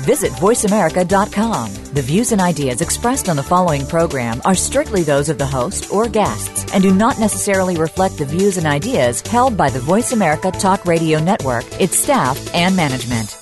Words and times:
Visit 0.00 0.32
VoiceAmerica.com. 0.32 1.74
The 1.94 2.02
views 2.02 2.32
and 2.32 2.40
ideas 2.40 2.80
expressed 2.80 3.28
on 3.28 3.36
the 3.36 3.42
following 3.42 3.86
program 3.86 4.40
are 4.44 4.54
strictly 4.54 5.02
those 5.02 5.28
of 5.28 5.38
the 5.38 5.46
host 5.46 5.92
or 5.92 6.08
guests 6.08 6.72
and 6.72 6.82
do 6.82 6.94
not 6.94 7.18
necessarily 7.18 7.76
reflect 7.76 8.18
the 8.18 8.24
views 8.24 8.58
and 8.58 8.66
ideas 8.66 9.20
held 9.22 9.56
by 9.56 9.70
the 9.70 9.80
Voice 9.80 10.12
America 10.12 10.50
Talk 10.50 10.84
Radio 10.84 11.18
Network, 11.18 11.64
its 11.80 11.98
staff, 11.98 12.54
and 12.54 12.76
management. 12.76 13.38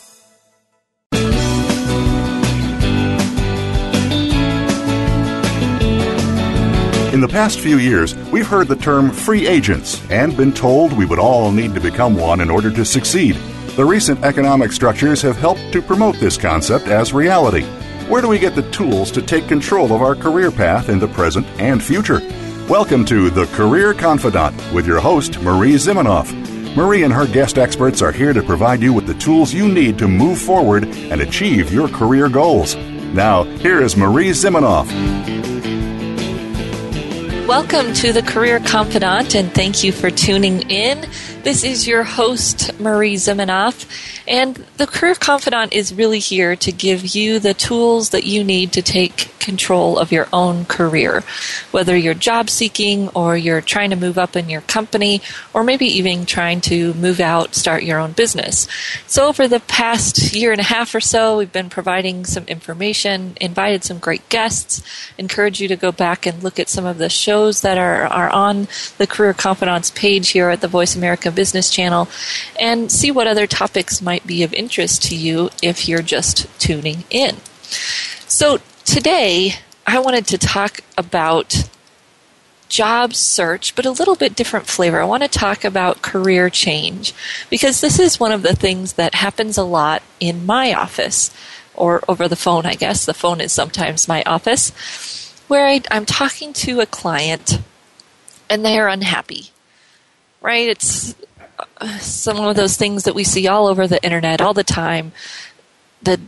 In 7.14 7.20
the 7.20 7.28
past 7.28 7.61
few 7.61 7.78
years, 7.78 8.16
we've 8.33 8.47
heard 8.47 8.66
the 8.66 8.75
term 8.75 9.11
free 9.11 9.47
agents 9.47 10.02
and 10.11 10.36
been 10.36 10.52
told 10.52 10.92
we 10.92 11.06
would 11.06 11.20
all 11.20 11.52
need 11.52 11.73
to 11.75 11.80
become 11.80 12.16
one 12.16 12.41
in 12.41 12.50
order 12.50 12.73
to 12.73 12.84
succeed. 12.84 13.36
The 13.77 13.84
recent 13.84 14.23
economic 14.23 14.70
structures 14.70 15.20
have 15.23 15.37
helped 15.37 15.73
to 15.73 15.83
promote 15.83 16.20
this 16.20 16.37
concept 16.37 16.87
as 16.87 17.12
reality. 17.12 17.64
Where 18.06 18.23
do 18.23 18.28
we 18.28 18.38
get 18.38 18.55
the 18.55 18.70
tools 18.70 19.10
to 19.10 19.20
take 19.20 19.48
control 19.48 19.92
of 19.92 20.00
our 20.00 20.14
career 20.14 20.52
path 20.52 20.88
in 20.88 21.00
the 21.00 21.09
present 21.09 21.45
and 21.59 21.83
future? 21.83 22.20
Welcome 22.69 23.05
to 23.06 23.30
The 23.30 23.47
Career 23.47 23.92
Confidante 23.92 24.62
with 24.73 24.87
your 24.87 25.00
host, 25.00 25.41
Marie 25.41 25.74
Zimenoff. 25.74 26.33
Marie 26.77 27.02
and 27.02 27.12
her 27.12 27.27
guest 27.27 27.59
experts 27.59 28.00
are 28.00 28.12
here 28.12 28.33
to 28.33 28.45
provide 28.45 28.80
you 28.80 28.92
with 28.92 29.09
the 29.09 29.14
tools 29.14 29.52
you 29.52 29.66
need 29.66 29.98
to 29.98 30.06
move 30.06 30.38
forward 30.38 30.84
and 30.84 31.20
achieve 31.20 31.72
your 31.72 31.88
career 31.88 32.28
goals. 32.28 32.77
Now, 33.12 33.42
here 33.42 33.80
is 33.83 33.97
Marie 33.97 34.30
Zimenoff. 34.30 34.86
Welcome 37.48 37.92
to 37.95 38.12
the 38.12 38.22
Career 38.22 38.61
Confidante, 38.61 39.34
and 39.36 39.52
thank 39.52 39.83
you 39.83 39.91
for 39.91 40.11
tuning 40.11 40.62
in. 40.70 41.11
This 41.45 41.62
is 41.62 41.87
your 41.87 42.05
host, 42.05 42.81
Marie 42.81 43.17
Zimenoff, 43.17 43.84
and 44.27 44.55
the 44.78 44.87
Career 44.87 45.14
Confidante 45.14 45.77
is 45.77 45.92
really 45.92 46.19
here 46.19 46.56
to 46.56 46.73
give 46.73 47.14
you 47.14 47.39
the 47.39 47.53
tools 47.53 48.09
that 48.11 48.25
you 48.25 48.42
need 48.42 48.73
to 48.73 48.81
take 48.81 49.28
control 49.45 49.98
of 49.98 50.11
your 50.11 50.27
own 50.33 50.64
career. 50.64 51.23
Whether 51.70 51.95
you're 51.95 52.14
job 52.14 52.48
seeking 52.48 53.11
or 53.11 53.36
you're 53.36 53.61
trying 53.61 53.91
to 53.91 53.97
move 53.97 54.17
up 54.17 54.36
in 54.36 54.48
your 54.48 54.62
company, 54.62 55.20
or 55.53 55.62
maybe 55.62 55.84
even 55.84 56.25
trying 56.25 56.62
to 56.62 56.95
move 56.95 57.20
out, 57.20 57.55
start 57.55 57.83
your 57.83 57.98
own 57.98 58.12
business. 58.12 58.67
So, 59.06 59.29
over 59.29 59.47
the 59.47 59.61
past 59.61 60.34
year 60.34 60.51
and 60.51 60.61
a 60.62 60.64
half 60.64 60.95
or 60.95 61.01
so, 61.01 61.36
we've 61.36 61.53
been 61.53 61.69
providing 61.69 62.25
some 62.25 62.45
information, 62.45 63.36
invited 63.39 63.84
some 63.84 63.98
great 63.98 64.27
guests, 64.31 64.83
encourage 65.19 65.61
you 65.61 65.69
to 65.69 65.77
go 65.77 65.92
back 65.92 66.25
and 66.25 66.42
look 66.42 66.58
at 66.58 66.70
some 66.70 66.86
of 66.86 66.97
the 66.97 67.11
shows 67.11 67.61
that 67.61 67.77
are, 67.77 68.06
are 68.06 68.31
on 68.31 68.67
the 68.97 69.06
Career 69.06 69.34
Confidants 69.34 69.91
page 69.91 70.31
here 70.31 70.48
at 70.48 70.62
the 70.62 70.69
Voice 70.69 70.97
America 70.97 71.31
Business 71.34 71.70
Channel 71.70 72.08
and 72.60 72.90
see 72.90 73.10
what 73.10 73.27
other 73.27 73.46
topics 73.46 74.00
might 74.00 74.27
be 74.27 74.42
of 74.42 74.54
interest 74.54 75.02
to 75.04 75.16
you 75.16 75.50
if 75.62 75.88
you're 75.88 76.02
just 76.02 76.48
tuning 76.58 77.04
in. 77.10 77.36
So, 78.27 78.58
today 78.84 79.55
I 79.86 79.98
wanted 79.98 80.27
to 80.28 80.38
talk 80.38 80.80
about 80.96 81.68
job 82.68 83.14
search, 83.14 83.77
but 83.77 83.86
a 83.86 83.90
little 83.90 84.16
bit 84.16 84.34
different 84.34 84.66
flavor. 84.66 85.00
I 85.00 85.05
want 85.05 85.22
to 85.22 85.28
talk 85.28 85.64
about 85.64 86.02
career 86.02 86.50
change 86.50 87.14
because 87.50 87.80
this 87.80 87.98
is 87.98 88.18
one 88.18 88.32
of 88.32 88.42
the 88.42 88.56
things 88.56 88.94
that 88.94 89.14
happens 89.14 89.56
a 89.56 89.62
lot 89.62 90.02
in 90.18 90.44
my 90.44 90.72
office 90.72 91.32
or 91.74 92.02
over 92.08 92.27
the 92.27 92.36
phone, 92.36 92.66
I 92.66 92.74
guess. 92.74 93.06
The 93.06 93.14
phone 93.14 93.40
is 93.40 93.52
sometimes 93.52 94.08
my 94.08 94.22
office 94.24 94.72
where 95.46 95.66
I, 95.66 95.82
I'm 95.90 96.06
talking 96.06 96.52
to 96.55 96.80
a 96.80 96.86
client 96.86 97.61
and 98.48 98.64
they 98.64 98.78
are 98.78 98.89
unhappy, 98.89 99.50
right? 100.44 100.68
It's 100.68 101.16
uh, 101.80 101.98
some 101.98 102.38
of 102.38 102.55
those 102.55 102.77
things 102.77 103.05
that 103.05 103.14
we 103.14 103.24
see 103.24 103.48
all 103.48 103.66
over 103.66 103.88
the 103.88 104.02
internet 104.05 104.42
all 104.42 104.55
the 104.55 104.62
time. 104.62 105.12
The 106.02 106.20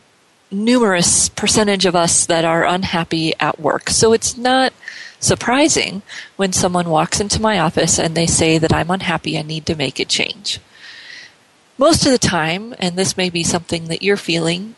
numerous 0.51 1.29
percentage 1.29 1.85
of 1.85 1.95
us 1.95 2.25
that 2.27 2.45
are 2.45 2.65
unhappy 2.65 3.35
at 3.39 3.61
work. 3.61 3.91
So 3.91 4.13
it's 4.15 4.37
not 4.37 4.73
surprising 5.21 6.03
when 6.37 6.53
someone 6.53 6.89
walks 6.89 7.21
into 7.21 7.43
my 7.43 7.59
office 7.59 7.99
and 7.99 8.15
they 8.15 8.27
say 8.27 8.57
that 8.57 8.73
I'm 8.73 8.91
unhappy, 8.91 9.39
I 9.39 9.43
need 9.43 9.67
to 9.67 9.75
make 9.75 9.99
a 9.99 10.05
change. 10.05 10.61
Most 11.77 12.07
of 12.07 12.13
the 12.13 12.19
time, 12.19 12.75
and 12.79 12.97
this 12.97 13.19
may 13.19 13.29
be 13.29 13.45
something 13.45 13.89
that 13.89 14.03
you're 14.03 14.17
feeling, 14.17 14.77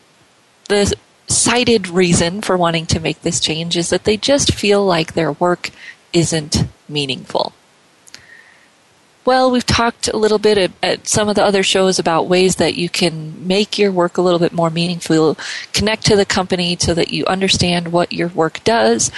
the 0.69 0.93
cited 1.29 1.87
reason 1.87 2.41
for 2.43 2.57
wanting 2.57 2.87
to 2.87 2.99
make 2.99 3.23
this 3.23 3.39
change 3.39 3.77
is 3.77 3.91
that 3.91 4.03
they 4.05 4.17
just 4.17 4.55
feel 4.55 4.85
like 4.85 5.13
their 5.13 5.33
work 5.33 5.71
isn't 6.13 6.65
meaningful. 6.89 7.53
Well, 9.29 9.51
we've 9.51 9.67
talked 9.67 10.09
a 10.09 10.17
little 10.17 10.39
bit 10.39 10.57
at, 10.57 10.71
at, 10.83 11.07
some 11.07 11.29
of 11.29 11.35
the 11.35 11.45
other 11.45 11.63
shows 11.63 11.99
about 11.99 12.29
ways 12.29 12.57
that 12.57 12.77
you 12.77 12.89
can 12.89 13.47
make 13.47 13.79
your 13.79 13.93
work 13.93 14.17
a 14.17 14.23
little 14.23 14.39
bit 14.39 14.55
more 14.55 14.71
meaningful, 14.71 15.37
connect 15.75 16.07
to 16.07 16.17
the 16.17 16.25
company 16.25 16.79
so 16.81 16.95
that 16.95 17.13
you 17.13 17.27
understand 17.27 17.93
what 17.93 18.11
your 18.11 18.29
work 18.29 18.65
does. 18.65 19.13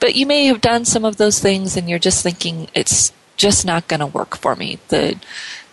But 0.00 0.16
you 0.16 0.26
may 0.26 0.44
have 0.44 0.60
done 0.60 0.84
some 0.84 1.06
of 1.06 1.16
those 1.16 1.40
things 1.40 1.78
and 1.78 1.88
you're 1.88 1.98
just 1.98 2.22
thinking 2.22 2.68
it's 2.74 3.10
just 3.38 3.64
not 3.64 3.88
going 3.88 4.00
to 4.00 4.06
work 4.06 4.36
for 4.36 4.54
me. 4.54 4.80
The 4.88 5.18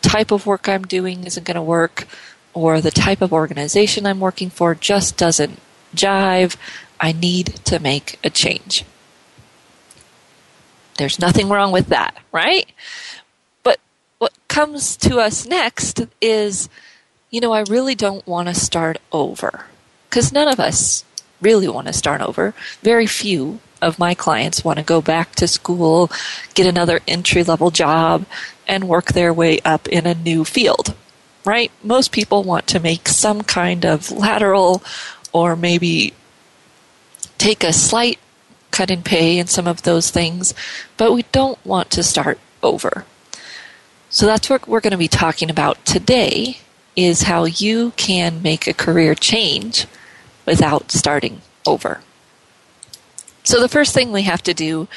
type 0.01 0.31
of 0.31 0.45
work 0.45 0.69
I'm 0.69 0.83
doing 0.83 1.25
isn't 1.25 1.45
going 1.45 1.55
to 1.55 1.61
work, 1.61 2.07
or 2.53 2.79
the 2.79 2.91
type 2.91 3.21
of 3.21 3.33
organization 3.33 4.05
I'm 4.05 4.21
working 4.21 4.49
for 4.49 4.73
just 4.73 5.17
doesn't 5.17 5.59
jive. 5.93 6.55
I 6.97 7.11
need 7.11 7.47
to 7.65 7.79
make 7.79 8.19
a 8.23 8.29
change. 8.29 8.85
There's 10.97 11.19
nothing 11.19 11.49
wrong 11.49 11.73
with 11.73 11.87
that, 11.87 12.15
right? 12.31 12.71
Comes 14.49 14.97
to 14.97 15.19
us 15.19 15.45
next 15.45 16.01
is, 16.19 16.67
you 17.29 17.39
know, 17.39 17.53
I 17.53 17.61
really 17.61 17.95
don't 17.95 18.27
want 18.27 18.49
to 18.49 18.53
start 18.53 18.97
over. 19.13 19.65
Because 20.09 20.33
none 20.33 20.49
of 20.49 20.59
us 20.59 21.05
really 21.39 21.69
want 21.69 21.87
to 21.87 21.93
start 21.93 22.19
over. 22.19 22.53
Very 22.81 23.05
few 23.05 23.59
of 23.81 23.99
my 23.99 24.13
clients 24.13 24.65
want 24.65 24.77
to 24.77 24.83
go 24.83 25.01
back 25.01 25.35
to 25.35 25.47
school, 25.47 26.11
get 26.55 26.67
another 26.67 26.99
entry 27.07 27.43
level 27.43 27.71
job, 27.71 28.25
and 28.67 28.89
work 28.89 29.13
their 29.13 29.33
way 29.33 29.59
up 29.63 29.87
in 29.87 30.05
a 30.05 30.15
new 30.15 30.43
field. 30.43 30.95
Right? 31.45 31.71
Most 31.81 32.11
people 32.11 32.43
want 32.43 32.67
to 32.67 32.79
make 32.79 33.07
some 33.07 33.43
kind 33.43 33.85
of 33.85 34.11
lateral 34.11 34.83
or 35.31 35.55
maybe 35.55 36.13
take 37.37 37.63
a 37.63 37.71
slight 37.71 38.19
cut 38.71 38.91
in 38.91 39.03
pay 39.03 39.39
and 39.39 39.49
some 39.49 39.67
of 39.67 39.83
those 39.83 40.11
things, 40.11 40.53
but 40.97 41.13
we 41.13 41.23
don't 41.31 41.63
want 41.65 41.89
to 41.91 42.03
start 42.03 42.39
over. 42.61 43.05
So 44.11 44.25
that's 44.25 44.49
what 44.49 44.67
we're 44.67 44.79
going 44.79 44.91
to 44.91 44.97
be 44.97 45.07
talking 45.07 45.51
about 45.51 45.85
today 45.85 46.57
is 46.95 47.23
how 47.23 47.45
you 47.45 47.91
can 47.91 48.41
make 48.41 48.65
a 48.65 48.73
career 48.73 49.13
change 49.13 49.85
without 50.47 50.91
starting 50.91 51.41
over. 51.67 52.01
So 53.43 53.61
the 53.61 53.69
first 53.69 53.93
thing 53.93 54.11
we 54.11 54.23
have 54.23 54.41
to 54.43 54.53
do 54.53 54.87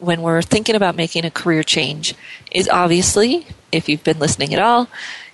when 0.00 0.20
we're 0.20 0.42
thinking 0.42 0.74
about 0.74 0.96
making 0.96 1.24
a 1.24 1.30
career 1.30 1.62
change 1.62 2.14
is 2.50 2.68
obviously, 2.68 3.46
if 3.70 3.88
you've 3.88 4.04
been 4.04 4.18
listening 4.18 4.52
at 4.52 4.60
all, 4.60 4.88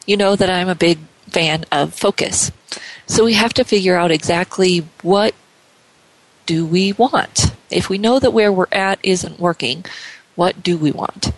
you 0.07 0.19
know 0.19 0.37
that 0.37 0.51
I'm 0.51 0.69
a 0.69 0.75
big 0.75 0.99
fan 1.27 1.65
of 1.73 1.95
focus. 1.95 2.53
So 3.07 3.25
we 3.25 3.33
have 3.33 3.55
to 3.55 3.65
figure 3.65 3.97
out 3.97 4.11
exactly 4.11 4.87
what 5.01 5.35
do 6.45 6.67
we 6.67 6.93
want? 6.93 7.55
If 7.71 7.89
we 7.89 7.97
know 7.97 8.19
that 8.19 8.33
where 8.33 8.53
we're 8.53 8.67
at 8.73 8.99
isn't 9.03 9.41
working, 9.41 9.87
what 10.35 10.63
do 10.63 10.77
we 10.77 10.93
want? 10.93 11.33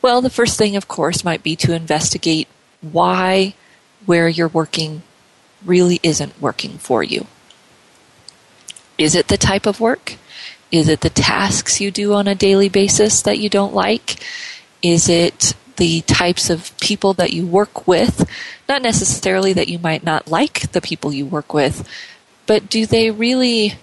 Well, 0.00 0.22
the 0.22 0.30
first 0.30 0.56
thing, 0.58 0.76
of 0.76 0.88
course, 0.88 1.24
might 1.24 1.42
be 1.42 1.56
to 1.56 1.74
investigate 1.74 2.48
why 2.80 3.54
where 4.06 4.28
you're 4.28 4.48
working 4.48 5.02
really 5.64 5.98
isn't 6.02 6.40
working 6.40 6.78
for 6.78 7.02
you. 7.02 7.26
Is 8.96 9.14
it 9.14 9.28
the 9.28 9.36
type 9.36 9.66
of 9.66 9.80
work? 9.80 10.14
Is 10.70 10.88
it 10.88 11.00
the 11.00 11.10
tasks 11.10 11.80
you 11.80 11.90
do 11.90 12.12
on 12.14 12.28
a 12.28 12.34
daily 12.34 12.68
basis 12.68 13.22
that 13.22 13.38
you 13.38 13.48
don't 13.48 13.74
like? 13.74 14.22
Is 14.82 15.08
it 15.08 15.54
the 15.76 16.02
types 16.02 16.50
of 16.50 16.76
people 16.78 17.14
that 17.14 17.32
you 17.32 17.46
work 17.46 17.86
with? 17.86 18.28
Not 18.68 18.82
necessarily 18.82 19.52
that 19.52 19.68
you 19.68 19.78
might 19.78 20.04
not 20.04 20.28
like 20.28 20.72
the 20.72 20.80
people 20.80 21.12
you 21.12 21.26
work 21.26 21.54
with, 21.54 21.88
but 22.46 22.68
do 22.68 22.86
they 22.86 23.10
really 23.10 23.74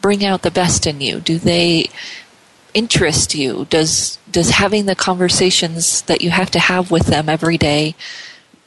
bring 0.00 0.24
out 0.24 0.42
the 0.42 0.50
best 0.50 0.86
in 0.86 1.00
you? 1.00 1.20
Do 1.20 1.38
they 1.38 1.88
interest 2.74 3.34
you? 3.34 3.66
Does 3.70 4.18
does 4.30 4.50
having 4.50 4.86
the 4.86 4.96
conversations 4.96 6.02
that 6.02 6.20
you 6.20 6.30
have 6.30 6.50
to 6.50 6.58
have 6.58 6.90
with 6.90 7.06
them 7.06 7.28
every 7.28 7.56
day 7.56 7.94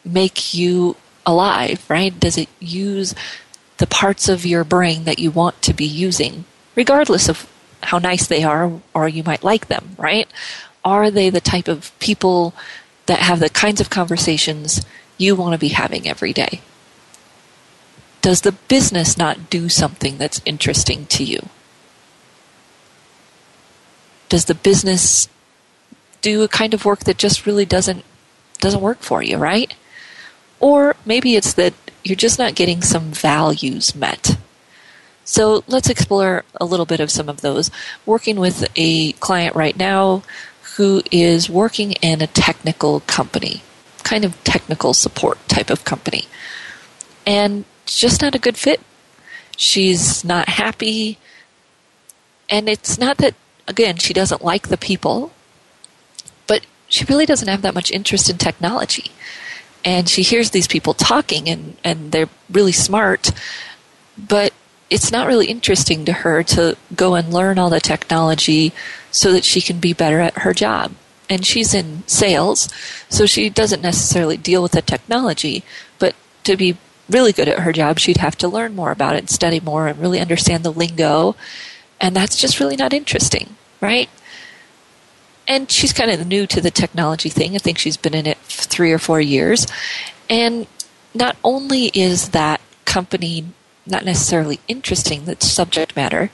make 0.03 0.53
you 0.53 0.95
alive, 1.25 1.87
right? 1.89 2.17
Does 2.17 2.37
it 2.37 2.49
use 2.59 3.13
the 3.77 3.87
parts 3.87 4.29
of 4.29 4.45
your 4.45 4.63
brain 4.63 5.03
that 5.03 5.19
you 5.19 5.29
want 5.29 5.61
to 5.61 5.73
be 5.73 5.85
using, 5.85 6.45
regardless 6.75 7.29
of 7.29 7.51
how 7.83 7.99
nice 7.99 8.25
they 8.25 8.43
are 8.43 8.71
or 8.93 9.07
you 9.07 9.23
might 9.23 9.43
like 9.43 9.67
them, 9.67 9.95
right? 9.97 10.27
Are 10.83 11.11
they 11.11 11.29
the 11.29 11.41
type 11.41 11.67
of 11.67 11.97
people 11.99 12.53
that 13.05 13.19
have 13.19 13.39
the 13.39 13.49
kinds 13.49 13.81
of 13.81 13.89
conversations 13.89 14.85
you 15.17 15.35
want 15.35 15.53
to 15.53 15.59
be 15.59 15.69
having 15.69 16.07
every 16.07 16.33
day? 16.33 16.61
Does 18.21 18.41
the 18.41 18.53
business 18.53 19.17
not 19.17 19.49
do 19.49 19.69
something 19.69 20.17
that's 20.17 20.41
interesting 20.45 21.05
to 21.07 21.23
you? 21.23 21.49
Does 24.29 24.45
the 24.45 24.55
business 24.55 25.29
do 26.21 26.43
a 26.43 26.47
kind 26.47 26.73
of 26.73 26.85
work 26.85 26.99
that 27.01 27.17
just 27.17 27.45
really 27.45 27.65
doesn't 27.65 28.03
doesn't 28.59 28.81
work 28.81 28.99
for 28.99 29.21
you, 29.21 29.37
right? 29.37 29.73
Or 30.59 30.95
maybe 31.05 31.35
it's 31.35 31.53
that 31.53 31.73
you're 32.03 32.15
just 32.15 32.39
not 32.39 32.55
getting 32.55 32.81
some 32.81 33.11
values 33.11 33.95
met. 33.95 34.37
So 35.23 35.63
let's 35.67 35.89
explore 35.89 36.45
a 36.59 36.65
little 36.65 36.85
bit 36.85 36.99
of 36.99 37.11
some 37.11 37.29
of 37.29 37.41
those. 37.41 37.69
Working 38.05 38.39
with 38.39 38.65
a 38.75 39.11
client 39.13 39.55
right 39.55 39.77
now 39.77 40.23
who 40.77 41.01
is 41.11 41.49
working 41.49 41.91
in 41.93 42.21
a 42.21 42.27
technical 42.27 43.01
company, 43.01 43.61
kind 44.03 44.23
of 44.23 44.41
technical 44.43 44.93
support 44.93 45.37
type 45.49 45.69
of 45.69 45.83
company. 45.83 46.23
And 47.25 47.65
just 47.85 48.21
not 48.21 48.35
a 48.35 48.39
good 48.39 48.57
fit. 48.57 48.79
She's 49.57 50.23
not 50.23 50.49
happy. 50.49 51.17
And 52.49 52.69
it's 52.69 52.97
not 52.97 53.17
that, 53.17 53.35
again, 53.67 53.97
she 53.97 54.13
doesn't 54.13 54.43
like 54.43 54.67
the 54.67 54.77
people, 54.77 55.31
but 56.47 56.65
she 56.87 57.05
really 57.05 57.25
doesn't 57.25 57.47
have 57.47 57.61
that 57.61 57.73
much 57.75 57.91
interest 57.91 58.29
in 58.29 58.37
technology. 58.37 59.11
And 59.83 60.09
she 60.09 60.21
hears 60.21 60.51
these 60.51 60.67
people 60.67 60.93
talking, 60.93 61.47
and, 61.49 61.77
and 61.83 62.11
they're 62.11 62.29
really 62.49 62.71
smart, 62.71 63.31
but 64.17 64.53
it's 64.89 65.11
not 65.11 65.27
really 65.27 65.47
interesting 65.47 66.05
to 66.05 66.13
her 66.13 66.43
to 66.43 66.77
go 66.95 67.15
and 67.15 67.33
learn 67.33 67.59
all 67.59 67.69
the 67.69 67.79
technology 67.79 68.71
so 69.11 69.31
that 69.33 69.43
she 69.43 69.61
can 69.61 69.79
be 69.79 69.93
better 69.93 70.19
at 70.19 70.39
her 70.39 70.53
job. 70.53 70.93
And 71.29 71.45
she's 71.45 71.73
in 71.73 72.03
sales, 72.07 72.69
so 73.09 73.25
she 73.25 73.49
doesn't 73.49 73.81
necessarily 73.81 74.37
deal 74.37 74.63
with 74.63 74.71
the 74.71 74.81
technology, 74.81 75.63
but 75.99 76.15
to 76.45 76.55
be 76.55 76.77
really 77.09 77.33
good 77.33 77.47
at 77.49 77.59
her 77.59 77.73
job, 77.73 77.99
she'd 77.99 78.17
have 78.17 78.37
to 78.37 78.47
learn 78.47 78.75
more 78.75 78.91
about 78.91 79.15
it, 79.15 79.29
study 79.29 79.59
more, 79.59 79.87
and 79.87 79.99
really 79.99 80.19
understand 80.19 80.63
the 80.63 80.71
lingo. 80.71 81.35
And 81.99 82.15
that's 82.15 82.39
just 82.39 82.59
really 82.59 82.75
not 82.75 82.93
interesting, 82.93 83.55
right? 83.81 84.09
And 85.47 85.71
she's 85.71 85.93
kind 85.93 86.11
of 86.11 86.27
new 86.27 86.45
to 86.47 86.61
the 86.61 86.71
technology 86.71 87.29
thing. 87.29 87.55
I 87.55 87.59
think 87.59 87.77
she's 87.77 87.97
been 87.97 88.13
in 88.13 88.27
it 88.27 88.37
three 88.39 88.91
or 88.91 88.99
four 88.99 89.21
years. 89.21 89.65
And 90.29 90.67
not 91.13 91.37
only 91.43 91.85
is 91.93 92.29
that 92.29 92.61
company 92.85 93.45
not 93.85 94.05
necessarily 94.05 94.59
interesting, 94.67 95.25
the 95.25 95.37
subject 95.39 95.95
matter, 95.95 96.29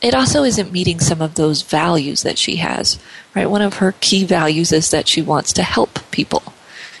it 0.00 0.14
also 0.14 0.44
isn't 0.44 0.72
meeting 0.72 1.00
some 1.00 1.20
of 1.20 1.34
those 1.34 1.62
values 1.62 2.22
that 2.22 2.38
she 2.38 2.56
has, 2.56 2.98
right? 3.34 3.50
One 3.50 3.62
of 3.62 3.78
her 3.78 3.94
key 4.00 4.24
values 4.24 4.70
is 4.70 4.90
that 4.90 5.08
she 5.08 5.22
wants 5.22 5.52
to 5.54 5.62
help 5.62 5.98
people. 6.10 6.42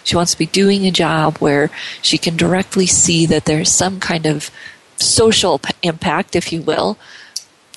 She 0.02 0.16
wants 0.16 0.32
to 0.32 0.38
be 0.38 0.46
doing 0.46 0.86
a 0.86 0.90
job 0.90 1.38
where 1.38 1.70
she 2.02 2.18
can 2.18 2.36
directly 2.36 2.86
see 2.86 3.26
that 3.26 3.44
there's 3.44 3.70
some 3.70 4.00
kind 4.00 4.26
of 4.26 4.50
social 4.96 5.60
impact, 5.82 6.34
if 6.34 6.52
you 6.52 6.62
will, 6.62 6.98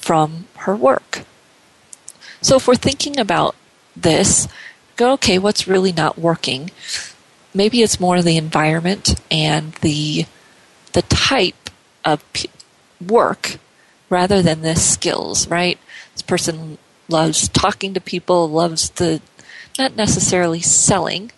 from 0.08 0.48
her 0.60 0.74
work. 0.74 1.24
So 2.42 2.56
if 2.56 2.66
we're 2.66 2.76
thinking 2.76 3.20
about 3.20 3.56
this, 3.94 4.48
go, 4.96 5.12
okay, 5.14 5.38
what's 5.38 5.68
really 5.68 5.92
not 5.92 6.18
working? 6.18 6.72
Maybe 7.54 7.82
it's 7.82 8.00
more 8.00 8.22
the 8.22 8.38
environment 8.38 9.16
and 9.30 9.74
the 9.82 10.26
the 10.94 11.02
type 11.02 11.70
of 12.06 12.24
p- 12.32 12.50
work 13.06 13.58
rather 14.10 14.42
than 14.42 14.62
the 14.62 14.78
skills, 14.78 15.46
right? 15.50 15.78
This 16.14 16.22
person 16.22 16.78
loves 17.10 17.50
talking 17.50 17.94
to 17.94 18.00
people, 18.00 18.50
loves 18.50 18.92
the, 18.92 19.22
not 19.78 19.98
necessarily 19.98 20.62
selling, 20.62 21.32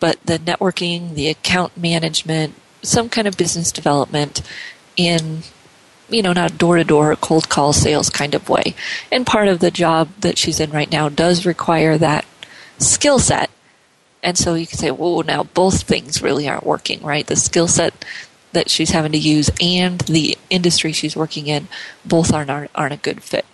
but 0.00 0.20
the 0.26 0.38
networking, 0.38 1.14
the 1.14 1.28
account 1.28 1.78
management, 1.78 2.56
some 2.82 3.08
kind 3.08 3.26
of 3.26 3.38
business 3.38 3.72
development 3.72 4.42
in, 4.98 5.44
you 6.12 6.22
know, 6.22 6.32
not 6.32 6.58
door 6.58 6.76
to 6.76 6.84
door, 6.84 7.16
cold 7.16 7.48
call 7.48 7.72
sales 7.72 8.10
kind 8.10 8.34
of 8.34 8.48
way. 8.48 8.74
And 9.10 9.26
part 9.26 9.48
of 9.48 9.60
the 9.60 9.70
job 9.70 10.08
that 10.20 10.38
she's 10.38 10.60
in 10.60 10.70
right 10.70 10.90
now 10.90 11.08
does 11.08 11.46
require 11.46 11.98
that 11.98 12.24
skill 12.78 13.18
set. 13.18 13.50
And 14.22 14.38
so 14.38 14.54
you 14.54 14.66
can 14.66 14.78
say, 14.78 14.90
whoa, 14.90 15.22
now 15.22 15.44
both 15.44 15.82
things 15.82 16.22
really 16.22 16.48
aren't 16.48 16.66
working, 16.66 17.02
right? 17.02 17.26
The 17.26 17.36
skill 17.36 17.66
set 17.66 18.04
that 18.52 18.70
she's 18.70 18.90
having 18.90 19.12
to 19.12 19.18
use 19.18 19.50
and 19.60 20.00
the 20.02 20.36
industry 20.50 20.92
she's 20.92 21.16
working 21.16 21.46
in 21.46 21.68
both 22.04 22.32
aren't, 22.32 22.70
aren't 22.74 22.94
a 22.94 22.98
good 22.98 23.22
fit. 23.22 23.46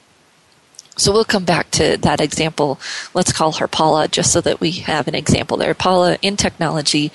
So 0.97 1.13
we'll 1.13 1.25
come 1.25 1.45
back 1.45 1.71
to 1.73 1.97
that 1.99 2.21
example. 2.21 2.81
Let's 3.15 3.33
call 3.33 3.53
her 3.53 3.69
Paula 3.69 4.09
just 4.09 4.33
so 4.33 4.41
that 4.41 4.61
we 4.61 4.73
have 4.73 5.07
an 5.07 5.15
example 5.15 5.57
there. 5.57 5.73
Paula 5.73 6.19
in 6.23 6.37
technology, 6.37 7.13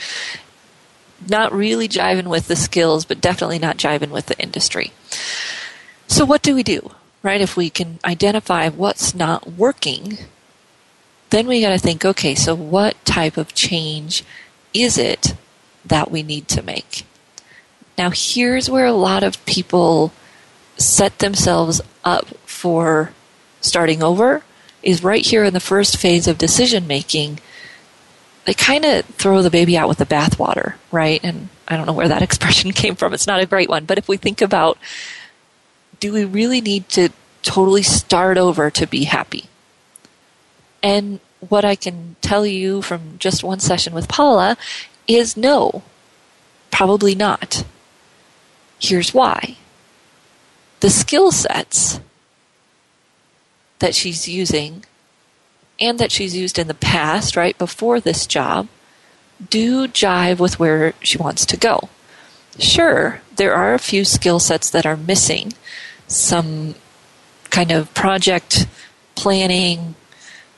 not 1.28 1.52
really 1.52 1.90
jiving 1.90 2.28
with 2.28 2.48
the 2.48 2.56
skills, 2.56 3.04
but 3.04 3.20
definitely 3.20 3.60
not 3.60 3.78
jiving 3.78 4.10
with 4.10 4.28
the 4.28 4.40
industry. 4.40 4.94
So 6.08 6.26
what 6.26 6.42
do 6.42 6.56
we 6.56 6.64
do? 6.64 6.92
Right? 7.22 7.42
If 7.42 7.56
we 7.56 7.70
can 7.70 8.00
identify 8.04 8.70
what's 8.70 9.16
not 9.16 9.54
working, 9.54 10.18
then 11.30 11.48
we 11.48 11.62
got 11.62 11.70
to 11.70 11.80
think, 11.80 12.06
okay, 12.06 12.36
so 12.36 12.54
what 12.54 13.04
type 13.06 13.38
of 13.38 13.56
change 13.56 14.24
is 14.74 14.98
it 14.98 15.36
that 15.86 16.12
we 16.12 16.22
need 16.22 16.48
to 16.50 16.62
make? 16.62 17.06
Now, 17.98 18.12
here's 18.14 18.70
where 18.70 18.86
a 18.86 18.94
lot 18.94 19.24
of 19.24 19.44
people 19.46 20.12
set 20.78 21.20
themselves 21.20 21.82
up 22.04 22.28
for 22.46 23.12
starting 23.62 24.04
over 24.04 24.44
is 24.82 25.04
right 25.04 25.26
here 25.26 25.44
in 25.44 25.54
the 25.54 25.60
first 25.60 25.98
phase 25.98 26.28
of 26.28 26.38
decision 26.38 26.86
making. 26.88 27.40
They 28.46 28.54
kind 28.54 28.84
of 28.84 29.06
throw 29.06 29.42
the 29.42 29.50
baby 29.50 29.78
out 29.78 29.88
with 29.88 30.00
the 30.00 30.06
bathwater, 30.06 30.76
right? 30.92 31.20
And 31.24 31.50
I 31.68 31.78
don't 31.78 31.86
know 31.86 31.94
where 31.94 32.10
that 32.10 32.22
expression 32.28 32.72
came 32.72 32.96
from. 32.96 33.14
It's 33.14 33.28
not 33.28 33.42
a 33.42 33.46
great 33.46 33.70
one. 33.70 33.86
But 33.86 33.98
if 33.98 34.08
we 34.08 34.18
think 34.18 34.42
about 34.42 34.78
do 36.00 36.12
we 36.12 36.26
really 36.26 36.60
need 36.60 36.90
to 36.90 37.10
totally 37.44 37.84
start 37.84 38.38
over 38.38 38.70
to 38.70 38.86
be 38.86 39.06
happy? 39.06 39.46
And 40.82 41.22
what 41.48 41.64
I 41.64 41.76
can 41.76 42.18
tell 42.22 42.46
you 42.46 42.82
from 42.82 43.18
just 43.20 43.44
one 43.44 43.62
session 43.62 43.94
with 43.94 44.10
Paula 44.10 44.58
is 45.08 45.38
no, 45.38 45.84
probably 46.72 47.16
not. 47.16 47.64
Here's 48.80 49.14
why 49.14 49.56
the 50.82 50.90
skill 50.90 51.32
sets 51.32 52.02
that 53.80 53.96
she's 53.96 54.28
using 54.28 54.84
and 55.84 56.00
that 56.00 56.12
she's 56.12 56.36
used 56.36 56.58
in 56.58 56.68
the 56.68 56.74
past, 56.74 57.36
right, 57.36 57.58
before 57.58 58.00
this 58.00 58.26
job, 58.26 58.68
do 59.50 59.88
jive 59.88 60.40
with 60.40 60.60
where 60.60 60.94
she 61.02 61.18
wants 61.18 61.46
to 61.46 61.58
go. 61.58 61.90
Sure, 62.58 63.22
there 63.36 63.54
are 63.54 63.74
a 63.74 63.80
few 63.80 64.06
skill 64.06 64.40
sets 64.40 64.70
that 64.70 64.86
are 64.86 64.98
missing. 64.98 65.54
Some 66.08 66.76
kind 67.50 67.72
of 67.72 67.94
project 67.94 68.68
planning, 69.16 69.96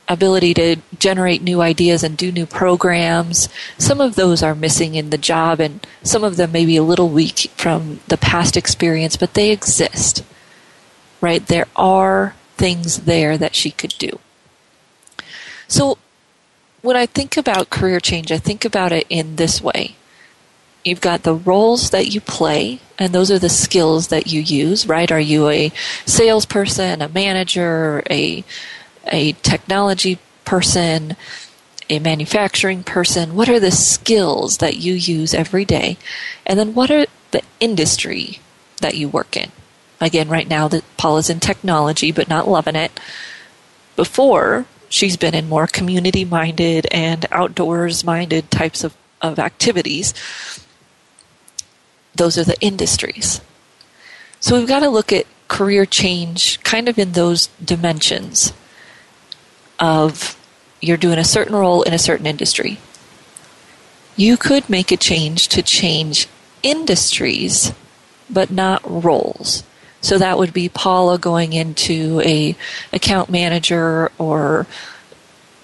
ability 0.07 0.53
to 0.53 0.75
generate 0.99 1.41
new 1.41 1.61
ideas 1.61 2.03
and 2.03 2.17
do 2.17 2.31
new 2.31 2.45
programs. 2.45 3.49
Some 3.77 3.99
of 3.99 4.15
those 4.15 4.43
are 4.43 4.55
missing 4.55 4.95
in 4.95 5.09
the 5.09 5.17
job, 5.17 5.59
and 5.59 5.85
some 6.03 6.23
of 6.23 6.37
them 6.37 6.51
may 6.51 6.65
be 6.65 6.77
a 6.77 6.83
little 6.83 7.09
weak 7.09 7.51
from 7.55 8.01
the 8.07 8.17
past 8.17 8.55
experience, 8.55 9.17
but 9.17 9.33
they 9.33 9.51
exist. 9.51 10.23
Right? 11.21 11.45
There 11.45 11.67
are 11.75 12.35
things 12.57 13.01
there 13.01 13.37
that 13.37 13.55
she 13.55 13.71
could 13.71 13.95
do. 13.97 14.19
So, 15.67 15.97
when 16.81 16.95
I 16.95 17.05
think 17.05 17.35
about 17.35 17.71
career 17.71 17.99
change, 17.99 18.31
I 18.31 18.37
think 18.37 18.63
about 18.63 18.91
it 18.91 19.07
in 19.09 19.37
this 19.37 19.61
way. 19.61 19.95
You've 20.83 21.01
got 21.01 21.23
the 21.23 21.33
roles 21.33 21.89
that 21.89 22.13
you 22.13 22.21
play, 22.21 22.79
and 22.99 23.11
those 23.11 23.31
are 23.31 23.39
the 23.39 23.49
skills 23.49 24.09
that 24.09 24.27
you 24.27 24.39
use, 24.39 24.87
right? 24.87 25.11
Are 25.11 25.19
you 25.19 25.49
a 25.49 25.71
salesperson, 26.05 27.01
a 27.01 27.09
manager, 27.09 28.03
a 28.09 28.43
a 29.07 29.33
technology 29.33 30.19
person, 30.45 31.15
a 31.89 31.97
manufacturing 31.97 32.83
person? 32.83 33.35
What 33.35 33.49
are 33.49 33.59
the 33.59 33.71
skills 33.71 34.57
that 34.57 34.77
you 34.77 34.93
use 34.93 35.33
every 35.33 35.65
day? 35.65 35.97
And 36.45 36.59
then 36.59 36.75
what 36.75 36.91
are 36.91 37.05
the 37.31 37.41
industry 37.59 38.39
that 38.81 38.95
you 38.95 39.09
work 39.09 39.35
in? 39.35 39.51
Again, 39.99 40.29
right 40.29 40.47
now 40.47 40.69
Paul 40.97 41.17
is 41.17 41.29
in 41.29 41.39
technology 41.39 42.11
but 42.11 42.29
not 42.29 42.47
loving 42.47 42.75
it. 42.75 42.99
Before, 43.95 44.65
she's 44.89 45.17
been 45.17 45.33
in 45.33 45.49
more 45.49 45.67
community 45.67 46.25
minded 46.25 46.87
and 46.91 47.25
outdoors 47.31 48.03
minded 48.03 48.51
types 48.51 48.83
of, 48.83 48.95
of 49.21 49.39
activities. 49.39 50.13
Those 52.15 52.37
are 52.37 52.43
the 52.43 52.59
industries. 52.61 53.41
So 54.39 54.57
we've 54.57 54.67
got 54.67 54.79
to 54.79 54.89
look 54.89 55.11
at 55.11 55.25
career 55.47 55.85
change 55.85 56.61
kind 56.63 56.87
of 56.87 56.97
in 56.97 57.11
those 57.11 57.47
dimensions 57.63 58.53
of 59.79 60.37
you're 60.81 60.97
doing 60.97 61.19
a 61.19 61.23
certain 61.23 61.55
role 61.55 61.83
in 61.83 61.93
a 61.93 61.99
certain 61.99 62.25
industry. 62.25 62.79
You 64.15 64.37
could 64.37 64.69
make 64.69 64.91
a 64.91 64.97
change 64.97 65.47
to 65.49 65.61
change 65.61 66.27
industries, 66.63 67.73
but 68.29 68.49
not 68.51 68.81
roles. 68.89 69.63
So 70.05 70.19
that 70.19 70.37
would 70.37 70.53
be 70.53 70.69
Paula 70.69 71.17
going 71.17 71.53
into 71.53 72.21
a 72.23 72.55
account 72.93 73.29
manager 73.29 74.11
or 74.19 74.67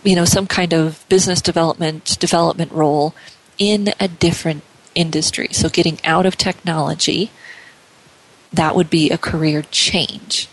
you 0.03 0.15
know 0.15 0.25
some 0.25 0.47
kind 0.47 0.73
of 0.73 1.05
business 1.09 1.41
development 1.41 2.17
development 2.19 2.71
role 2.71 3.13
in 3.59 3.93
a 3.99 4.07
different 4.07 4.63
industry. 4.95 5.49
So 5.51 5.69
getting 5.69 5.99
out 6.03 6.25
of 6.25 6.37
technology 6.37 7.29
that 8.51 8.75
would 8.75 8.89
be 8.89 9.11
a 9.11 9.17
career 9.17 9.61
change. 9.71 10.49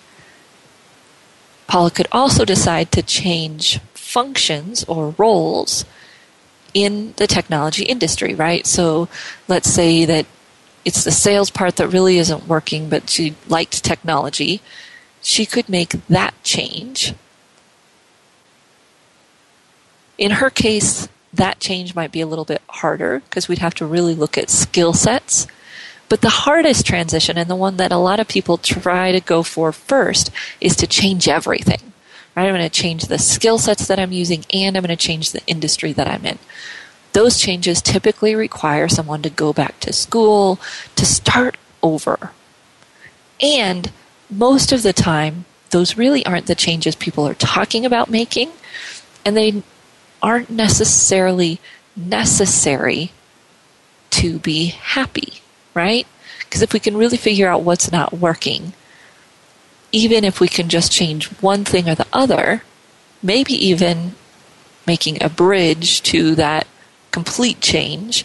Paula 1.66 1.90
could 1.90 2.06
also 2.12 2.44
decide 2.44 2.92
to 2.92 3.02
change 3.02 3.80
functions 3.94 4.84
or 4.84 5.14
roles 5.18 5.84
in 6.74 7.14
the 7.16 7.26
technology 7.26 7.84
industry, 7.84 8.34
right? 8.34 8.66
So 8.66 9.08
let's 9.48 9.68
say 9.68 10.04
that 10.04 10.26
it's 10.88 11.04
the 11.04 11.10
sales 11.10 11.50
part 11.50 11.76
that 11.76 11.88
really 11.88 12.16
isn't 12.16 12.48
working, 12.48 12.88
but 12.88 13.10
she 13.10 13.34
liked 13.46 13.84
technology. 13.84 14.62
She 15.20 15.44
could 15.44 15.68
make 15.68 15.90
that 16.08 16.32
change. 16.42 17.12
In 20.16 20.30
her 20.30 20.48
case, 20.48 21.10
that 21.30 21.60
change 21.60 21.94
might 21.94 22.10
be 22.10 22.22
a 22.22 22.26
little 22.26 22.46
bit 22.46 22.62
harder 22.68 23.20
because 23.20 23.48
we'd 23.48 23.58
have 23.58 23.74
to 23.74 23.84
really 23.84 24.14
look 24.14 24.38
at 24.38 24.48
skill 24.48 24.94
sets. 24.94 25.46
But 26.08 26.22
the 26.22 26.30
hardest 26.30 26.86
transition, 26.86 27.36
and 27.36 27.50
the 27.50 27.54
one 27.54 27.76
that 27.76 27.92
a 27.92 27.98
lot 27.98 28.18
of 28.18 28.26
people 28.26 28.56
try 28.56 29.12
to 29.12 29.20
go 29.20 29.42
for 29.42 29.72
first, 29.72 30.30
is 30.58 30.74
to 30.76 30.86
change 30.86 31.28
everything. 31.28 31.92
Right? 32.34 32.46
I'm 32.46 32.54
going 32.54 32.62
to 32.62 32.70
change 32.70 33.08
the 33.08 33.18
skill 33.18 33.58
sets 33.58 33.86
that 33.88 33.98
I'm 33.98 34.12
using, 34.12 34.46
and 34.54 34.74
I'm 34.74 34.82
going 34.82 34.96
to 34.96 35.06
change 35.06 35.32
the 35.32 35.44
industry 35.46 35.92
that 35.92 36.08
I'm 36.08 36.24
in. 36.24 36.38
Those 37.12 37.38
changes 37.38 37.82
typically 37.82 38.34
require 38.34 38.88
someone 38.88 39.22
to 39.22 39.30
go 39.30 39.52
back 39.52 39.80
to 39.80 39.92
school, 39.92 40.60
to 40.96 41.06
start 41.06 41.56
over. 41.82 42.32
And 43.40 43.90
most 44.30 44.72
of 44.72 44.82
the 44.82 44.92
time, 44.92 45.44
those 45.70 45.96
really 45.96 46.24
aren't 46.26 46.46
the 46.46 46.54
changes 46.54 46.96
people 46.96 47.26
are 47.26 47.34
talking 47.34 47.84
about 47.84 48.10
making, 48.10 48.50
and 49.24 49.36
they 49.36 49.62
aren't 50.22 50.50
necessarily 50.50 51.60
necessary 51.96 53.12
to 54.10 54.38
be 54.38 54.66
happy, 54.66 55.34
right? 55.74 56.06
Because 56.40 56.62
if 56.62 56.72
we 56.72 56.80
can 56.80 56.96
really 56.96 57.16
figure 57.16 57.48
out 57.48 57.62
what's 57.62 57.92
not 57.92 58.12
working, 58.12 58.72
even 59.92 60.24
if 60.24 60.40
we 60.40 60.48
can 60.48 60.68
just 60.68 60.92
change 60.92 61.26
one 61.40 61.64
thing 61.64 61.88
or 61.88 61.94
the 61.94 62.06
other, 62.12 62.62
maybe 63.22 63.52
even 63.52 64.14
making 64.86 65.22
a 65.22 65.28
bridge 65.28 66.02
to 66.02 66.34
that 66.34 66.66
complete 67.18 67.60
change, 67.60 68.24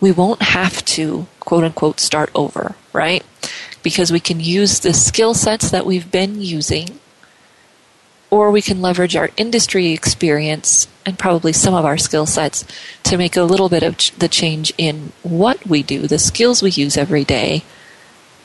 we 0.00 0.10
won't 0.10 0.40
have 0.40 0.82
to 0.96 1.26
quote 1.40 1.64
unquote 1.64 2.00
start 2.00 2.30
over, 2.34 2.74
right? 2.94 3.22
Because 3.82 4.10
we 4.10 4.20
can 4.20 4.40
use 4.40 4.80
the 4.80 4.94
skill 4.94 5.34
sets 5.34 5.70
that 5.70 5.84
we've 5.84 6.10
been 6.10 6.40
using, 6.40 6.98
or 8.30 8.50
we 8.50 8.62
can 8.62 8.80
leverage 8.80 9.16
our 9.16 9.28
industry 9.36 9.92
experience 9.92 10.88
and 11.04 11.18
probably 11.18 11.52
some 11.52 11.74
of 11.74 11.84
our 11.84 11.98
skill 11.98 12.24
sets 12.24 12.64
to 13.02 13.18
make 13.18 13.36
a 13.36 13.42
little 13.52 13.68
bit 13.68 13.82
of 13.82 13.94
the 14.18 14.28
change 14.28 14.72
in 14.78 15.12
what 15.22 15.66
we 15.66 15.82
do, 15.82 16.06
the 16.06 16.18
skills 16.18 16.62
we 16.62 16.70
use 16.70 16.96
every 16.96 17.24
day. 17.24 17.64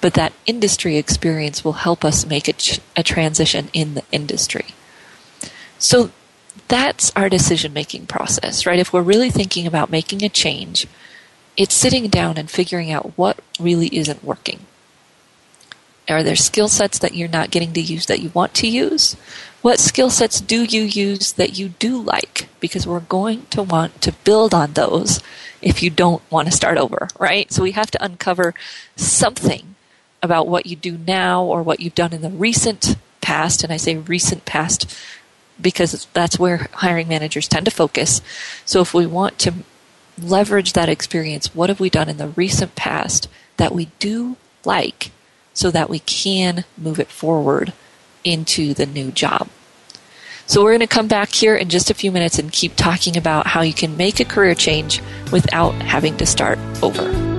But 0.01 0.15
that 0.15 0.33
industry 0.45 0.97
experience 0.97 1.63
will 1.63 1.79
help 1.87 2.03
us 2.03 2.25
make 2.25 2.47
a, 2.49 2.55
a 2.97 3.03
transition 3.03 3.69
in 3.71 3.95
the 3.95 4.03
industry. 4.11 4.67
So 5.77 6.11
that's 6.67 7.11
our 7.15 7.29
decision 7.29 7.73
making 7.73 8.07
process, 8.07 8.65
right? 8.65 8.79
If 8.79 8.93
we're 8.93 9.01
really 9.01 9.29
thinking 9.29 9.65
about 9.65 9.89
making 9.89 10.23
a 10.23 10.29
change, 10.29 10.87
it's 11.57 11.73
sitting 11.73 12.07
down 12.07 12.37
and 12.37 12.49
figuring 12.49 12.91
out 12.91 13.17
what 13.17 13.39
really 13.59 13.87
isn't 13.95 14.23
working. 14.23 14.59
Are 16.07 16.23
there 16.23 16.35
skill 16.35 16.67
sets 16.67 16.97
that 16.99 17.13
you're 17.13 17.27
not 17.27 17.51
getting 17.51 17.73
to 17.73 17.81
use 17.81 18.07
that 18.07 18.19
you 18.19 18.31
want 18.33 18.53
to 18.55 18.67
use? 18.67 19.15
What 19.61 19.79
skill 19.79 20.09
sets 20.09 20.41
do 20.41 20.63
you 20.63 20.81
use 20.81 21.33
that 21.33 21.57
you 21.57 21.69
do 21.69 22.01
like? 22.01 22.47
Because 22.59 22.87
we're 22.87 23.01
going 23.01 23.45
to 23.47 23.61
want 23.61 24.01
to 24.01 24.13
build 24.23 24.53
on 24.53 24.73
those 24.73 25.21
if 25.61 25.83
you 25.83 25.89
don't 25.89 26.23
want 26.31 26.47
to 26.47 26.55
start 26.55 26.77
over, 26.77 27.09
right? 27.19 27.51
So 27.51 27.61
we 27.61 27.73
have 27.73 27.91
to 27.91 28.03
uncover 28.03 28.55
something 28.95 29.75
about 30.23 30.47
what 30.47 30.65
you 30.65 30.75
do 30.75 30.97
now 30.97 31.43
or 31.43 31.61
what 31.61 31.79
you've 31.79 31.95
done 31.95 32.13
in 32.13 32.21
the 32.21 32.29
recent 32.29 32.95
past. 33.21 33.63
And 33.63 33.71
I 33.71 33.77
say 33.77 33.97
recent 33.97 34.45
past 34.45 34.89
because 35.61 36.07
that's 36.13 36.39
where 36.39 36.67
hiring 36.73 37.07
managers 37.07 37.47
tend 37.47 37.65
to 37.65 37.71
focus. 37.71 38.21
So 38.65 38.81
if 38.81 38.93
we 38.93 39.05
want 39.05 39.39
to 39.39 39.53
leverage 40.21 40.73
that 40.73 40.89
experience, 40.89 41.53
what 41.55 41.69
have 41.69 41.79
we 41.79 41.89
done 41.89 42.09
in 42.09 42.17
the 42.17 42.29
recent 42.29 42.75
past 42.75 43.27
that 43.57 43.73
we 43.73 43.85
do 43.99 44.37
like 44.65 45.11
so 45.53 45.71
that 45.71 45.89
we 45.89 45.99
can 45.99 46.65
move 46.77 46.99
it 46.99 47.09
forward 47.09 47.73
into 48.23 48.73
the 48.73 48.85
new 48.85 49.11
job? 49.11 49.49
So 50.45 50.63
we're 50.63 50.71
going 50.71 50.79
to 50.79 50.87
come 50.87 51.07
back 51.07 51.29
here 51.29 51.55
in 51.55 51.69
just 51.69 51.91
a 51.91 51.93
few 51.93 52.11
minutes 52.11 52.39
and 52.39 52.51
keep 52.51 52.75
talking 52.75 53.15
about 53.15 53.45
how 53.45 53.61
you 53.61 53.73
can 53.73 53.97
make 53.97 54.19
a 54.19 54.25
career 54.25 54.55
change 54.55 54.99
without 55.31 55.75
having 55.75 56.17
to 56.17 56.25
start 56.25 56.57
over. 56.81 57.38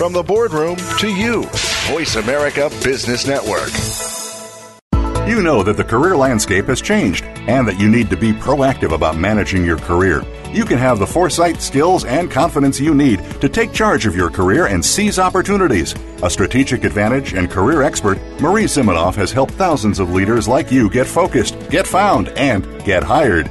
From 0.00 0.14
the 0.14 0.22
boardroom 0.22 0.76
to 1.00 1.14
you, 1.14 1.42
Voice 1.90 2.16
America 2.16 2.70
Business 2.82 3.26
Network. 3.26 3.68
You 5.28 5.42
know 5.42 5.62
that 5.62 5.76
the 5.76 5.84
career 5.84 6.16
landscape 6.16 6.68
has 6.68 6.80
changed 6.80 7.22
and 7.24 7.68
that 7.68 7.78
you 7.78 7.86
need 7.86 8.08
to 8.08 8.16
be 8.16 8.32
proactive 8.32 8.94
about 8.94 9.18
managing 9.18 9.62
your 9.62 9.76
career. 9.76 10.24
You 10.54 10.64
can 10.64 10.78
have 10.78 10.98
the 10.98 11.06
foresight, 11.06 11.60
skills, 11.60 12.06
and 12.06 12.30
confidence 12.30 12.80
you 12.80 12.94
need 12.94 13.18
to 13.42 13.48
take 13.50 13.74
charge 13.74 14.06
of 14.06 14.16
your 14.16 14.30
career 14.30 14.68
and 14.68 14.82
seize 14.82 15.18
opportunities. 15.18 15.94
A 16.22 16.30
strategic 16.30 16.84
advantage 16.84 17.34
and 17.34 17.50
career 17.50 17.82
expert, 17.82 18.16
Marie 18.40 18.64
Zimenoff 18.64 19.16
has 19.16 19.32
helped 19.32 19.52
thousands 19.52 19.98
of 19.98 20.14
leaders 20.14 20.48
like 20.48 20.72
you 20.72 20.88
get 20.88 21.06
focused, 21.06 21.58
get 21.68 21.86
found, 21.86 22.28
and 22.38 22.82
get 22.86 23.02
hired. 23.02 23.50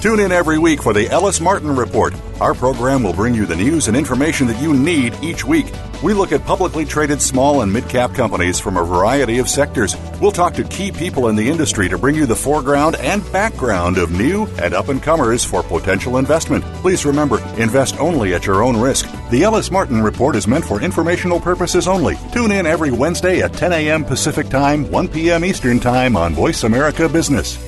Tune 0.00 0.20
in 0.20 0.30
every 0.30 0.58
week 0.58 0.80
for 0.80 0.92
the 0.92 1.08
Ellis 1.08 1.40
Martin 1.40 1.74
Report. 1.74 2.14
Our 2.40 2.54
program 2.54 3.02
will 3.02 3.12
bring 3.12 3.34
you 3.34 3.46
the 3.46 3.56
news 3.56 3.88
and 3.88 3.96
information 3.96 4.46
that 4.46 4.62
you 4.62 4.72
need 4.72 5.12
each 5.24 5.44
week. 5.44 5.66
We 6.04 6.14
look 6.14 6.30
at 6.30 6.44
publicly 6.44 6.84
traded 6.84 7.20
small 7.20 7.62
and 7.62 7.72
mid 7.72 7.88
cap 7.88 8.14
companies 8.14 8.60
from 8.60 8.76
a 8.76 8.84
variety 8.84 9.38
of 9.38 9.48
sectors. 9.48 9.96
We'll 10.20 10.30
talk 10.30 10.54
to 10.54 10.62
key 10.62 10.92
people 10.92 11.26
in 11.26 11.34
the 11.34 11.50
industry 11.50 11.88
to 11.88 11.98
bring 11.98 12.14
you 12.14 12.26
the 12.26 12.36
foreground 12.36 12.94
and 12.94 13.24
background 13.32 13.98
of 13.98 14.12
new 14.12 14.46
and 14.62 14.72
up 14.72 14.88
and 14.88 15.02
comers 15.02 15.44
for 15.44 15.64
potential 15.64 16.18
investment. 16.18 16.62
Please 16.76 17.04
remember, 17.04 17.40
invest 17.60 17.98
only 17.98 18.34
at 18.34 18.46
your 18.46 18.62
own 18.62 18.76
risk. 18.76 19.10
The 19.30 19.42
Ellis 19.42 19.72
Martin 19.72 20.00
Report 20.00 20.36
is 20.36 20.46
meant 20.46 20.64
for 20.64 20.80
informational 20.80 21.40
purposes 21.40 21.88
only. 21.88 22.14
Tune 22.32 22.52
in 22.52 22.66
every 22.66 22.92
Wednesday 22.92 23.42
at 23.42 23.52
10 23.52 23.72
a.m. 23.72 24.04
Pacific 24.04 24.48
Time, 24.48 24.88
1 24.92 25.08
p.m. 25.08 25.44
Eastern 25.44 25.80
Time 25.80 26.16
on 26.16 26.34
Voice 26.34 26.62
America 26.62 27.08
Business. 27.08 27.67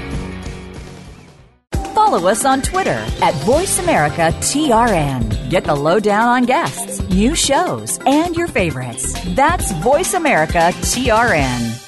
follow 2.11 2.27
us 2.27 2.43
on 2.43 2.61
Twitter 2.61 3.07
at 3.21 3.33
VoiceAmericaTRN. 3.45 5.49
Get 5.49 5.63
the 5.63 5.75
lowdown 5.75 6.27
on 6.27 6.43
guests, 6.43 6.99
new 7.09 7.33
shows, 7.35 7.99
and 8.05 8.35
your 8.35 8.47
favorites. 8.47 9.15
That's 9.33 9.71
VoiceAmericaTRN. 9.73 11.87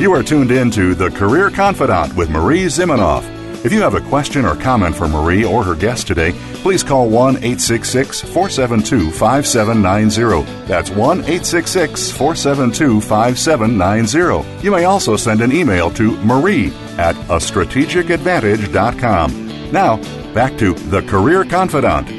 You 0.00 0.14
are 0.14 0.22
tuned 0.22 0.50
in 0.50 0.70
to 0.70 0.94
The 0.94 1.10
Career 1.10 1.50
Confidante 1.50 2.16
with 2.16 2.30
Marie 2.30 2.64
Zimenoff. 2.66 3.37
If 3.64 3.72
you 3.72 3.82
have 3.82 3.94
a 3.94 4.00
question 4.02 4.44
or 4.44 4.54
comment 4.54 4.94
for 4.94 5.08
Marie 5.08 5.44
or 5.44 5.64
her 5.64 5.74
guest 5.74 6.06
today, 6.06 6.30
please 6.62 6.84
call 6.84 7.10
1 7.10 7.38
866 7.38 8.20
472 8.20 9.10
5790. 9.10 10.44
That's 10.66 10.90
1 10.90 11.22
866 11.22 12.12
472 12.12 13.00
5790. 13.00 14.64
You 14.64 14.70
may 14.70 14.84
also 14.84 15.16
send 15.16 15.40
an 15.40 15.50
email 15.50 15.90
to 15.90 16.16
marie 16.18 16.68
at 16.98 17.16
a 17.16 17.40
strategicadvantage.com. 17.40 19.72
Now, 19.72 19.96
back 20.32 20.56
to 20.58 20.74
The 20.74 21.02
Career 21.02 21.42
Confidante. 21.42 22.12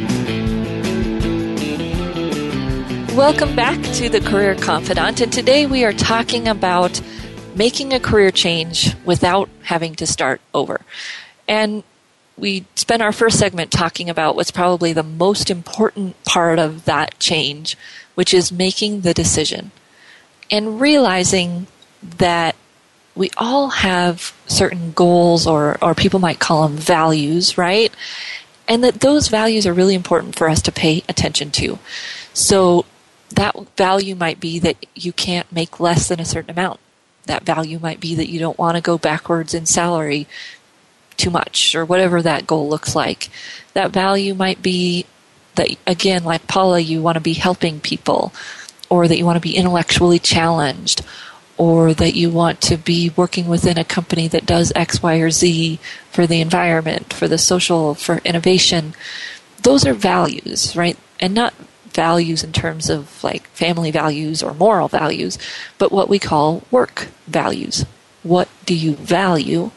Welcome 3.15 3.55
back 3.55 3.81
to 3.93 4.10
The 4.10 4.19
Career 4.19 4.55
Confidante, 4.55 5.24
and 5.24 5.31
today 5.31 5.65
we 5.65 5.86
are 5.86 5.93
talking 5.93 6.50
about 6.50 7.00
making 7.55 7.93
a 7.93 8.00
career 8.00 8.29
change 8.29 8.93
without 9.05 9.48
having 9.63 9.96
to 9.96 10.05
start 10.05 10.41
over. 10.53 10.81
And 11.50 11.84
we 12.38 12.65
spent 12.75 13.01
our 13.01 13.12
first 13.12 13.39
segment 13.39 13.72
talking 13.72 14.10
about 14.10 14.36
what's 14.36 14.51
probably 14.51 14.94
the 14.94 15.03
most 15.03 15.50
important 15.50 16.24
part 16.24 16.60
of 16.60 16.86
that 16.86 17.20
change, 17.20 17.75
which 18.15 18.34
is 18.34 18.51
making 18.51 19.01
the 19.01 19.13
decision 19.13 19.72
and 20.51 20.79
realizing 20.79 21.68
that 22.18 22.56
we 23.15 23.32
all 23.36 23.70
have 23.70 24.34
certain 24.46 24.91
goals 24.94 25.46
or, 25.46 25.77
or 25.82 25.94
people 25.96 26.20
might 26.20 26.39
call 26.39 26.68
them 26.68 26.77
values, 26.77 27.58
right? 27.58 27.94
And 28.68 28.84
that 28.84 29.01
those 29.01 29.27
values 29.27 29.65
are 29.65 29.74
really 29.74 29.96
important 29.96 30.36
for 30.36 30.48
us 30.48 30.62
to 30.62 30.72
pay 30.72 31.03
attention 31.10 31.51
to. 31.51 31.79
So 32.34 32.86
that 33.32 33.56
value 33.75 34.15
might 34.15 34.39
be 34.39 34.60
that 34.60 34.77
you 34.96 35.12
can't 35.12 35.51
make 35.51 35.79
less 35.79 36.08
than 36.08 36.20
a 36.20 36.25
certain 36.25 36.51
amount. 36.51 36.79
That 37.25 37.44
value 37.44 37.79
might 37.79 38.00
be 38.00 38.15
that 38.15 38.29
you 38.29 38.39
don't 38.39 38.58
want 38.58 38.75
to 38.75 38.82
go 38.82 38.98
backwards 38.98 39.53
in 39.53 39.65
salary 39.65 40.27
too 41.20 41.30
much 41.30 41.76
or 41.76 41.86
whatever 41.86 42.22
that 42.22 42.48
goal 42.48 42.68
looks 42.68 42.96
like. 42.96 43.30
That 43.74 43.92
value 43.92 44.34
might 44.34 44.62
be 44.62 45.06
that, 45.56 45.70
again, 45.86 46.24
like 46.24 46.48
Paula, 46.48 46.80
you 46.80 47.02
want 47.02 47.16
to 47.16 47.22
be 47.22 47.34
helping 47.34 47.80
people 47.80 48.34
or 48.90 49.08
that 49.08 49.18
you 49.18 49.26
want 49.26 49.36
to 49.36 49.42
be 49.42 49.56
intellectually 49.56 50.18
challenged 50.18 51.06
or 51.58 51.94
that 51.94 52.16
you 52.16 52.30
want 52.30 52.62
to 52.62 52.78
be 52.78 53.12
working 53.16 53.48
within 53.48 53.78
a 53.78 53.84
company 53.84 54.28
that 54.30 54.46
does 54.46 54.72
X, 54.76 55.04
Y, 55.04 55.16
or 55.16 55.30
Z 55.30 55.78
for 56.10 56.26
the 56.26 56.40
environment, 56.40 57.14
for 57.14 57.28
the 57.28 57.38
social, 57.38 57.94
for 57.94 58.20
innovation. 58.24 58.96
Those 59.62 59.86
are 59.86 59.94
values, 59.94 60.76
right? 60.76 60.98
And 61.20 61.34
not 61.34 61.54
values 61.92 62.44
in 62.44 62.54
terms 62.54 62.90
of 62.90 63.22
like 63.26 63.48
family 63.48 63.92
values 63.92 64.42
or 64.42 64.54
moral 64.54 64.88
values, 64.88 65.38
but 65.78 65.92
what 65.92 66.08
we 66.08 66.18
call 66.18 66.64
work 66.72 67.10
values. 67.28 67.86
What 68.24 68.48
do 68.66 68.74
you 68.74 68.96
value 68.96 69.72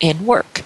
in 0.00 0.26
work? 0.26 0.62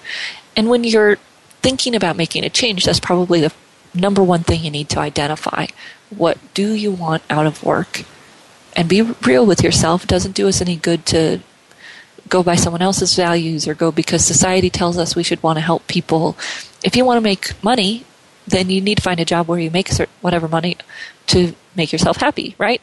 And 0.55 0.69
when 0.69 0.83
you're 0.83 1.17
thinking 1.61 1.95
about 1.95 2.17
making 2.17 2.43
a 2.43 2.49
change, 2.49 2.85
that's 2.85 2.99
probably 2.99 3.41
the 3.41 3.53
number 3.93 4.23
one 4.23 4.43
thing 4.43 4.63
you 4.63 4.71
need 4.71 4.89
to 4.89 4.99
identify. 4.99 5.67
What 6.09 6.37
do 6.53 6.73
you 6.73 6.91
want 6.91 7.23
out 7.29 7.45
of 7.45 7.63
work? 7.63 8.03
and 8.75 8.87
be 8.87 9.01
real 9.01 9.45
with 9.45 9.63
yourself. 9.63 10.03
It 10.03 10.09
doesn't 10.09 10.35
do 10.35 10.47
us 10.47 10.61
any 10.61 10.75
good 10.75 11.05
to 11.07 11.39
go 12.29 12.43
by 12.43 12.55
someone 12.55 12.81
else's 12.81 13.15
values 13.15 13.67
or 13.67 13.73
go 13.73 13.91
because 13.91 14.23
society 14.23 14.69
tells 14.69 14.97
us 14.97 15.15
we 15.15 15.23
should 15.23 15.43
want 15.43 15.57
to 15.57 15.61
help 15.61 15.87
people. 15.87 16.37
If 16.83 16.95
you 16.95 17.03
want 17.03 17.17
to 17.17 17.21
make 17.21 17.61
money, 17.63 18.05
then 18.47 18.69
you 18.69 18.81
need 18.81 18.97
to 18.97 19.03
find 19.03 19.19
a 19.19 19.25
job 19.25 19.47
where 19.47 19.59
you 19.59 19.69
make 19.69 19.89
whatever 20.21 20.47
money 20.47 20.77
to 21.27 21.53
make 21.75 21.91
yourself 21.91 22.17
happy, 22.17 22.55
right? 22.57 22.81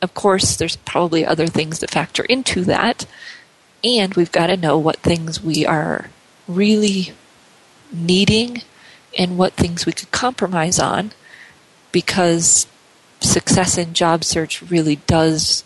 Of 0.00 0.14
course, 0.14 0.56
there's 0.56 0.76
probably 0.76 1.24
other 1.24 1.46
things 1.46 1.80
that 1.80 1.90
factor 1.90 2.24
into 2.24 2.64
that. 2.64 3.06
And 3.84 4.14
we've 4.14 4.32
got 4.32 4.48
to 4.48 4.56
know 4.56 4.78
what 4.78 4.96
things 4.96 5.42
we 5.42 5.64
are 5.64 6.10
really 6.46 7.12
needing 7.92 8.62
and 9.16 9.38
what 9.38 9.54
things 9.54 9.86
we 9.86 9.92
could 9.92 10.10
compromise 10.10 10.78
on 10.78 11.12
because 11.92 12.66
success 13.20 13.78
in 13.78 13.94
job 13.94 14.24
search 14.24 14.62
really 14.62 14.96
does 15.06 15.64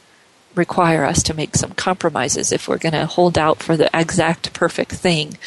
require 0.54 1.04
us 1.04 1.22
to 1.22 1.34
make 1.34 1.56
some 1.56 1.72
compromises 1.72 2.52
if 2.52 2.68
we're 2.68 2.78
going 2.78 2.92
to 2.92 3.06
hold 3.06 3.38
out 3.38 3.62
for 3.62 3.76
the 3.76 3.90
exact 3.98 4.52
perfect 4.52 4.92
thing. 4.92 5.38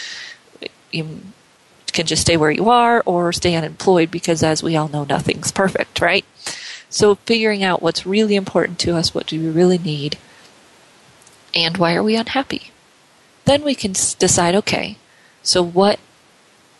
You 0.92 1.22
can 1.88 2.06
just 2.06 2.24
stay 2.24 2.38
where 2.38 2.52
you 2.52 2.70
are 2.70 3.04
or 3.06 3.32
stay 3.32 3.56
unemployed 3.56 4.12
because, 4.12 4.44
as 4.44 4.64
we 4.64 4.76
all 4.76 4.88
know, 4.88 5.06
nothing's 5.06 5.52
perfect, 5.52 6.02
right? 6.02 6.26
So, 6.90 7.16
figuring 7.16 7.64
out 7.64 7.82
what's 7.82 8.06
really 8.06 8.36
important 8.36 8.80
to 8.80 8.96
us, 8.96 9.14
what 9.14 9.28
do 9.28 9.40
we 9.40 9.50
really 9.50 9.78
need, 9.78 10.18
and 11.56 11.78
why 11.78 11.96
are 11.96 12.04
we 12.04 12.16
unhappy? 12.16 12.72
Then 13.46 13.64
we 13.64 13.76
can 13.76 13.94
decide 13.94 14.56
okay, 14.56 14.98
so 15.42 15.64
what 15.64 16.00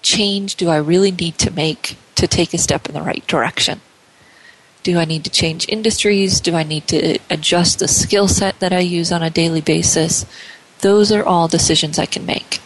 change 0.02 0.56
do 0.56 0.70
I 0.70 0.78
really 0.78 1.12
need 1.12 1.38
to 1.40 1.52
make 1.52 1.98
to 2.16 2.28
take 2.28 2.54
a 2.54 2.58
step 2.58 2.88
in 2.88 2.94
the 2.94 3.02
right 3.02 3.26
direction? 3.28 3.82
Do 4.84 5.00
I 5.00 5.06
need 5.06 5.24
to 5.24 5.32
change 5.32 5.68
industries? 5.68 6.40
Do 6.40 6.56
I 6.56 6.64
need 6.64 6.88
to 6.90 7.18
adjust 7.30 7.80
the 7.80 7.88
skill 7.88 8.28
set 8.28 8.60
that 8.60 8.74
I 8.74 8.80
use 8.80 9.12
on 9.12 9.24
a 9.24 9.32
daily 9.32 9.62
basis? 9.62 10.26
Those 10.82 11.12
are 11.12 11.24
all 11.24 11.48
decisions 11.48 11.98
I 11.98 12.06
can 12.06 12.26
make. 12.26 12.62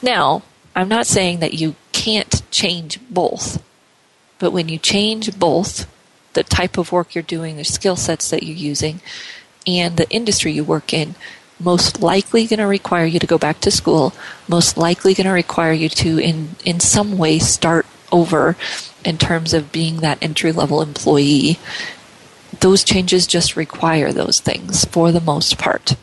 Now, 0.00 0.42
I'm 0.74 0.88
not 0.88 1.06
saying 1.06 1.40
that 1.40 1.54
you 1.54 1.74
can't 1.92 2.42
change 2.50 2.98
both, 3.10 3.62
but 4.38 4.52
when 4.52 4.68
you 4.68 4.78
change 4.78 5.38
both, 5.38 5.86
the 6.32 6.42
type 6.42 6.78
of 6.78 6.92
work 6.92 7.14
you're 7.14 7.22
doing, 7.22 7.56
the 7.56 7.64
skill 7.64 7.96
sets 7.96 8.30
that 8.30 8.42
you're 8.42 8.56
using, 8.56 9.00
and 9.66 9.96
the 9.96 10.08
industry 10.10 10.52
you 10.52 10.64
work 10.64 10.92
in, 10.92 11.14
most 11.58 12.00
likely 12.00 12.46
going 12.46 12.58
to 12.58 12.66
require 12.66 13.06
you 13.06 13.18
to 13.18 13.26
go 13.26 13.38
back 13.38 13.60
to 13.60 13.70
school, 13.70 14.12
most 14.48 14.76
likely 14.76 15.14
going 15.14 15.26
to 15.26 15.32
require 15.32 15.72
you 15.72 15.88
to, 15.88 16.18
in, 16.18 16.56
in 16.64 16.80
some 16.80 17.16
way, 17.16 17.38
start 17.38 17.86
over 18.10 18.56
in 19.04 19.18
terms 19.18 19.54
of 19.54 19.72
being 19.72 19.96
that 19.96 20.18
entry 20.22 20.52
level 20.52 20.82
employee, 20.82 21.58
those 22.60 22.84
changes 22.84 23.26
just 23.26 23.56
require 23.56 24.12
those 24.12 24.40
things 24.40 24.84
for 24.84 25.10
the 25.10 25.20
most 25.20 25.58
part. 25.58 25.96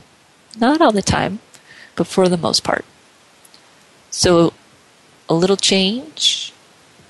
Not 0.58 0.82
all 0.82 0.92
the 0.92 1.02
time, 1.02 1.40
but 1.96 2.08
for 2.08 2.28
the 2.28 2.38
most 2.38 2.64
part. 2.64 2.86
So, 4.10 4.54
a 5.30 5.34
little 5.34 5.58
change, 5.58 6.52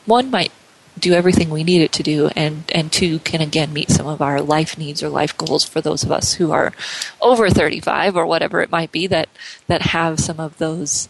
one 0.06 0.30
might 0.30 0.52
do 1.00 1.14
everything 1.14 1.50
we 1.50 1.64
need 1.64 1.82
it 1.82 1.92
to 1.94 2.04
do, 2.04 2.30
and, 2.36 2.64
and 2.74 2.92
two 2.92 3.20
can 3.20 3.42
again 3.42 3.74
meet 3.74 3.90
some 3.90 4.08
of 4.08 4.22
our 4.22 4.42
life 4.42 4.78
needs 4.78 5.02
or 5.02 5.10
life 5.10 5.36
goals 5.38 5.64
for 5.64 5.82
those 5.82 6.04
of 6.04 6.12
us 6.12 6.34
who 6.36 6.52
are 6.52 6.74
over 7.22 7.50
35 7.50 8.16
or 8.16 8.26
whatever 8.26 8.62
it 8.62 8.72
might 8.72 8.92
be 8.92 9.08
that, 9.08 9.30
that 9.68 9.82
have 9.82 10.20
some 10.20 10.40
of 10.40 10.58
those 10.58 11.10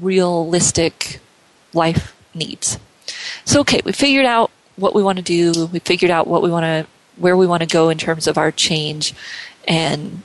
realistic 0.00 1.20
life 1.72 2.14
needs. 2.34 2.78
So, 3.44 3.60
okay, 3.60 3.80
we 3.84 3.92
figured 3.92 4.26
out 4.26 4.50
what 4.76 4.94
we 4.94 5.02
want 5.02 5.18
to 5.18 5.24
do. 5.24 5.66
We 5.66 5.78
figured 5.78 6.10
out 6.10 6.26
what 6.26 6.42
we 6.42 6.50
want 6.50 6.64
to, 6.64 6.86
where 7.16 7.36
we 7.36 7.46
want 7.46 7.62
to 7.62 7.68
go 7.68 7.88
in 7.88 7.98
terms 7.98 8.26
of 8.26 8.38
our 8.38 8.50
change. 8.50 9.14
And 9.66 10.22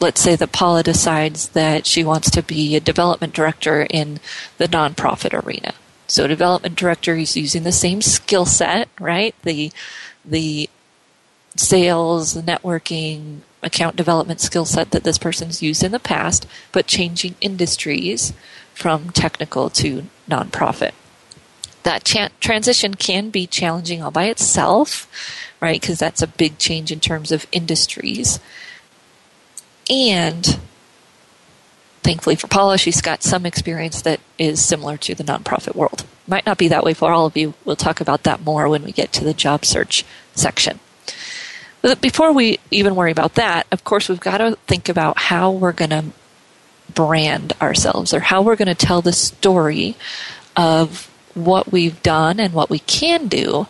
let's 0.00 0.20
say 0.20 0.36
that 0.36 0.52
Paula 0.52 0.82
decides 0.82 1.50
that 1.50 1.86
she 1.86 2.04
wants 2.04 2.30
to 2.30 2.42
be 2.42 2.76
a 2.76 2.80
development 2.80 3.34
director 3.34 3.86
in 3.88 4.20
the 4.58 4.66
nonprofit 4.66 5.32
arena. 5.44 5.74
So, 6.12 6.26
development 6.26 6.76
director, 6.76 7.16
he's 7.16 7.38
using 7.38 7.62
the 7.62 7.72
same 7.72 8.02
skill 8.02 8.44
set, 8.44 8.90
right? 9.00 9.34
The 9.44 9.72
the 10.26 10.68
sales, 11.56 12.34
the 12.34 12.42
networking, 12.42 13.38
account 13.62 13.96
development 13.96 14.42
skill 14.42 14.66
set 14.66 14.90
that 14.90 15.04
this 15.04 15.16
person's 15.16 15.62
used 15.62 15.82
in 15.82 15.90
the 15.90 15.98
past, 15.98 16.46
but 16.70 16.86
changing 16.86 17.36
industries 17.40 18.34
from 18.74 19.08
technical 19.08 19.70
to 19.70 20.04
nonprofit 20.28 20.92
that 21.82 22.04
cha- 22.04 22.28
transition 22.40 22.94
can 22.94 23.30
be 23.30 23.46
challenging 23.46 24.02
all 24.02 24.10
by 24.10 24.24
itself, 24.24 25.08
right? 25.60 25.80
Because 25.80 25.98
that's 25.98 26.20
a 26.20 26.26
big 26.26 26.58
change 26.58 26.92
in 26.92 27.00
terms 27.00 27.32
of 27.32 27.46
industries. 27.52 28.38
And 29.90 30.60
thankfully 32.02 32.36
for 32.36 32.48
Paula, 32.48 32.78
she's 32.78 33.00
got 33.00 33.22
some 33.22 33.46
experience 33.46 34.02
that 34.02 34.20
is 34.38 34.64
similar 34.64 34.96
to 34.98 35.14
the 35.14 35.24
nonprofit 35.24 35.74
world. 35.74 36.04
Might 36.26 36.46
not 36.46 36.58
be 36.58 36.68
that 36.68 36.84
way 36.84 36.94
for 36.94 37.12
all 37.12 37.26
of 37.26 37.36
you. 37.36 37.54
We'll 37.64 37.76
talk 37.76 38.00
about 38.00 38.24
that 38.24 38.42
more 38.42 38.68
when 38.68 38.82
we 38.84 38.92
get 38.92 39.12
to 39.14 39.24
the 39.24 39.34
job 39.34 39.64
search 39.64 40.04
section. 40.34 40.80
But 41.80 42.00
before 42.00 42.32
we 42.32 42.60
even 42.70 42.94
worry 42.94 43.10
about 43.10 43.34
that, 43.34 43.66
of 43.72 43.82
course, 43.82 44.08
we've 44.08 44.20
got 44.20 44.38
to 44.38 44.56
think 44.66 44.88
about 44.88 45.18
how 45.18 45.50
we're 45.50 45.72
going 45.72 45.90
to 45.90 46.04
brand 46.94 47.54
ourselves 47.60 48.14
or 48.14 48.20
how 48.20 48.42
we're 48.42 48.56
going 48.56 48.68
to 48.68 48.74
tell 48.74 49.02
the 49.02 49.12
story 49.12 49.96
of 50.56 51.10
what 51.34 51.72
we've 51.72 52.02
done 52.02 52.38
and 52.38 52.54
what 52.54 52.70
we 52.70 52.78
can 52.80 53.26
do 53.26 53.66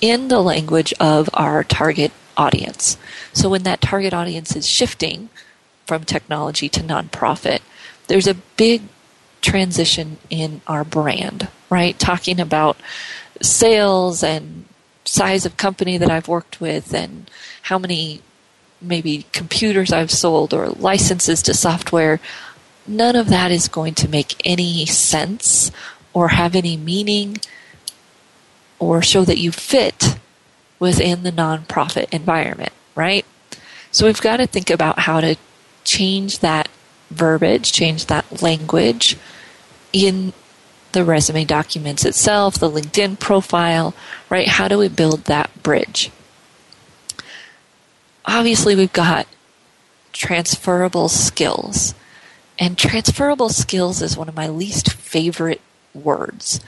in 0.00 0.28
the 0.28 0.40
language 0.40 0.92
of 1.00 1.30
our 1.32 1.64
target 1.64 2.12
audience. 2.36 2.98
So 3.32 3.48
when 3.48 3.62
that 3.62 3.80
target 3.80 4.12
audience 4.12 4.54
is 4.56 4.66
shifting 4.66 5.30
from 5.86 6.04
technology 6.04 6.68
to 6.70 6.80
nonprofit, 6.80 7.60
there's 8.06 8.26
a 8.26 8.34
big 8.56 8.82
transition 9.40 10.18
in 10.30 10.60
our 10.66 10.84
brand, 10.84 11.48
right? 11.70 11.98
Talking 11.98 12.40
about 12.40 12.76
sales 13.42 14.22
and 14.22 14.64
size 15.04 15.44
of 15.44 15.56
company 15.56 15.98
that 15.98 16.10
I've 16.10 16.28
worked 16.28 16.60
with 16.60 16.94
and 16.94 17.30
how 17.62 17.78
many 17.78 18.22
maybe 18.80 19.26
computers 19.32 19.92
I've 19.92 20.10
sold 20.10 20.54
or 20.54 20.68
licenses 20.68 21.42
to 21.42 21.54
software. 21.54 22.20
None 22.86 23.16
of 23.16 23.28
that 23.28 23.50
is 23.50 23.68
going 23.68 23.94
to 23.94 24.08
make 24.08 24.40
any 24.44 24.86
sense 24.86 25.70
or 26.12 26.28
have 26.28 26.54
any 26.54 26.76
meaning 26.76 27.38
or 28.78 29.02
show 29.02 29.24
that 29.24 29.38
you 29.38 29.52
fit 29.52 30.18
within 30.78 31.22
the 31.22 31.32
nonprofit 31.32 32.12
environment, 32.12 32.72
right? 32.94 33.24
So 33.90 34.06
we've 34.06 34.20
got 34.20 34.38
to 34.38 34.46
think 34.46 34.70
about 34.70 35.00
how 35.00 35.20
to 35.20 35.36
change 35.84 36.40
that 36.40 36.68
verbiage, 37.14 37.72
change 37.72 38.06
that 38.06 38.42
language 38.42 39.16
in 39.92 40.32
the 40.92 41.04
resume 41.04 41.44
documents 41.44 42.04
itself, 42.04 42.58
the 42.58 42.70
LinkedIn 42.70 43.18
profile, 43.18 43.94
right? 44.30 44.48
How 44.48 44.68
do 44.68 44.78
we 44.78 44.88
build 44.88 45.24
that 45.24 45.62
bridge? 45.62 46.10
Obviously, 48.24 48.74
we've 48.74 48.92
got 48.92 49.26
transferable 50.12 51.08
skills. 51.08 51.94
And 52.58 52.78
transferable 52.78 53.48
skills 53.48 54.00
is 54.00 54.16
one 54.16 54.28
of 54.28 54.36
my 54.36 54.48
least 54.48 54.92
favorite 54.92 55.60
words. 55.92 56.60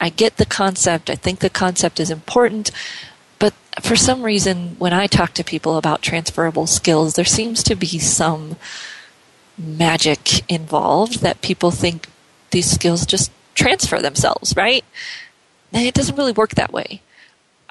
I 0.00 0.08
get 0.08 0.36
the 0.36 0.46
concept, 0.46 1.10
I 1.10 1.14
think 1.16 1.40
the 1.40 1.50
concept 1.50 2.00
is 2.00 2.10
important, 2.10 2.70
but 3.38 3.52
for 3.80 3.96
some 3.96 4.22
reason, 4.22 4.76
when 4.78 4.92
I 4.92 5.06
talk 5.06 5.34
to 5.34 5.44
people 5.44 5.76
about 5.76 6.02
transferable 6.02 6.66
skills, 6.66 7.14
there 7.14 7.24
seems 7.24 7.62
to 7.64 7.74
be 7.74 7.98
some 7.98 8.56
magic 9.58 10.50
involved 10.50 11.20
that 11.20 11.42
people 11.42 11.70
think 11.70 12.08
these 12.50 12.70
skills 12.70 13.06
just 13.06 13.30
transfer 13.54 14.00
themselves, 14.00 14.54
right? 14.56 14.84
And 15.72 15.86
it 15.86 15.94
doesn't 15.94 16.16
really 16.16 16.32
work 16.32 16.54
that 16.54 16.72
way. 16.72 17.02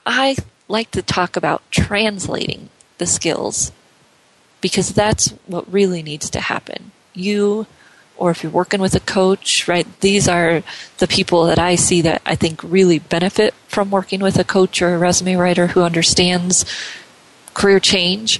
I 0.05 0.35
like 0.67 0.91
to 0.91 1.01
talk 1.01 1.35
about 1.35 1.63
translating 1.71 2.69
the 2.97 3.05
skills 3.05 3.71
because 4.61 4.89
that's 4.89 5.29
what 5.47 5.71
really 5.71 6.01
needs 6.03 6.29
to 6.31 6.39
happen. 6.39 6.91
You, 7.13 7.67
or 8.17 8.31
if 8.31 8.43
you're 8.43 8.51
working 8.51 8.81
with 8.81 8.95
a 8.95 8.99
coach, 8.99 9.67
right, 9.67 9.87
these 10.01 10.27
are 10.27 10.63
the 10.99 11.07
people 11.07 11.45
that 11.45 11.59
I 11.59 11.75
see 11.75 12.01
that 12.01 12.21
I 12.25 12.35
think 12.35 12.61
really 12.63 12.99
benefit 12.99 13.53
from 13.67 13.91
working 13.91 14.21
with 14.21 14.37
a 14.37 14.43
coach 14.43 14.81
or 14.81 14.93
a 14.93 14.97
resume 14.97 15.35
writer 15.35 15.67
who 15.67 15.81
understands 15.81 16.65
career 17.53 17.79
change 17.79 18.39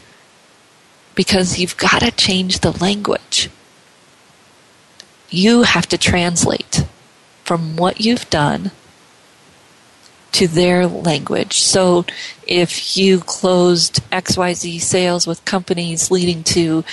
because 1.15 1.59
you've 1.59 1.77
got 1.77 1.99
to 1.99 2.11
change 2.11 2.59
the 2.59 2.71
language. 2.71 3.49
You 5.29 5.63
have 5.63 5.87
to 5.87 5.97
translate 5.97 6.85
from 7.43 7.75
what 7.75 8.01
you've 8.01 8.29
done 8.29 8.71
to 10.33 10.47
their 10.47 10.87
language. 10.87 11.59
So 11.59 12.05
if 12.47 12.95
you 12.95 13.19
closed 13.19 14.01
XYZ 14.11 14.79
sales 14.81 15.27
with 15.27 15.43
companies 15.45 16.09
leading 16.09 16.43
to, 16.45 16.83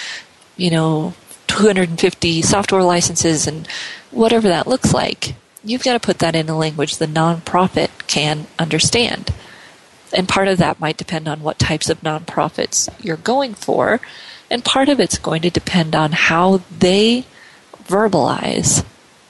you 0.57 0.71
know, 0.71 1.15
250 1.47 2.43
software 2.43 2.83
licenses 2.83 3.47
and 3.47 3.67
whatever 4.11 4.49
that 4.49 4.67
looks 4.67 4.93
like, 4.93 5.35
you've 5.65 5.85
got 5.85 5.95
to 5.95 6.01
put 6.01 6.19
that 6.19 6.35
in 6.35 6.49
a 6.49 6.59
language 6.59 6.97
the 6.97 7.07
nonprofit 7.07 7.91
can 8.07 8.47
understand. 8.59 9.33
And 10.13 10.29
part 10.29 10.49
of 10.49 10.59
that 10.59 10.81
might 10.81 10.97
depend 10.97 11.29
on 11.29 11.43
what 11.43 11.59
types 11.59 11.91
of 11.91 12.01
nonprofits 12.01 12.89
you're 13.03 13.17
going 13.17 13.55
for. 13.55 14.01
And 14.51 14.65
part 14.65 14.89
of 14.89 15.01
it's 15.01 15.19
going 15.19 15.43
to 15.43 15.51
depend 15.51 15.95
on 15.95 16.13
how 16.13 16.63
they 16.79 17.27
verbalize 17.85 18.85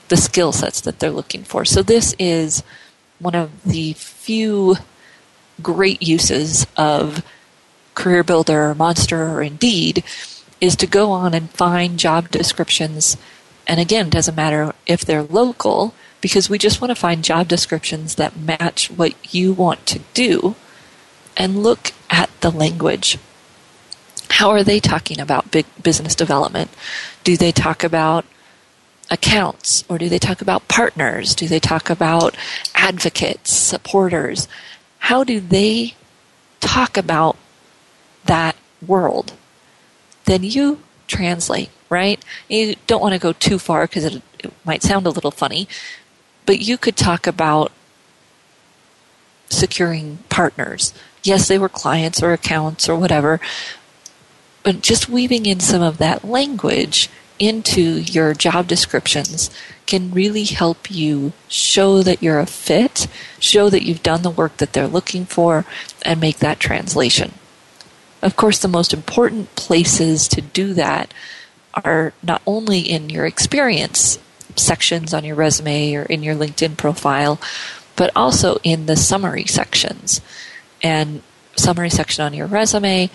the 0.07 0.17
skill 0.17 0.51
sets 0.51 0.81
that 0.81 0.99
they're 0.99 1.11
looking 1.11 1.43
for. 1.43 1.65
So 1.65 1.81
this 1.81 2.15
is 2.17 2.63
one 3.19 3.35
of 3.35 3.63
the 3.63 3.93
few 3.93 4.75
great 5.61 6.01
uses 6.01 6.65
of 6.77 7.23
Career 7.95 8.23
Builder 8.23 8.69
or 8.69 8.75
Monster 8.75 9.27
or 9.27 9.41
Indeed 9.41 10.03
is 10.61 10.75
to 10.77 10.87
go 10.87 11.11
on 11.11 11.33
and 11.33 11.49
find 11.49 11.99
job 11.99 12.29
descriptions. 12.29 13.17
And 13.67 13.79
again, 13.79 14.07
it 14.07 14.13
doesn't 14.13 14.35
matter 14.35 14.73
if 14.85 15.03
they're 15.03 15.23
local 15.23 15.93
because 16.21 16.49
we 16.49 16.57
just 16.57 16.81
want 16.81 16.91
to 16.91 16.95
find 16.95 17.23
job 17.23 17.47
descriptions 17.47 18.15
that 18.15 18.37
match 18.37 18.89
what 18.89 19.33
you 19.33 19.53
want 19.53 19.85
to 19.87 19.99
do 20.13 20.55
and 21.39 21.63
look 21.63 21.93
at 22.09 22.29
the 22.41 22.51
language. 22.51 23.17
How 24.29 24.49
are 24.51 24.63
they 24.63 24.79
talking 24.79 25.19
about 25.19 25.51
big 25.51 25.65
business 25.81 26.13
development? 26.13 26.69
Do 27.23 27.35
they 27.37 27.51
talk 27.51 27.83
about 27.83 28.25
accounts 29.09 29.83
or 29.89 29.97
do 29.97 30.07
they 30.07 30.19
talk 30.19 30.41
about 30.41 30.67
partners? 30.67 31.33
Do 31.33 31.47
they 31.47 31.59
talk 31.59 31.89
about 31.89 32.37
advocates, 32.75 33.51
supporters? 33.51 34.47
How 34.99 35.23
do 35.23 35.39
they 35.39 35.95
talk 36.59 36.97
about 36.97 37.37
that 38.25 38.55
world? 38.85 39.33
Then 40.25 40.43
you 40.43 40.81
translate, 41.07 41.69
right? 41.89 42.23
You 42.47 42.75
don't 42.85 43.01
want 43.01 43.13
to 43.13 43.19
go 43.19 43.33
too 43.33 43.57
far 43.57 43.87
because 43.87 44.05
it, 44.05 44.21
it 44.39 44.53
might 44.63 44.83
sound 44.83 45.07
a 45.07 45.09
little 45.09 45.31
funny, 45.31 45.67
but 46.45 46.59
you 46.59 46.77
could 46.77 46.95
talk 46.95 47.25
about 47.25 47.71
securing 49.49 50.19
partners. 50.29 50.93
Yes, 51.29 51.47
they 51.47 51.59
were 51.59 51.69
clients 51.69 52.23
or 52.23 52.33
accounts 52.33 52.89
or 52.89 52.95
whatever, 52.95 53.39
but 54.63 54.81
just 54.81 55.07
weaving 55.09 55.45
in 55.45 55.59
some 55.59 55.83
of 55.83 55.99
that 55.99 56.25
language 56.25 57.07
into 57.37 57.99
your 57.99 58.33
job 58.33 58.67
descriptions 58.67 59.51
can 59.85 60.09
really 60.09 60.45
help 60.45 60.89
you 60.89 61.33
show 61.47 62.01
that 62.01 62.23
you're 62.23 62.39
a 62.39 62.47
fit, 62.47 63.07
show 63.39 63.69
that 63.69 63.83
you've 63.83 64.01
done 64.01 64.23
the 64.23 64.31
work 64.31 64.57
that 64.57 64.73
they're 64.73 64.87
looking 64.87 65.23
for, 65.23 65.65
and 66.01 66.19
make 66.19 66.39
that 66.39 66.59
translation. 66.59 67.35
Of 68.23 68.35
course, 68.35 68.57
the 68.57 68.67
most 68.67 68.91
important 68.91 69.55
places 69.55 70.27
to 70.29 70.41
do 70.41 70.73
that 70.73 71.13
are 71.75 72.11
not 72.23 72.41
only 72.47 72.79
in 72.79 73.11
your 73.11 73.27
experience 73.27 74.17
sections 74.55 75.13
on 75.13 75.23
your 75.23 75.35
resume 75.35 75.93
or 75.93 76.03
in 76.05 76.23
your 76.23 76.33
LinkedIn 76.33 76.75
profile, 76.75 77.39
but 77.95 78.11
also 78.15 78.57
in 78.63 78.87
the 78.87 78.95
summary 78.95 79.45
sections. 79.45 80.21
And 80.81 81.21
summary 81.55 81.89
section 81.89 82.23
on 82.23 82.33
your 82.33 82.47
resume, 82.47 83.09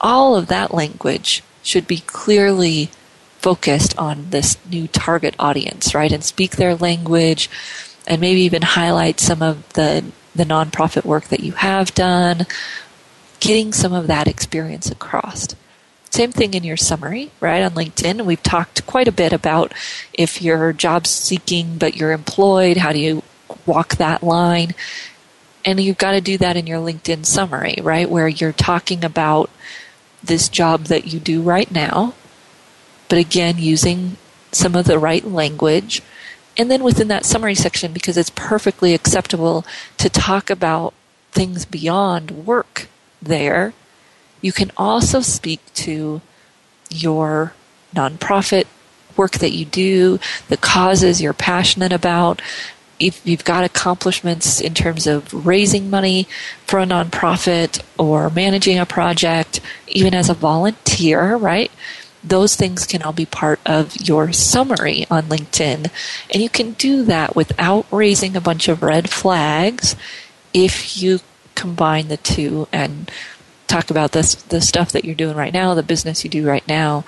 all 0.00 0.36
of 0.36 0.46
that 0.46 0.72
language 0.72 1.42
should 1.62 1.86
be 1.86 1.98
clearly 1.98 2.90
focused 3.38 3.96
on 3.98 4.30
this 4.30 4.56
new 4.70 4.86
target 4.88 5.34
audience, 5.38 5.94
right? 5.94 6.12
And 6.12 6.22
speak 6.22 6.56
their 6.56 6.74
language 6.74 7.50
and 8.06 8.20
maybe 8.20 8.40
even 8.42 8.62
highlight 8.62 9.20
some 9.20 9.42
of 9.42 9.72
the, 9.74 10.04
the 10.34 10.44
nonprofit 10.44 11.04
work 11.04 11.24
that 11.24 11.40
you 11.40 11.52
have 11.52 11.94
done, 11.94 12.46
getting 13.40 13.72
some 13.72 13.92
of 13.92 14.06
that 14.06 14.28
experience 14.28 14.90
across. 14.90 15.48
Same 16.10 16.32
thing 16.32 16.54
in 16.54 16.64
your 16.64 16.76
summary, 16.76 17.30
right? 17.40 17.62
On 17.62 17.70
LinkedIn, 17.70 18.24
we've 18.24 18.42
talked 18.42 18.84
quite 18.86 19.06
a 19.06 19.12
bit 19.12 19.32
about 19.32 19.72
if 20.12 20.42
you're 20.42 20.72
job 20.72 21.06
seeking 21.06 21.78
but 21.78 21.96
you're 21.96 22.12
employed, 22.12 22.78
how 22.78 22.92
do 22.92 22.98
you 22.98 23.22
walk 23.64 23.96
that 23.96 24.22
line? 24.22 24.74
And 25.64 25.78
you've 25.80 25.98
got 25.98 26.12
to 26.12 26.20
do 26.20 26.38
that 26.38 26.56
in 26.56 26.66
your 26.66 26.78
LinkedIn 26.78 27.26
summary, 27.26 27.76
right? 27.82 28.08
Where 28.08 28.28
you're 28.28 28.52
talking 28.52 29.04
about 29.04 29.50
this 30.22 30.48
job 30.48 30.84
that 30.84 31.06
you 31.06 31.18
do 31.18 31.42
right 31.42 31.70
now, 31.70 32.14
but 33.08 33.18
again, 33.18 33.58
using 33.58 34.16
some 34.52 34.74
of 34.74 34.86
the 34.86 34.98
right 34.98 35.24
language. 35.24 36.02
And 36.56 36.70
then 36.70 36.82
within 36.82 37.08
that 37.08 37.24
summary 37.24 37.54
section, 37.54 37.92
because 37.92 38.16
it's 38.16 38.30
perfectly 38.30 38.94
acceptable 38.94 39.64
to 39.98 40.08
talk 40.08 40.50
about 40.50 40.94
things 41.32 41.64
beyond 41.64 42.46
work 42.46 42.88
there, 43.22 43.72
you 44.40 44.52
can 44.52 44.70
also 44.76 45.20
speak 45.20 45.60
to 45.74 46.20
your 46.90 47.54
nonprofit 47.94 48.66
work 49.16 49.32
that 49.32 49.52
you 49.52 49.64
do, 49.64 50.18
the 50.48 50.56
causes 50.56 51.20
you're 51.20 51.32
passionate 51.32 51.92
about. 51.92 52.40
If 53.00 53.26
you've 53.26 53.44
got 53.44 53.64
accomplishments 53.64 54.60
in 54.60 54.74
terms 54.74 55.06
of 55.06 55.46
raising 55.46 55.90
money 55.90 56.28
for 56.66 56.78
a 56.78 56.84
nonprofit 56.84 57.82
or 57.98 58.30
managing 58.30 58.78
a 58.78 58.86
project, 58.86 59.60
even 59.88 60.14
as 60.14 60.28
a 60.28 60.34
volunteer, 60.34 61.36
right? 61.36 61.70
those 62.22 62.54
things 62.54 62.86
can 62.86 63.02
all 63.02 63.12
be 63.12 63.26
part 63.26 63.60
of 63.64 63.96
your 63.96 64.32
summary 64.32 65.06
on 65.10 65.24
LinkedIn. 65.24 65.90
And 66.32 66.42
you 66.42 66.50
can 66.50 66.72
do 66.72 67.02
that 67.04 67.34
without 67.34 67.86
raising 67.90 68.36
a 68.36 68.40
bunch 68.40 68.68
of 68.68 68.82
red 68.82 69.08
flags 69.08 69.96
if 70.52 71.00
you 71.00 71.20
combine 71.54 72.08
the 72.08 72.16
two 72.16 72.68
and 72.72 73.10
talk 73.66 73.90
about 73.90 74.12
this 74.12 74.34
the 74.34 74.60
stuff 74.60 74.92
that 74.92 75.04
you're 75.04 75.14
doing 75.14 75.36
right 75.36 75.52
now, 75.52 75.74
the 75.74 75.82
business 75.82 76.24
you 76.24 76.30
do 76.30 76.46
right 76.46 76.66
now, 76.66 77.04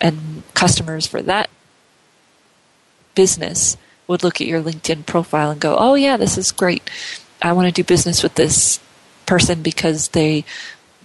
and 0.00 0.42
customers 0.54 1.06
for 1.06 1.20
that 1.22 1.50
business 3.14 3.76
would 4.10 4.24
look 4.24 4.40
at 4.40 4.46
your 4.46 4.60
LinkedIn 4.60 5.06
profile 5.06 5.50
and 5.50 5.60
go, 5.60 5.76
"Oh 5.78 5.94
yeah, 5.94 6.16
this 6.16 6.36
is 6.36 6.50
great. 6.52 6.90
I 7.40 7.52
want 7.52 7.68
to 7.68 7.72
do 7.72 7.84
business 7.84 8.22
with 8.22 8.34
this 8.34 8.80
person 9.24 9.62
because 9.62 10.08
they 10.08 10.44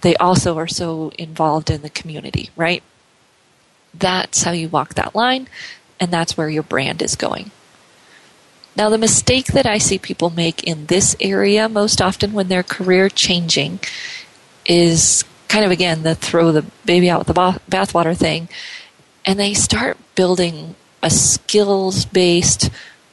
they 0.00 0.16
also 0.16 0.58
are 0.58 0.66
so 0.66 1.12
involved 1.16 1.70
in 1.70 1.82
the 1.82 1.90
community, 1.90 2.50
right?" 2.56 2.82
That's 3.94 4.42
how 4.42 4.50
you 4.50 4.68
walk 4.68 4.94
that 4.94 5.14
line, 5.14 5.48
and 6.00 6.10
that's 6.10 6.36
where 6.36 6.50
your 6.50 6.64
brand 6.64 7.00
is 7.00 7.14
going. 7.14 7.52
Now, 8.76 8.90
the 8.90 8.98
mistake 8.98 9.46
that 9.52 9.64
I 9.64 9.78
see 9.78 9.98
people 9.98 10.28
make 10.28 10.62
in 10.64 10.86
this 10.86 11.16
area 11.18 11.66
most 11.68 12.02
often 12.02 12.34
when 12.34 12.48
they're 12.48 12.62
career 12.62 13.08
changing 13.08 13.80
is 14.66 15.24
kind 15.48 15.64
of 15.64 15.70
again 15.70 16.02
the 16.02 16.14
throw 16.16 16.50
the 16.50 16.66
baby 16.84 17.08
out 17.08 17.20
with 17.20 17.28
the 17.28 17.60
bathwater 17.70 18.16
thing, 18.16 18.48
and 19.24 19.38
they 19.38 19.54
start 19.54 19.96
building 20.16 20.74
a 21.02 21.10
skills 21.10 22.04
based 22.04 22.68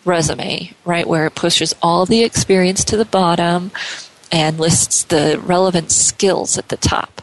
resume, 0.06 0.74
right, 0.86 1.08
where 1.08 1.26
it 1.26 1.36
pushes 1.36 1.74
all 1.82 2.06
the 2.06 2.24
experience 2.24 2.84
to 2.86 2.98
the 2.98 3.06
bottom 3.06 3.72
and 4.32 4.60
lists 4.60 5.04
the 5.04 5.40
relevant 5.44 5.92
skills 5.92 6.58
at 6.58 6.70
the 6.70 6.78
top. 6.78 7.22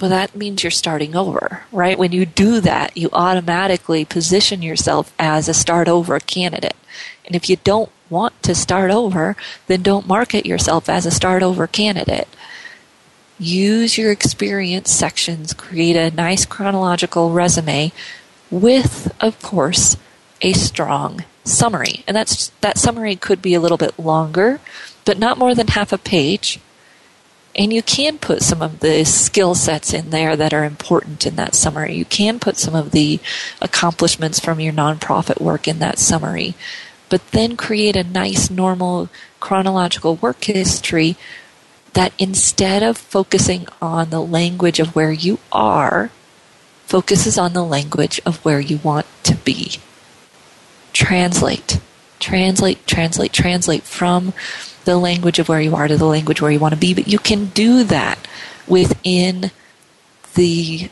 Well, 0.00 0.10
that 0.10 0.34
means 0.34 0.62
you're 0.62 0.70
starting 0.70 1.14
over, 1.14 1.62
right? 1.70 1.98
When 1.98 2.12
you 2.12 2.26
do 2.26 2.60
that, 2.60 2.96
you 2.96 3.08
automatically 3.12 4.04
position 4.04 4.60
yourself 4.60 5.14
as 5.18 5.48
a 5.48 5.54
start 5.54 5.88
over 5.88 6.18
candidate. 6.20 6.76
And 7.24 7.36
if 7.36 7.48
you 7.48 7.56
don't 7.56 7.90
want 8.10 8.42
to 8.42 8.54
start 8.54 8.90
over, 8.90 9.36
then 9.66 9.82
don't 9.82 10.06
market 10.06 10.44
yourself 10.44 10.88
as 10.88 11.06
a 11.06 11.10
start 11.10 11.42
over 11.42 11.66
candidate. 11.66 12.28
use 13.38 13.98
your 13.98 14.10
experience 14.10 14.90
sections, 14.90 15.52
create 15.52 15.96
a 15.96 16.14
nice 16.14 16.44
chronological 16.44 17.30
resume 17.30 17.92
with, 18.50 19.14
of 19.20 19.40
course, 19.42 19.96
a 20.44 20.52
strong 20.52 21.24
summary. 21.42 22.04
And 22.06 22.14
that's 22.14 22.48
that 22.60 22.78
summary 22.78 23.16
could 23.16 23.42
be 23.42 23.54
a 23.54 23.60
little 23.60 23.78
bit 23.78 23.98
longer, 23.98 24.60
but 25.04 25.18
not 25.18 25.38
more 25.38 25.54
than 25.54 25.68
half 25.68 25.92
a 25.92 25.98
page. 25.98 26.60
And 27.56 27.72
you 27.72 27.82
can 27.82 28.18
put 28.18 28.42
some 28.42 28.60
of 28.60 28.80
the 28.80 29.04
skill 29.04 29.54
sets 29.54 29.94
in 29.94 30.10
there 30.10 30.36
that 30.36 30.52
are 30.52 30.64
important 30.64 31.24
in 31.24 31.36
that 31.36 31.54
summary. 31.54 31.94
You 31.94 32.04
can 32.04 32.38
put 32.38 32.56
some 32.56 32.74
of 32.74 32.90
the 32.90 33.20
accomplishments 33.62 34.38
from 34.38 34.60
your 34.60 34.72
nonprofit 34.72 35.40
work 35.40 35.66
in 35.66 35.78
that 35.78 35.98
summary. 35.98 36.54
But 37.08 37.30
then 37.30 37.56
create 37.56 37.96
a 37.96 38.02
nice, 38.02 38.50
normal, 38.50 39.08
chronological 39.40 40.16
work 40.16 40.44
history 40.44 41.16
that 41.92 42.12
instead 42.18 42.82
of 42.82 42.98
focusing 42.98 43.68
on 43.80 44.10
the 44.10 44.20
language 44.20 44.80
of 44.80 44.96
where 44.96 45.12
you 45.12 45.38
are, 45.52 46.10
focuses 46.86 47.38
on 47.38 47.52
the 47.52 47.64
language 47.64 48.20
of 48.26 48.44
where 48.44 48.60
you 48.60 48.78
want 48.78 49.06
to 49.22 49.36
be. 49.36 49.78
Translate, 50.94 51.78
translate, 52.18 52.86
translate, 52.86 53.32
translate 53.34 53.82
from 53.82 54.32
the 54.86 54.96
language 54.96 55.38
of 55.38 55.48
where 55.48 55.60
you 55.60 55.76
are 55.76 55.88
to 55.88 55.98
the 55.98 56.06
language 56.06 56.40
where 56.40 56.50
you 56.50 56.58
want 56.58 56.72
to 56.72 56.80
be. 56.80 56.94
But 56.94 57.08
you 57.08 57.18
can 57.18 57.46
do 57.46 57.84
that 57.84 58.26
within 58.66 59.50
the 60.34 60.88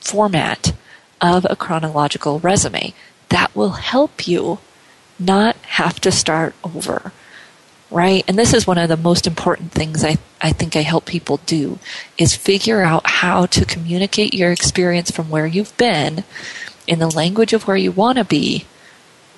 format 0.00 0.72
of 1.20 1.46
a 1.50 1.56
chronological 1.56 2.38
resume. 2.38 2.94
That 3.28 3.54
will 3.54 3.72
help 3.72 4.26
you 4.26 4.60
not 5.18 5.56
have 5.56 6.00
to 6.00 6.10
start 6.10 6.54
over 6.64 7.12
right? 7.90 8.24
And 8.28 8.38
this 8.38 8.54
is 8.54 8.66
one 8.66 8.78
of 8.78 8.88
the 8.88 8.96
most 8.96 9.26
important 9.26 9.72
things 9.72 10.04
I, 10.04 10.18
I 10.40 10.52
think 10.52 10.76
I 10.76 10.82
help 10.82 11.06
people 11.06 11.40
do 11.46 11.78
is 12.16 12.36
figure 12.36 12.82
out 12.82 13.02
how 13.04 13.46
to 13.46 13.64
communicate 13.64 14.32
your 14.32 14.52
experience 14.52 15.10
from 15.10 15.28
where 15.28 15.46
you've 15.46 15.76
been 15.76 16.24
in 16.86 16.98
the 16.98 17.10
language 17.10 17.52
of 17.52 17.66
where 17.66 17.76
you 17.76 17.92
want 17.92 18.18
to 18.18 18.24
be 18.24 18.64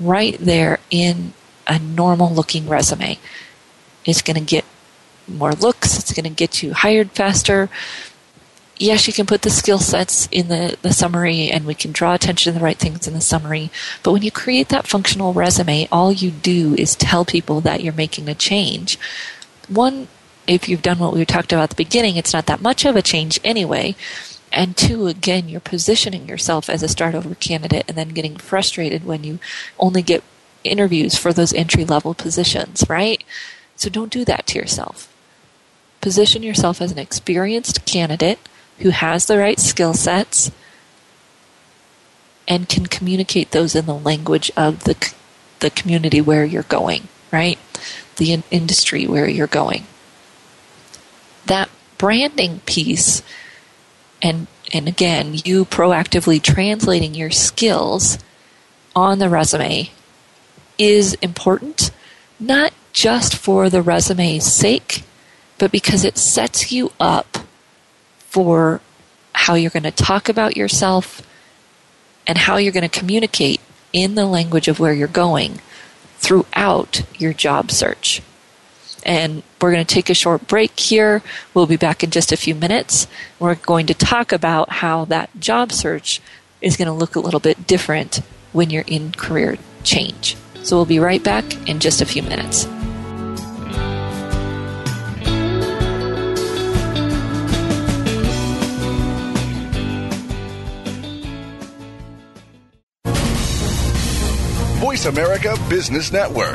right 0.02 0.36
there 0.38 0.78
in 0.90 1.32
a 1.66 1.78
normal 1.78 2.30
looking 2.30 2.68
resume. 2.68 3.18
It's 4.04 4.22
going 4.22 4.36
to 4.36 4.44
get 4.44 4.64
more 5.28 5.52
looks, 5.52 5.98
it's 5.98 6.12
going 6.12 6.24
to 6.24 6.30
get 6.30 6.62
you 6.62 6.74
hired 6.74 7.12
faster, 7.12 7.70
yes, 8.82 9.06
you 9.06 9.12
can 9.12 9.26
put 9.26 9.42
the 9.42 9.50
skill 9.50 9.78
sets 9.78 10.28
in 10.30 10.48
the, 10.48 10.76
the 10.82 10.92
summary 10.92 11.50
and 11.50 11.64
we 11.64 11.74
can 11.74 11.92
draw 11.92 12.14
attention 12.14 12.52
to 12.52 12.58
the 12.58 12.64
right 12.64 12.78
things 12.78 13.06
in 13.06 13.14
the 13.14 13.20
summary. 13.20 13.70
But 14.02 14.12
when 14.12 14.22
you 14.22 14.30
create 14.30 14.68
that 14.68 14.86
functional 14.86 15.32
resume, 15.32 15.88
all 15.92 16.12
you 16.12 16.30
do 16.30 16.74
is 16.74 16.96
tell 16.96 17.24
people 17.24 17.60
that 17.60 17.82
you're 17.82 17.92
making 17.92 18.28
a 18.28 18.34
change. 18.34 18.98
One, 19.68 20.08
if 20.46 20.68
you've 20.68 20.82
done 20.82 20.98
what 20.98 21.14
we 21.14 21.24
talked 21.24 21.52
about 21.52 21.64
at 21.64 21.70
the 21.70 21.76
beginning, 21.76 22.16
it's 22.16 22.32
not 22.32 22.46
that 22.46 22.60
much 22.60 22.84
of 22.84 22.96
a 22.96 23.02
change 23.02 23.38
anyway. 23.44 23.94
And 24.52 24.76
two, 24.76 25.06
again, 25.06 25.48
you're 25.48 25.60
positioning 25.60 26.28
yourself 26.28 26.68
as 26.68 26.82
a 26.82 26.88
start 26.88 27.14
over 27.14 27.34
candidate 27.34 27.84
and 27.88 27.96
then 27.96 28.10
getting 28.10 28.36
frustrated 28.36 29.04
when 29.04 29.24
you 29.24 29.38
only 29.78 30.02
get 30.02 30.22
interviews 30.62 31.16
for 31.16 31.32
those 31.32 31.54
entry 31.54 31.84
level 31.84 32.14
positions, 32.14 32.84
right? 32.88 33.24
So 33.76 33.88
don't 33.88 34.12
do 34.12 34.24
that 34.26 34.46
to 34.48 34.58
yourself. 34.58 35.12
Position 36.00 36.42
yourself 36.42 36.80
as 36.82 36.92
an 36.92 36.98
experienced 36.98 37.86
candidate 37.86 38.38
who 38.78 38.90
has 38.90 39.26
the 39.26 39.38
right 39.38 39.58
skill 39.58 39.94
sets 39.94 40.50
and 42.46 42.68
can 42.68 42.86
communicate 42.86 43.52
those 43.52 43.74
in 43.74 43.86
the 43.86 43.94
language 43.94 44.50
of 44.56 44.84
the 44.84 45.14
the 45.60 45.70
community 45.70 46.20
where 46.20 46.44
you're 46.44 46.64
going, 46.64 47.06
right? 47.30 47.58
The 48.16 48.32
in- 48.32 48.42
industry 48.50 49.06
where 49.06 49.28
you're 49.28 49.46
going. 49.46 49.86
That 51.46 51.70
branding 51.98 52.60
piece 52.66 53.22
and 54.22 54.46
and 54.72 54.88
again, 54.88 55.34
you 55.44 55.66
proactively 55.66 56.40
translating 56.40 57.14
your 57.14 57.30
skills 57.30 58.18
on 58.96 59.18
the 59.18 59.28
resume 59.28 59.90
is 60.78 61.14
important, 61.14 61.90
not 62.40 62.72
just 62.92 63.36
for 63.36 63.68
the 63.68 63.82
resume's 63.82 64.50
sake, 64.50 65.02
but 65.58 65.70
because 65.70 66.04
it 66.04 66.16
sets 66.16 66.72
you 66.72 66.90
up 66.98 67.38
for 68.18 68.80
how 69.34 69.54
you're 69.54 69.70
going 69.70 69.82
to 69.82 69.90
talk 69.90 70.28
about 70.28 70.56
yourself 70.56 71.22
and 72.26 72.38
how 72.38 72.56
you're 72.56 72.72
going 72.72 72.88
to 72.88 72.98
communicate 72.98 73.60
in 73.92 74.14
the 74.14 74.26
language 74.26 74.68
of 74.68 74.80
where 74.80 74.94
you're 74.94 75.08
going 75.08 75.60
throughout 76.16 77.02
your 77.18 77.32
job 77.32 77.70
search. 77.70 78.22
And 79.04 79.42
we're 79.60 79.72
going 79.72 79.84
to 79.84 79.94
take 79.94 80.10
a 80.10 80.14
short 80.14 80.46
break 80.46 80.78
here. 80.78 81.22
We'll 81.54 81.66
be 81.66 81.76
back 81.76 82.04
in 82.04 82.10
just 82.10 82.32
a 82.32 82.36
few 82.36 82.54
minutes. 82.54 83.06
We're 83.38 83.56
going 83.56 83.86
to 83.86 83.94
talk 83.94 84.32
about 84.32 84.70
how 84.70 85.04
that 85.06 85.30
job 85.40 85.72
search 85.72 86.20
is 86.60 86.76
going 86.76 86.86
to 86.86 86.92
look 86.92 87.16
a 87.16 87.20
little 87.20 87.40
bit 87.40 87.66
different 87.66 88.20
when 88.52 88.70
you're 88.70 88.84
in 88.86 89.12
career 89.12 89.58
change. 89.82 90.36
So 90.62 90.76
we'll 90.76 90.86
be 90.86 91.00
right 91.00 91.22
back 91.22 91.68
in 91.68 91.80
just 91.80 92.00
a 92.00 92.06
few 92.06 92.22
minutes. 92.22 92.68
Voice 104.82 105.06
America 105.06 105.56
Business 105.70 106.12
Network, 106.12 106.54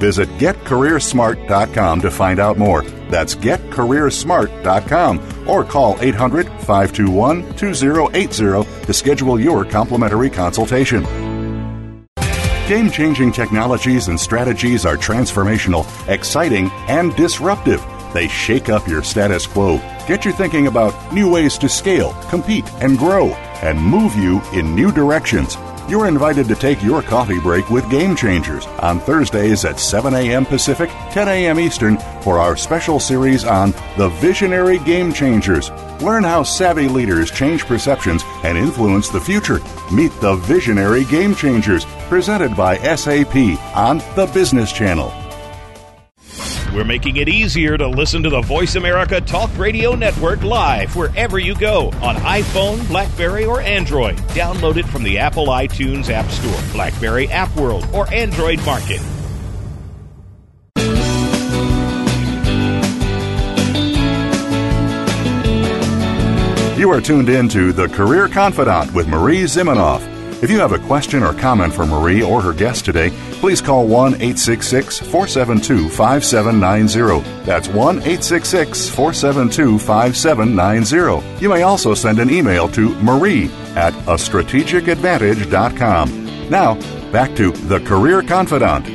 Visit 0.00 0.30
getcareersmart.com 0.38 2.00
to 2.00 2.10
find 2.10 2.40
out 2.40 2.56
more. 2.56 2.82
That's 3.10 3.34
getcareersmart.com 3.34 5.48
or 5.48 5.62
call 5.62 5.98
800 6.00 6.46
521 6.46 7.54
2080 7.54 8.86
to 8.86 8.92
schedule 8.94 9.38
your 9.38 9.66
complimentary 9.66 10.30
consultation. 10.30 11.04
Game 12.66 12.90
changing 12.90 13.32
technologies 13.32 14.08
and 14.08 14.18
strategies 14.18 14.86
are 14.86 14.96
transformational, 14.96 15.84
exciting, 16.08 16.70
and 16.88 17.14
disruptive. 17.16 17.84
They 18.14 18.28
shake 18.28 18.68
up 18.68 18.88
your 18.88 19.02
status 19.02 19.46
quo, 19.46 19.78
get 20.06 20.24
you 20.24 20.32
thinking 20.32 20.68
about 20.68 21.12
new 21.12 21.30
ways 21.30 21.58
to 21.58 21.68
scale, 21.68 22.12
compete, 22.30 22.72
and 22.74 22.96
grow, 22.96 23.28
and 23.62 23.80
move 23.80 24.14
you 24.14 24.40
in 24.52 24.74
new 24.74 24.92
directions. 24.92 25.56
You're 25.90 26.06
invited 26.06 26.46
to 26.46 26.54
take 26.54 26.84
your 26.84 27.02
coffee 27.02 27.40
break 27.40 27.68
with 27.68 27.90
Game 27.90 28.14
Changers 28.14 28.64
on 28.78 29.00
Thursdays 29.00 29.64
at 29.64 29.80
7 29.80 30.14
a.m. 30.14 30.46
Pacific, 30.46 30.88
10 31.10 31.26
a.m. 31.26 31.58
Eastern 31.58 31.98
for 32.22 32.38
our 32.38 32.56
special 32.56 33.00
series 33.00 33.44
on 33.44 33.72
the 33.96 34.08
Visionary 34.20 34.78
Game 34.78 35.12
Changers. 35.12 35.72
Learn 36.00 36.22
how 36.22 36.44
savvy 36.44 36.86
leaders 36.86 37.32
change 37.32 37.66
perceptions 37.66 38.22
and 38.44 38.56
influence 38.56 39.08
the 39.08 39.20
future. 39.20 39.58
Meet 39.92 40.12
the 40.20 40.36
Visionary 40.36 41.06
Game 41.06 41.34
Changers, 41.34 41.84
presented 42.08 42.56
by 42.56 42.78
SAP 42.94 43.34
on 43.74 43.98
the 44.14 44.30
Business 44.32 44.70
Channel. 44.70 45.19
We're 46.72 46.84
making 46.84 47.16
it 47.16 47.28
easier 47.28 47.76
to 47.76 47.88
listen 47.88 48.22
to 48.22 48.30
the 48.30 48.42
Voice 48.42 48.76
America 48.76 49.20
Talk 49.20 49.50
Radio 49.58 49.96
Network 49.96 50.44
live 50.44 50.94
wherever 50.94 51.36
you 51.36 51.56
go 51.56 51.88
on 52.00 52.14
iPhone, 52.16 52.86
Blackberry, 52.86 53.44
or 53.44 53.60
Android. 53.60 54.16
Download 54.28 54.76
it 54.76 54.86
from 54.86 55.02
the 55.02 55.18
Apple 55.18 55.46
iTunes 55.48 56.10
App 56.10 56.30
Store, 56.30 56.72
Blackberry 56.72 57.26
App 57.28 57.54
World, 57.56 57.88
or 57.92 58.12
Android 58.14 58.64
Market. 58.64 59.00
You 66.78 66.90
are 66.92 67.00
tuned 67.00 67.28
in 67.28 67.48
to 67.48 67.72
The 67.72 67.88
Career 67.88 68.28
Confidante 68.28 68.92
with 68.92 69.08
Marie 69.08 69.42
Zimenoff. 69.42 70.19
If 70.42 70.50
you 70.50 70.58
have 70.60 70.72
a 70.72 70.78
question 70.78 71.22
or 71.22 71.34
comment 71.34 71.74
for 71.74 71.84
Marie 71.84 72.22
or 72.22 72.40
her 72.40 72.54
guest 72.54 72.86
today, 72.86 73.10
please 73.40 73.60
call 73.60 73.86
1 73.86 74.14
866 74.14 75.00
472 75.00 75.90
5790. 75.90 77.44
That's 77.44 77.68
1 77.68 77.98
866 77.98 78.88
472 78.88 79.78
5790. 79.78 81.42
You 81.42 81.50
may 81.50 81.60
also 81.60 81.92
send 81.92 82.20
an 82.20 82.30
email 82.30 82.70
to 82.70 82.94
marie 83.02 83.50
at 83.76 83.92
a 83.92 84.16
strategicadvantage.com. 84.16 86.48
Now, 86.48 86.76
back 87.12 87.36
to 87.36 87.50
The 87.50 87.80
Career 87.80 88.22
Confidante. 88.22 88.88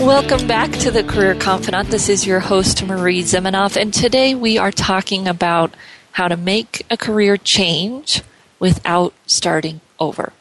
Welcome 0.00 0.46
back 0.48 0.72
to 0.78 0.90
the 0.90 1.04
Career 1.04 1.34
Confidante. 1.34 1.90
This 1.90 2.08
is 2.08 2.26
your 2.26 2.40
host, 2.40 2.82
Marie 2.82 3.22
Zimenoff, 3.22 3.76
and 3.76 3.92
today 3.94 4.34
we 4.34 4.56
are 4.56 4.72
talking 4.72 5.28
about 5.28 5.74
how 6.12 6.28
to 6.28 6.36
make 6.36 6.84
a 6.90 6.96
career 6.96 7.36
change 7.36 8.22
without 8.58 9.12
starting 9.26 9.80
over. 9.98 10.32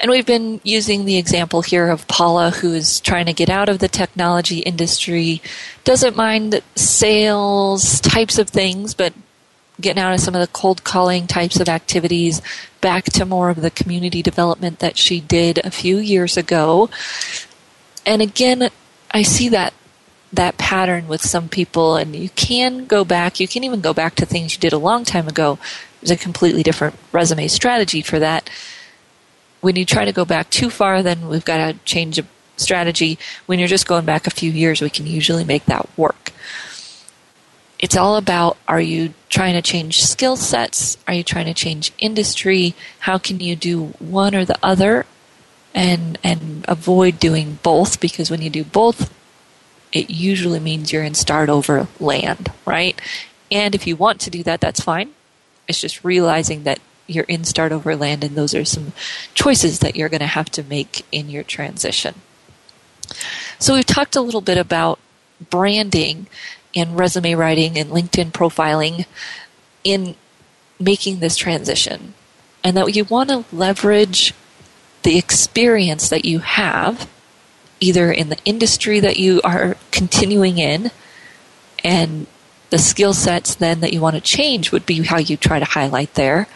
And 0.00 0.10
we've 0.10 0.26
been 0.26 0.60
using 0.64 1.04
the 1.04 1.18
example 1.18 1.62
here 1.62 1.88
of 1.88 2.08
Paula, 2.08 2.50
who 2.50 2.74
is 2.74 3.00
trying 3.00 3.26
to 3.26 3.32
get 3.32 3.48
out 3.48 3.68
of 3.68 3.78
the 3.78 3.88
technology 3.88 4.58
industry, 4.58 5.40
doesn't 5.84 6.16
mind 6.16 6.60
sales 6.74 8.00
types 8.00 8.38
of 8.38 8.48
things, 8.48 8.94
but 8.94 9.12
getting 9.80 10.02
out 10.02 10.14
of 10.14 10.20
some 10.20 10.34
of 10.34 10.40
the 10.40 10.52
cold 10.52 10.84
calling 10.84 11.26
types 11.26 11.60
of 11.60 11.68
activities 11.68 12.42
back 12.80 13.04
to 13.04 13.24
more 13.24 13.50
of 13.50 13.60
the 13.60 13.70
community 13.70 14.22
development 14.22 14.80
that 14.80 14.96
she 14.96 15.20
did 15.20 15.58
a 15.58 15.70
few 15.70 15.98
years 15.98 16.36
ago. 16.36 16.90
And 18.04 18.22
again, 18.22 18.70
I 19.12 19.22
see 19.22 19.48
that 19.50 19.74
that 20.32 20.56
pattern 20.56 21.08
with 21.08 21.20
some 21.20 21.48
people 21.48 21.96
and 21.96 22.16
you 22.16 22.30
can 22.30 22.86
go 22.86 23.04
back 23.04 23.38
you 23.38 23.46
can 23.46 23.64
even 23.64 23.80
go 23.80 23.92
back 23.92 24.14
to 24.14 24.24
things 24.24 24.54
you 24.54 24.60
did 24.60 24.72
a 24.72 24.78
long 24.78 25.04
time 25.04 25.28
ago. 25.28 25.58
There's 26.00 26.10
a 26.10 26.16
completely 26.16 26.62
different 26.62 26.96
resume 27.12 27.48
strategy 27.48 28.02
for 28.02 28.18
that. 28.18 28.48
When 29.60 29.76
you 29.76 29.84
try 29.84 30.04
to 30.04 30.12
go 30.12 30.24
back 30.24 30.50
too 30.50 30.70
far 30.70 31.02
then 31.02 31.28
we've 31.28 31.44
got 31.44 31.58
to 31.58 31.78
change 31.84 32.18
a 32.18 32.26
strategy. 32.56 33.18
When 33.46 33.58
you're 33.58 33.68
just 33.68 33.86
going 33.86 34.06
back 34.06 34.26
a 34.26 34.30
few 34.30 34.50
years 34.50 34.80
we 34.80 34.90
can 34.90 35.06
usually 35.06 35.44
make 35.44 35.66
that 35.66 35.86
work. 35.98 36.32
It's 37.78 37.96
all 37.96 38.16
about 38.16 38.56
are 38.66 38.80
you 38.80 39.12
trying 39.28 39.54
to 39.54 39.62
change 39.62 40.02
skill 40.02 40.36
sets? 40.36 40.96
Are 41.06 41.14
you 41.14 41.22
trying 41.22 41.46
to 41.46 41.54
change 41.54 41.92
industry? 41.98 42.74
How 43.00 43.18
can 43.18 43.40
you 43.40 43.54
do 43.54 43.86
one 43.98 44.34
or 44.34 44.44
the 44.46 44.58
other 44.62 45.04
and 45.74 46.18
and 46.24 46.64
avoid 46.68 47.18
doing 47.18 47.58
both? 47.62 48.00
Because 48.00 48.30
when 48.30 48.40
you 48.40 48.48
do 48.48 48.64
both 48.64 49.12
it 49.92 50.10
usually 50.10 50.60
means 50.60 50.92
you're 50.92 51.04
in 51.04 51.14
start 51.14 51.48
over 51.48 51.86
land, 52.00 52.50
right? 52.66 53.00
And 53.50 53.74
if 53.74 53.86
you 53.86 53.96
want 53.96 54.20
to 54.22 54.30
do 54.30 54.42
that, 54.42 54.60
that's 54.60 54.80
fine. 54.80 55.10
It's 55.68 55.80
just 55.80 56.04
realizing 56.04 56.64
that 56.64 56.80
you're 57.06 57.24
in 57.24 57.44
start 57.44 57.72
over 57.72 57.94
land 57.94 58.24
and 58.24 58.34
those 58.34 58.54
are 58.54 58.64
some 58.64 58.92
choices 59.34 59.80
that 59.80 59.96
you're 59.96 60.08
going 60.08 60.20
to 60.20 60.26
have 60.26 60.50
to 60.50 60.62
make 60.62 61.04
in 61.12 61.28
your 61.28 61.42
transition. 61.42 62.14
So 63.58 63.74
we've 63.74 63.86
talked 63.86 64.16
a 64.16 64.22
little 64.22 64.40
bit 64.40 64.58
about 64.58 64.98
branding 65.50 66.26
and 66.74 66.98
resume 66.98 67.34
writing 67.34 67.78
and 67.78 67.90
LinkedIn 67.90 68.32
profiling 68.32 69.06
in 69.84 70.14
making 70.80 71.20
this 71.20 71.36
transition 71.36 72.14
and 72.64 72.76
that 72.76 72.94
you 72.94 73.04
want 73.04 73.28
to 73.28 73.44
leverage 73.52 74.32
the 75.02 75.18
experience 75.18 76.08
that 76.08 76.24
you 76.24 76.38
have 76.38 77.08
either 77.82 78.12
in 78.12 78.28
the 78.28 78.38
industry 78.44 79.00
that 79.00 79.18
you 79.18 79.40
are 79.42 79.76
continuing 79.90 80.58
in 80.58 80.90
and 81.84 82.26
the 82.70 82.78
skill 82.78 83.12
sets 83.12 83.54
then 83.54 83.80
that 83.80 83.92
you 83.92 84.00
want 84.00 84.14
to 84.14 84.20
change 84.20 84.72
would 84.72 84.86
be 84.86 85.02
how 85.02 85.18
you 85.18 85.36
try 85.36 85.58
to 85.58 85.64
highlight 85.64 86.14
there. 86.14 86.46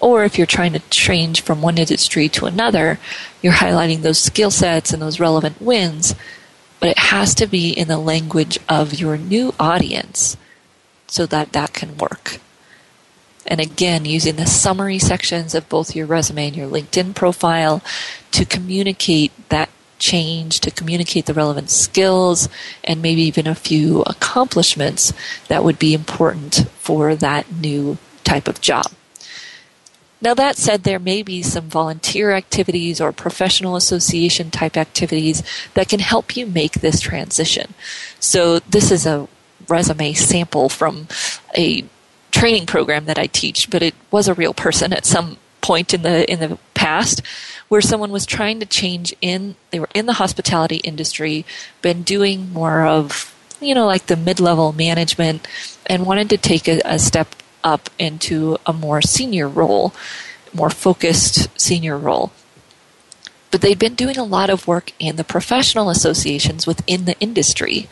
Or 0.00 0.24
if 0.24 0.36
you're 0.36 0.46
trying 0.46 0.74
to 0.74 0.82
change 0.90 1.40
from 1.40 1.62
one 1.62 1.78
industry 1.78 2.28
to 2.30 2.44
another, 2.44 2.98
you're 3.40 3.54
highlighting 3.54 4.02
those 4.02 4.20
skill 4.20 4.50
sets 4.50 4.92
and 4.92 5.00
those 5.00 5.20
relevant 5.20 5.62
wins, 5.62 6.14
but 6.80 6.90
it 6.90 6.98
has 6.98 7.34
to 7.36 7.46
be 7.46 7.70
in 7.70 7.88
the 7.88 7.96
language 7.96 8.58
of 8.68 8.92
your 8.92 9.16
new 9.16 9.54
audience 9.58 10.36
so 11.06 11.24
that 11.24 11.52
that 11.52 11.72
can 11.72 11.96
work. 11.96 12.40
And 13.46 13.60
again, 13.60 14.04
using 14.04 14.36
the 14.36 14.44
summary 14.44 14.98
sections 14.98 15.54
of 15.54 15.68
both 15.68 15.94
your 15.94 16.06
resume 16.06 16.48
and 16.48 16.56
your 16.56 16.68
LinkedIn 16.68 17.14
profile 17.14 17.82
to 18.32 18.44
communicate 18.44 19.32
that 19.48 19.70
change, 19.98 20.60
to 20.60 20.70
communicate 20.70 21.26
the 21.26 21.34
relevant 21.34 21.70
skills, 21.70 22.48
and 22.84 23.02
maybe 23.02 23.22
even 23.22 23.46
a 23.46 23.54
few 23.54 24.02
accomplishments 24.02 25.12
that 25.48 25.64
would 25.64 25.78
be 25.78 25.94
important 25.94 26.68
for 26.78 27.14
that 27.14 27.50
new 27.52 27.98
type 28.24 28.48
of 28.48 28.60
job. 28.60 28.86
Now, 30.20 30.34
that 30.34 30.56
said, 30.56 30.82
there 30.82 30.98
may 30.98 31.22
be 31.22 31.42
some 31.42 31.68
volunteer 31.68 32.32
activities 32.32 33.00
or 33.00 33.12
professional 33.12 33.76
association 33.76 34.50
type 34.50 34.76
activities 34.76 35.42
that 35.74 35.88
can 35.88 36.00
help 36.00 36.36
you 36.36 36.46
make 36.46 36.74
this 36.74 37.00
transition. 37.00 37.74
So, 38.18 38.60
this 38.60 38.90
is 38.90 39.04
a 39.06 39.28
resume 39.68 40.14
sample 40.14 40.68
from 40.68 41.08
a 41.56 41.84
training 42.30 42.66
program 42.66 43.04
that 43.06 43.18
I 43.18 43.26
teach, 43.26 43.70
but 43.70 43.82
it 43.82 43.94
was 44.10 44.26
a 44.26 44.34
real 44.34 44.54
person 44.54 44.92
at 44.92 45.06
some 45.06 45.36
point 45.60 45.92
in 45.92 46.02
the 46.02 46.30
in 46.30 46.38
the 46.38 46.58
past 46.74 47.20
where 47.68 47.80
someone 47.80 48.10
was 48.10 48.26
trying 48.26 48.60
to 48.60 48.66
change 48.66 49.14
in 49.20 49.56
they 49.70 49.80
were 49.80 49.88
in 49.94 50.06
the 50.06 50.14
hospitality 50.14 50.76
industry 50.76 51.44
been 51.82 52.02
doing 52.02 52.52
more 52.52 52.86
of 52.86 53.34
you 53.60 53.74
know 53.74 53.86
like 53.86 54.06
the 54.06 54.16
mid-level 54.16 54.72
management 54.72 55.46
and 55.86 56.06
wanted 56.06 56.30
to 56.30 56.36
take 56.36 56.68
a, 56.68 56.80
a 56.84 56.98
step 56.98 57.34
up 57.64 57.90
into 57.98 58.56
a 58.66 58.72
more 58.72 59.02
senior 59.02 59.48
role 59.48 59.92
more 60.56 60.70
focused 60.70 61.48
senior 61.60 61.96
role. 61.96 62.32
But 63.50 63.60
they'd 63.60 63.78
been 63.78 63.94
doing 63.94 64.16
a 64.16 64.24
lot 64.24 64.50
of 64.50 64.66
work 64.66 64.92
in 64.98 65.16
the 65.16 65.24
professional 65.24 65.90
associations 65.90 66.66
within 66.66 67.04
the 67.04 67.18
industry. 67.20 67.88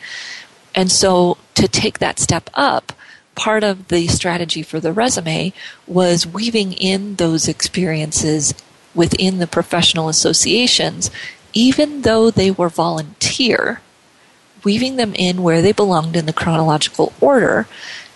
And 0.73 0.91
so 0.91 1.37
to 1.53 1.67
take 1.67 1.99
that 1.99 2.19
step 2.19 2.49
up 2.53 2.91
part 3.35 3.63
of 3.63 3.89
the 3.89 4.07
strategy 4.07 4.61
for 4.61 4.79
the 4.79 4.93
resume 4.93 5.53
was 5.87 6.25
weaving 6.25 6.73
in 6.73 7.15
those 7.15 7.47
experiences 7.47 8.53
within 8.95 9.39
the 9.39 9.47
professional 9.47 10.09
associations, 10.09 11.11
even 11.53 12.01
though 12.01 12.31
they 12.31 12.49
were 12.49 12.69
volunteer, 12.69 13.81
weaving 14.63 14.95
them 14.95 15.13
in 15.15 15.43
where 15.43 15.61
they 15.61 15.71
belonged 15.71 16.15
in 16.15 16.25
the 16.25 16.33
chronological 16.33 17.13
order 17.21 17.67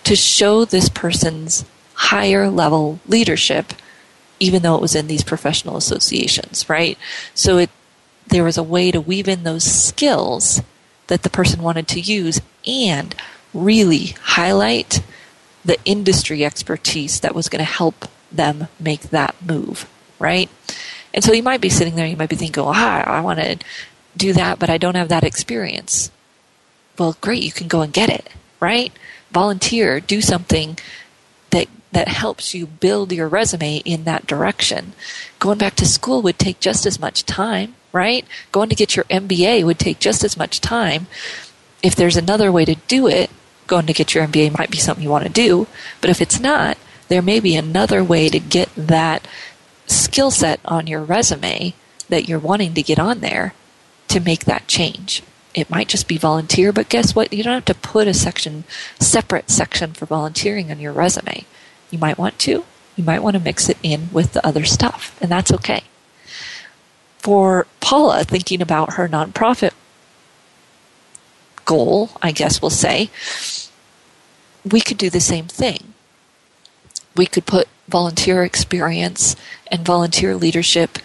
to 0.03 0.15
show 0.15 0.65
this 0.65 0.89
person's 0.89 1.65
higher 1.93 2.49
level 2.49 2.99
leadership, 3.07 3.73
even 4.39 4.61
though 4.61 4.75
it 4.75 4.81
was 4.81 4.95
in 4.95 5.07
these 5.07 5.23
professional 5.23 5.77
associations, 5.77 6.67
right? 6.69 6.97
So 7.35 7.57
it, 7.57 7.69
there 8.27 8.43
was 8.43 8.57
a 8.57 8.63
way 8.63 8.91
to 8.91 9.01
weave 9.01 9.27
in 9.27 9.43
those 9.43 9.63
skills 9.63 10.61
that 11.07 11.23
the 11.23 11.29
person 11.29 11.61
wanted 11.61 11.87
to 11.89 11.99
use 11.99 12.39
and 12.65 13.13
really 13.53 14.15
highlight 14.21 15.01
the 15.65 15.77
industry 15.83 16.45
expertise 16.45 17.19
that 17.19 17.35
was 17.35 17.49
going 17.49 17.59
to 17.59 17.63
help 17.65 18.07
them 18.31 18.67
make 18.79 19.01
that 19.09 19.35
move, 19.45 19.89
right? 20.19 20.49
And 21.13 21.23
so 21.23 21.33
you 21.33 21.41
might 21.41 21.61
be 21.61 21.69
sitting 21.69 21.95
there, 21.95 22.05
you 22.05 22.17
might 22.17 22.29
be 22.29 22.35
thinking, 22.35 22.63
well, 22.63 22.73
I 22.73 23.21
want 23.21 23.39
to 23.39 23.57
do 24.15 24.33
that, 24.33 24.59
but 24.59 24.69
I 24.69 24.77
don't 24.77 24.95
have 24.95 25.09
that 25.09 25.23
experience. 25.23 26.11
Well, 26.97 27.17
great, 27.21 27.41
you 27.41 27.51
can 27.51 27.67
go 27.67 27.81
and 27.81 27.91
get 27.93 28.09
it, 28.09 28.29
right? 28.59 28.91
Volunteer, 29.31 29.99
do 29.99 30.21
something 30.21 30.77
that 31.49 31.67
that 31.91 32.07
helps 32.07 32.53
you 32.53 32.67
build 32.67 33.11
your 33.11 33.27
resume 33.27 33.77
in 33.77 34.03
that 34.03 34.27
direction. 34.27 34.93
Going 35.39 35.57
back 35.57 35.75
to 35.77 35.87
school 35.87 36.21
would 36.21 36.37
take 36.37 36.59
just 36.59 36.85
as 36.85 36.99
much 36.99 37.25
time, 37.25 37.73
right? 37.91 38.25
Going 38.51 38.69
to 38.69 38.75
get 38.75 38.95
your 38.95 39.05
MBA 39.05 39.63
would 39.63 39.79
take 39.79 39.99
just 39.99 40.23
as 40.23 40.37
much 40.37 40.61
time. 40.61 41.07
If 41.81 41.95
there's 41.95 42.17
another 42.17 42.51
way 42.51 42.65
to 42.65 42.75
do 42.87 43.07
it, 43.07 43.31
going 43.65 43.87
to 43.87 43.93
get 43.93 44.13
your 44.13 44.27
MBA 44.27 44.55
might 44.57 44.69
be 44.69 44.77
something 44.77 45.03
you 45.03 45.09
want 45.09 45.25
to 45.25 45.31
do. 45.31 45.65
But 46.01 46.11
if 46.11 46.21
it's 46.21 46.39
not, 46.39 46.77
there 47.07 47.23
may 47.23 47.39
be 47.39 47.55
another 47.55 48.03
way 48.03 48.29
to 48.29 48.39
get 48.39 48.69
that 48.75 49.27
skill 49.89 50.31
set 50.31 50.59
on 50.65 50.87
your 50.87 51.01
resume 51.01 51.73
that 52.09 52.27
you're 52.27 52.39
wanting 52.39 52.73
to 52.73 52.83
get 52.83 52.99
on 52.99 53.19
there 53.19 53.53
to 54.07 54.19
make 54.19 54.45
that 54.45 54.67
change. 54.67 55.23
It 55.53 55.69
might 55.69 55.87
just 55.87 56.07
be 56.07 56.17
volunteer, 56.17 56.71
but 56.71 56.89
guess 56.89 57.15
what? 57.15 57.33
You 57.33 57.43
don't 57.43 57.53
have 57.53 57.65
to 57.65 57.73
put 57.75 58.07
a 58.07 58.13
section, 58.13 58.63
separate 58.99 59.49
section 59.49 59.93
for 59.93 60.05
volunteering 60.05 60.71
on 60.71 60.79
your 60.79 60.93
resume. 60.93 61.45
You 61.89 61.99
might 61.99 62.17
want 62.17 62.37
to. 62.39 62.65
You 62.95 63.03
might 63.03 63.23
want 63.23 63.35
to 63.35 63.41
mix 63.41 63.69
it 63.69 63.77
in 63.81 64.09
with 64.11 64.33
the 64.33 64.45
other 64.45 64.65
stuff, 64.65 65.17
and 65.21 65.31
that's 65.31 65.51
okay. 65.53 65.83
For 67.17 67.65
Paula, 67.79 68.23
thinking 68.23 68.61
about 68.61 68.93
her 68.93 69.07
nonprofit 69.07 69.71
goal, 71.65 72.11
I 72.21 72.31
guess 72.31 72.61
we'll 72.61 72.69
say, 72.69 73.09
we 74.69 74.81
could 74.81 74.97
do 74.97 75.09
the 75.09 75.19
same 75.19 75.47
thing. 75.47 75.93
We 77.15 77.25
could 77.25 77.45
put 77.45 77.67
volunteer 77.89 78.43
experience 78.43 79.35
and 79.67 79.85
volunteer 79.85 80.35
leadership 80.35 80.99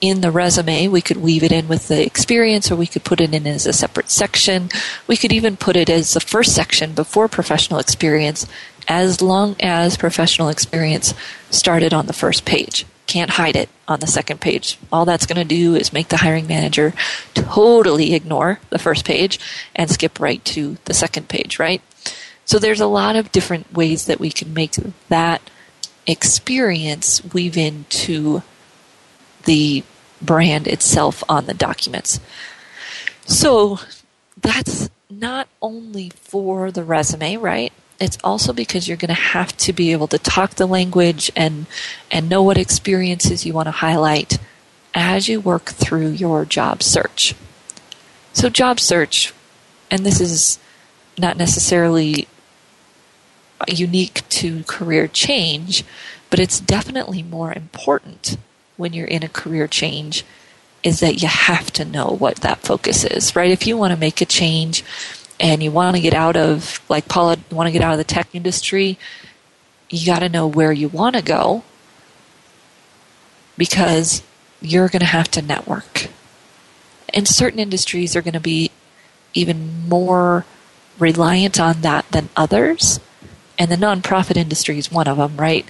in 0.00 0.20
the 0.20 0.30
resume. 0.30 0.88
We 0.88 1.00
could 1.00 1.16
weave 1.16 1.42
it 1.42 1.52
in 1.52 1.68
with 1.68 1.88
the 1.88 2.04
experience, 2.04 2.70
or 2.70 2.76
we 2.76 2.86
could 2.86 3.04
put 3.04 3.20
it 3.20 3.34
in 3.34 3.46
as 3.46 3.66
a 3.66 3.72
separate 3.72 4.10
section. 4.10 4.68
We 5.06 5.16
could 5.16 5.32
even 5.32 5.56
put 5.56 5.76
it 5.76 5.88
as 5.88 6.12
the 6.12 6.20
first 6.20 6.54
section 6.54 6.92
before 6.92 7.28
professional 7.28 7.80
experience, 7.80 8.46
as 8.88 9.22
long 9.22 9.56
as 9.60 9.96
professional 9.96 10.48
experience 10.48 11.14
started 11.50 11.94
on 11.94 12.06
the 12.06 12.12
first 12.12 12.44
page 12.44 12.84
can't 13.06 13.30
hide 13.30 13.56
it 13.56 13.68
on 13.86 14.00
the 14.00 14.06
second 14.06 14.40
page. 14.40 14.78
All 14.92 15.04
that's 15.04 15.26
going 15.26 15.36
to 15.36 15.44
do 15.44 15.74
is 15.74 15.92
make 15.92 16.08
the 16.08 16.18
hiring 16.18 16.46
manager 16.46 16.92
totally 17.34 18.14
ignore 18.14 18.60
the 18.70 18.78
first 18.78 19.04
page 19.04 19.38
and 19.74 19.90
skip 19.90 20.18
right 20.20 20.44
to 20.46 20.76
the 20.84 20.94
second 20.94 21.28
page, 21.28 21.58
right? 21.58 21.80
So 22.44 22.58
there's 22.58 22.80
a 22.80 22.86
lot 22.86 23.16
of 23.16 23.32
different 23.32 23.72
ways 23.72 24.06
that 24.06 24.20
we 24.20 24.30
can 24.30 24.52
make 24.52 24.72
that 25.08 25.42
experience 26.06 27.22
weave 27.32 27.56
into 27.56 28.42
the 29.44 29.82
brand 30.22 30.66
itself 30.66 31.22
on 31.28 31.46
the 31.46 31.54
documents. 31.54 32.20
So 33.26 33.80
that's 34.40 34.90
not 35.10 35.48
only 35.60 36.10
for 36.10 36.70
the 36.70 36.84
resume, 36.84 37.36
right? 37.36 37.72
it's 38.00 38.18
also 38.22 38.52
because 38.52 38.86
you're 38.88 38.96
going 38.96 39.08
to 39.08 39.14
have 39.14 39.56
to 39.56 39.72
be 39.72 39.92
able 39.92 40.06
to 40.08 40.18
talk 40.18 40.54
the 40.54 40.66
language 40.66 41.30
and 41.34 41.66
and 42.10 42.28
know 42.28 42.42
what 42.42 42.58
experiences 42.58 43.46
you 43.46 43.52
want 43.52 43.66
to 43.66 43.72
highlight 43.72 44.38
as 44.94 45.28
you 45.28 45.40
work 45.40 45.64
through 45.70 46.08
your 46.08 46.44
job 46.44 46.82
search. 46.82 47.34
So 48.32 48.48
job 48.48 48.80
search 48.80 49.32
and 49.90 50.04
this 50.04 50.20
is 50.20 50.58
not 51.18 51.36
necessarily 51.36 52.28
unique 53.68 54.28
to 54.28 54.62
career 54.64 55.08
change, 55.08 55.84
but 56.30 56.38
it's 56.38 56.60
definitely 56.60 57.22
more 57.22 57.52
important 57.52 58.36
when 58.76 58.92
you're 58.92 59.06
in 59.06 59.22
a 59.22 59.28
career 59.28 59.66
change 59.66 60.24
is 60.82 61.00
that 61.00 61.20
you 61.20 61.28
have 61.28 61.72
to 61.72 61.84
know 61.84 62.06
what 62.06 62.36
that 62.36 62.60
focus 62.60 63.04
is, 63.04 63.34
right? 63.34 63.50
If 63.50 63.66
you 63.66 63.76
want 63.76 63.92
to 63.92 63.98
make 63.98 64.20
a 64.20 64.26
change 64.26 64.84
and 65.40 65.62
you 65.62 65.70
want 65.70 65.96
to 65.96 66.02
get 66.02 66.14
out 66.14 66.36
of, 66.36 66.80
like 66.88 67.08
Paula, 67.08 67.38
you 67.50 67.56
want 67.56 67.66
to 67.66 67.72
get 67.72 67.82
out 67.82 67.92
of 67.92 67.98
the 67.98 68.04
tech 68.04 68.28
industry, 68.32 68.98
you 69.90 70.06
got 70.06 70.20
to 70.20 70.28
know 70.28 70.46
where 70.46 70.72
you 70.72 70.88
want 70.88 71.16
to 71.16 71.22
go 71.22 71.64
because 73.56 74.22
you're 74.60 74.88
going 74.88 75.00
to 75.00 75.06
have 75.06 75.30
to 75.32 75.42
network. 75.42 76.08
And 77.12 77.26
certain 77.26 77.58
industries 77.58 78.14
are 78.14 78.22
going 78.22 78.34
to 78.34 78.40
be 78.40 78.70
even 79.34 79.88
more 79.88 80.44
reliant 80.98 81.58
on 81.60 81.80
that 81.82 82.10
than 82.10 82.28
others. 82.36 83.00
And 83.58 83.70
the 83.70 83.76
nonprofit 83.76 84.36
industry 84.36 84.78
is 84.78 84.92
one 84.92 85.08
of 85.08 85.16
them, 85.16 85.36
right? 85.36 85.66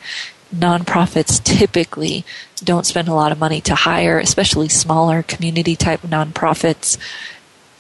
nonprofits 0.55 1.43
typically 1.43 2.25
don't 2.63 2.87
spend 2.87 3.09
a 3.09 3.15
lot 3.15 3.33
of 3.33 3.39
money 3.39 3.61
to 3.63 3.75
hire, 3.75 4.19
especially 4.19 4.69
smaller 4.69 5.23
community 5.23 5.77
type 5.77 6.03
nonprofits. 6.03 6.97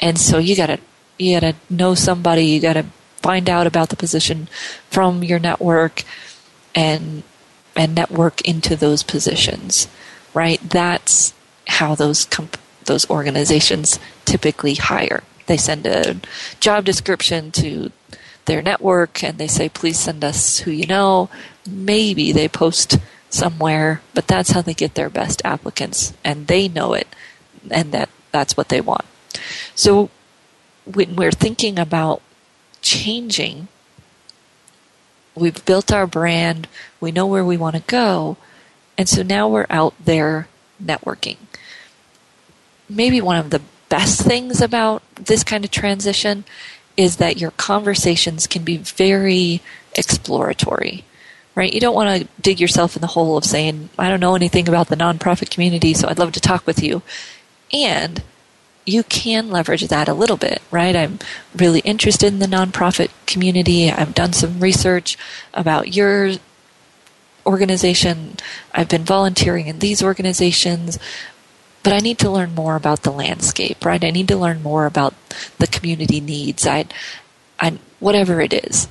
And 0.01 0.19
so 0.19 0.39
you 0.39 0.57
gotta 0.57 0.79
you 1.19 1.39
gotta 1.39 1.57
know 1.71 1.95
somebody, 1.95 2.45
you 2.45 2.61
gotta 2.61 2.87
find 3.23 3.49
out 3.49 3.67
about 3.67 3.89
the 3.89 3.97
position 3.97 4.49
from 4.91 5.23
your 5.23 5.39
network 5.39 6.03
and 6.75 7.23
and 7.75 7.95
network 7.95 8.41
into 8.43 8.77
those 8.77 9.03
positions. 9.03 9.89
Right? 10.35 10.61
That's 10.61 11.33
how 11.69 11.95
those 11.95 12.25
comp- 12.27 12.59
those 12.85 13.09
organizations 13.09 13.99
typically 14.25 14.75
hire. 14.75 15.23
They 15.47 15.57
send 15.57 15.87
a 15.87 16.17
job 16.61 16.85
description 16.85 17.53
to 17.53 17.91
their 18.47 18.63
network 18.63 19.23
and 19.23 19.39
they 19.39 19.47
say, 19.47 19.69
please 19.69 19.99
send 19.99 20.25
us 20.25 20.61
who 20.61 20.71
you 20.71 20.87
know. 20.87 21.29
Maybe 21.69 22.33
they 22.33 22.49
post 22.49 22.99
somewhere, 23.29 24.01
but 24.15 24.27
that's 24.27 24.51
how 24.51 24.63
they 24.63 24.75
get 24.75 24.95
their 24.95 25.11
best 25.11 25.43
applicants 25.45 26.15
and 26.25 26.47
they 26.47 26.69
know 26.69 26.95
it 26.95 27.09
and 27.71 27.93
that 27.93 28.09
that's 28.33 28.57
what 28.57 28.69
they 28.69 28.81
want. 28.81 29.05
So 29.75 30.11
when 30.85 31.17
we're 31.17 31.33
thinking 31.33 31.79
about 31.79 32.23
changing, 32.81 33.69
we've 35.35 35.65
built 35.65 35.93
our 35.93 36.07
brand, 36.07 36.69
we 37.01 37.13
know 37.13 37.27
where 37.27 37.45
we 37.45 37.57
want 37.57 37.77
to 37.77 37.83
go, 37.83 38.37
and 38.97 39.09
so 39.09 39.23
now 39.23 39.49
we're 39.49 39.67
out 39.69 39.95
there 40.03 40.49
networking. 40.83 41.37
Maybe 42.89 43.21
one 43.21 43.37
of 43.37 43.51
the 43.51 43.63
best 43.89 44.23
things 44.23 44.61
about 44.61 45.03
this 45.15 45.45
kind 45.45 45.65
of 45.65 45.71
transition 45.71 46.45
is 46.97 47.17
that 47.17 47.39
your 47.39 47.51
conversations 47.53 48.47
can 48.47 48.65
be 48.65 48.77
very 48.79 49.61
exploratory, 49.95 51.05
right? 51.55 51.73
You 51.73 51.81
don't 51.81 51.95
want 51.95 52.23
to 52.23 52.29
dig 52.41 52.61
yourself 52.61 52.97
in 52.97 53.03
the 53.03 53.09
hole 53.09 53.37
of 53.37 53.45
saying, 53.45 53.91
I 53.99 54.09
don't 54.09 54.21
know 54.21 54.35
anything 54.35 54.69
about 54.69 54.89
the 54.89 54.97
nonprofit 54.97 55.51
community, 55.51 55.95
so 55.95 56.09
I'd 56.09 56.19
love 56.19 56.33
to 56.33 56.41
talk 56.41 56.67
with 56.67 56.83
you. 56.83 57.03
And 57.73 58.23
you 58.87 59.03
can 59.03 59.51
leverage 59.51 59.87
that 59.89 60.09
a 60.09 60.15
little 60.15 60.37
bit, 60.37 60.63
right? 60.71 60.95
I'm 60.95 61.19
really 61.55 61.81
interested 61.81 62.33
in 62.33 62.39
the 62.39 62.47
nonprofit 62.47 63.11
community. 63.27 63.91
I've 63.91 64.15
done 64.15 64.33
some 64.33 64.61
research 64.61 65.19
about 65.53 65.95
your 65.95 66.33
organization. 67.45 68.37
I've 68.73 68.89
been 68.89 69.05
volunteering 69.05 69.67
in 69.67 69.81
these 69.81 70.03
organizations 70.03 70.99
but 71.87 71.93
I 71.93 72.01
need 72.01 72.19
to 72.19 72.31
learn 72.31 72.53
more 72.53 72.75
about 72.75 73.05
the 73.05 73.13
landscape, 73.13 73.85
right? 73.85 74.03
I 74.03 74.11
need 74.11 74.27
to 74.27 74.37
learn 74.37 74.61
more 74.61 74.87
about 74.87 75.15
the 75.59 75.69
community 75.69 76.21
needs. 76.21 76.67
I, 76.67 76.87
I, 77.61 77.79
whatever 78.01 78.41
it 78.41 78.53
is. 78.53 78.89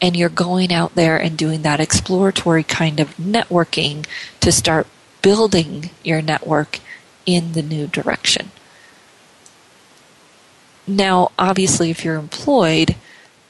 And 0.00 0.14
you're 0.14 0.28
going 0.28 0.72
out 0.72 0.94
there 0.94 1.16
and 1.20 1.36
doing 1.36 1.62
that 1.62 1.80
exploratory 1.80 2.62
kind 2.62 3.00
of 3.00 3.16
networking 3.16 4.06
to 4.38 4.52
start 4.52 4.86
building 5.20 5.90
your 6.04 6.22
network 6.22 6.78
in 7.26 7.54
the 7.54 7.62
new 7.62 7.88
direction. 7.88 8.52
Now, 10.86 11.32
obviously, 11.36 11.90
if 11.90 12.04
you're 12.04 12.14
employed, 12.14 12.94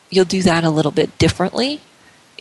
you'll 0.08 0.24
do 0.24 0.40
that 0.44 0.64
a 0.64 0.70
little 0.70 0.92
bit 0.92 1.18
differently 1.18 1.82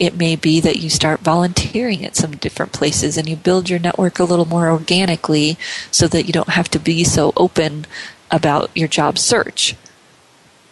it 0.02 0.18
may 0.18 0.36
be 0.36 0.60
that 0.60 0.78
you 0.78 0.90
start 0.90 1.20
volunteering 1.20 2.04
at 2.04 2.16
some 2.16 2.36
different 2.36 2.74
places 2.74 3.18
and 3.18 3.30
you 3.30 3.36
build 3.36 3.70
your 3.70 3.78
network 3.78 4.18
a 4.18 4.24
little 4.24 4.48
more 4.48 4.68
organically 4.68 5.60
so 5.92 6.08
that 6.08 6.26
you 6.26 6.34
don't 6.34 6.50
have 6.50 6.68
to 6.68 6.80
be 6.80 7.04
so 7.04 7.32
open 7.38 7.86
about 8.32 8.76
your 8.76 8.88
job 8.88 9.20
search. 9.20 9.76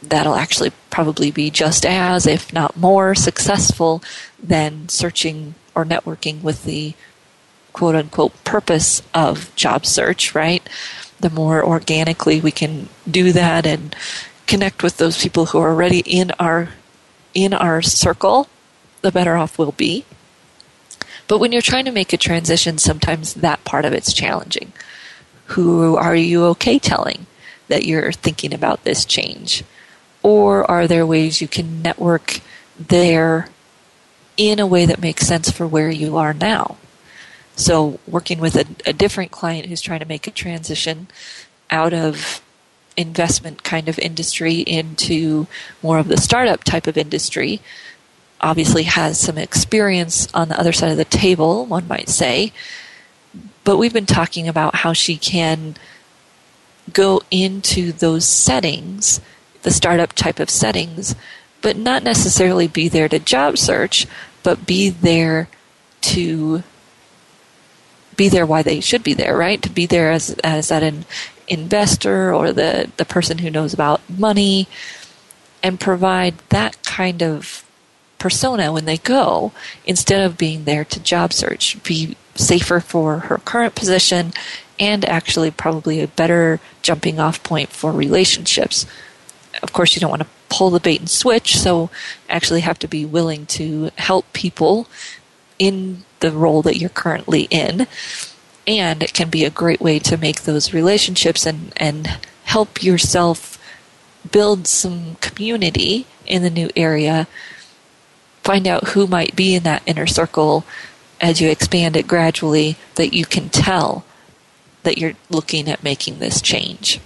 That'll 0.01 0.34
actually 0.34 0.71
probably 0.89 1.30
be 1.30 1.51
just 1.51 1.86
as, 1.86 2.25
if 2.25 2.51
not 2.51 2.75
more, 2.75 3.13
successful 3.13 4.01
than 4.41 4.89
searching 4.89 5.53
or 5.75 5.86
networking 5.86 6.41
with 6.41 6.63
the 6.63 6.95
quote 7.71 7.93
unquote 7.93 8.43
purpose 8.43 9.03
of 9.13 9.55
job 9.55 9.86
search, 9.86 10.34
right? 10.34 10.67
The 11.19 11.30
more 11.30 11.63
organically 11.63 12.41
we 12.41 12.51
can 12.51 12.89
do 13.07 13.32
that 13.34 13.67
and 13.67 13.95
connect 14.47 14.82
with 14.82 14.97
those 14.97 15.21
people 15.21 15.47
who 15.47 15.59
are 15.59 15.69
already 15.69 15.99
in 15.99 16.32
our 16.39 16.69
in 17.36 17.53
our 17.53 17.84
circle 17.84 18.49
the 19.02 19.12
better 19.12 19.36
off 19.36 19.58
we'll 19.58 19.72
be. 19.72 20.06
But 21.28 21.39
when 21.39 21.52
you're 21.52 21.62
trying 21.62 21.86
to 21.86 21.91
make 21.91 22.12
a 22.12 22.18
transition, 22.18 22.78
sometimes 22.78 23.36
that 23.36 23.64
part 23.64 23.86
of 23.86 23.93
it's 23.93 24.14
challenging. 24.14 24.74
Who 25.47 25.95
are 25.95 26.16
you 26.16 26.45
okay 26.45 26.80
telling 26.80 27.28
that 27.68 27.86
you're 27.86 28.12
thinking 28.12 28.54
about 28.54 28.84
this 28.84 29.06
change? 29.06 29.64
Or 30.24 30.70
are 30.70 30.88
there 30.88 31.06
ways 31.06 31.39
you 31.39 31.47
can 31.47 31.82
network 31.82 32.41
there 32.80 33.50
in 34.38 34.60
a 34.60 34.68
way 34.68 34.86
that 34.86 35.02
makes 35.02 35.28
sense 35.28 35.52
for 35.52 35.68
where 35.68 35.91
you 35.91 36.18
are 36.18 36.34
now? 36.34 36.78
So, 37.56 38.00
working 38.08 38.39
with 38.39 38.56
a, 38.56 38.66
a 38.89 38.93
different 38.93 39.32
client 39.32 39.66
who's 39.66 39.82
trying 39.82 40.00
to 40.00 40.06
make 40.06 40.28
a 40.28 40.32
transition 40.32 41.10
out 41.70 41.93
of 41.93 42.41
investment 42.95 43.64
kind 43.64 43.88
of 43.88 44.00
industry 44.00 44.60
into 44.62 45.47
more 45.84 46.00
of 46.00 46.08
the 46.08 46.18
startup 46.18 46.64
type 46.64 46.88
of 46.88 46.97
industry, 46.97 47.62
obviously 48.41 48.83
has 48.83 49.19
some 49.19 49.37
experience 49.37 50.27
on 50.33 50.49
the 50.49 50.59
other 50.59 50.71
side 50.71 50.91
of 50.91 50.97
the 50.97 51.05
table, 51.05 51.65
one 51.65 51.87
might 51.87 52.09
say. 52.09 52.53
But 53.63 53.77
we've 53.77 53.93
been 53.93 54.05
talking 54.05 54.47
about 54.47 54.75
how 54.75 54.93
she 54.93 55.17
can 55.17 55.75
go 56.91 57.21
into 57.29 57.91
those 57.91 58.25
settings, 58.25 59.21
the 59.63 59.71
startup 59.71 60.13
type 60.13 60.39
of 60.39 60.49
settings, 60.49 61.15
but 61.61 61.77
not 61.77 62.03
necessarily 62.03 62.67
be 62.67 62.87
there 62.87 63.09
to 63.09 63.19
job 63.19 63.57
search, 63.57 64.07
but 64.43 64.65
be 64.65 64.89
there 64.89 65.49
to 66.01 66.63
be 68.15 68.29
there 68.29 68.45
why 68.45 68.61
they 68.61 68.79
should 68.79 69.03
be 69.03 69.13
there, 69.13 69.35
right? 69.37 69.61
To 69.61 69.69
be 69.69 69.85
there 69.85 70.11
as 70.11 70.31
as 70.43 70.69
that 70.69 70.83
an 70.83 71.05
investor 71.47 72.33
or 72.33 72.53
the, 72.53 72.91
the 72.97 73.05
person 73.05 73.39
who 73.39 73.49
knows 73.49 73.73
about 73.73 74.01
money 74.09 74.67
and 75.63 75.79
provide 75.79 76.37
that 76.49 76.81
kind 76.83 77.23
of 77.23 77.65
persona 78.20 78.72
when 78.72 78.86
they 78.86 78.97
go 78.97 79.51
instead 79.86 80.22
of 80.22 80.38
being 80.38 80.65
there 80.65 80.86
to 80.86 80.99
job 80.99 81.34
search, 81.34 81.82
be 81.84 82.15
safer 82.36 82.80
for 82.80 83.20
her 83.20 83.38
current 83.39 83.76
position 83.76 84.32
and 84.80 85.03
actually 85.05 85.51
probably 85.51 86.01
a 86.01 86.07
better 86.07 86.59
jumping 86.82 87.20
off 87.20 87.43
point 87.43 87.70
for 87.70 87.91
relationships. 87.91 88.86
Of 89.61 89.74
course, 89.74 89.95
you 89.95 89.99
don't 89.99 90.09
want 90.09 90.22
to 90.22 90.28
pull 90.47 90.70
the 90.70 90.80
bait 90.80 90.99
and 90.99 91.09
switch, 91.09 91.57
so 91.57 91.89
actually 92.30 92.61
have 92.61 92.80
to 92.80 92.88
be 92.88 93.05
willing 93.05 93.45
to 93.47 93.91
help 93.97 94.32
people 94.34 94.88
in 95.57 96.05
the 96.22 96.32
role 96.32 96.61
that 96.61 96.78
you're 96.78 96.89
currently 96.89 97.43
in. 97.49 97.88
And 98.65 99.03
it 99.03 99.13
can 99.13 99.30
be 99.30 99.43
a 99.43 99.49
great 99.49 99.82
way 99.82 99.99
to 99.99 100.17
make 100.17 100.43
those 100.43 100.74
relationships 100.74 101.45
and, 101.45 101.74
and 101.78 102.20
help 102.45 102.84
yourself 102.84 103.57
build 104.32 104.67
some 104.67 105.15
community 105.15 106.05
in 106.26 106.43
the 106.43 106.49
new 106.49 106.70
area 106.76 107.28
find 108.50 108.66
out 108.66 108.89
who 108.89 109.06
might 109.06 109.36
be 109.36 109.54
in 109.54 109.62
that 109.62 109.84
inner 109.86 110.08
circle 110.08 110.66
as 111.22 111.39
you 111.39 111.47
expand 111.52 111.95
it 111.95 112.08
gradually 112.08 112.78
that 112.95 113.14
you 113.14 113.24
can 113.24 113.47
tell 113.47 114.04
that 114.82 114.97
you're 114.97 115.14
looking 115.30 115.70
at 115.70 115.84
making 115.84 116.18
this 116.18 116.41
change. 116.41 117.00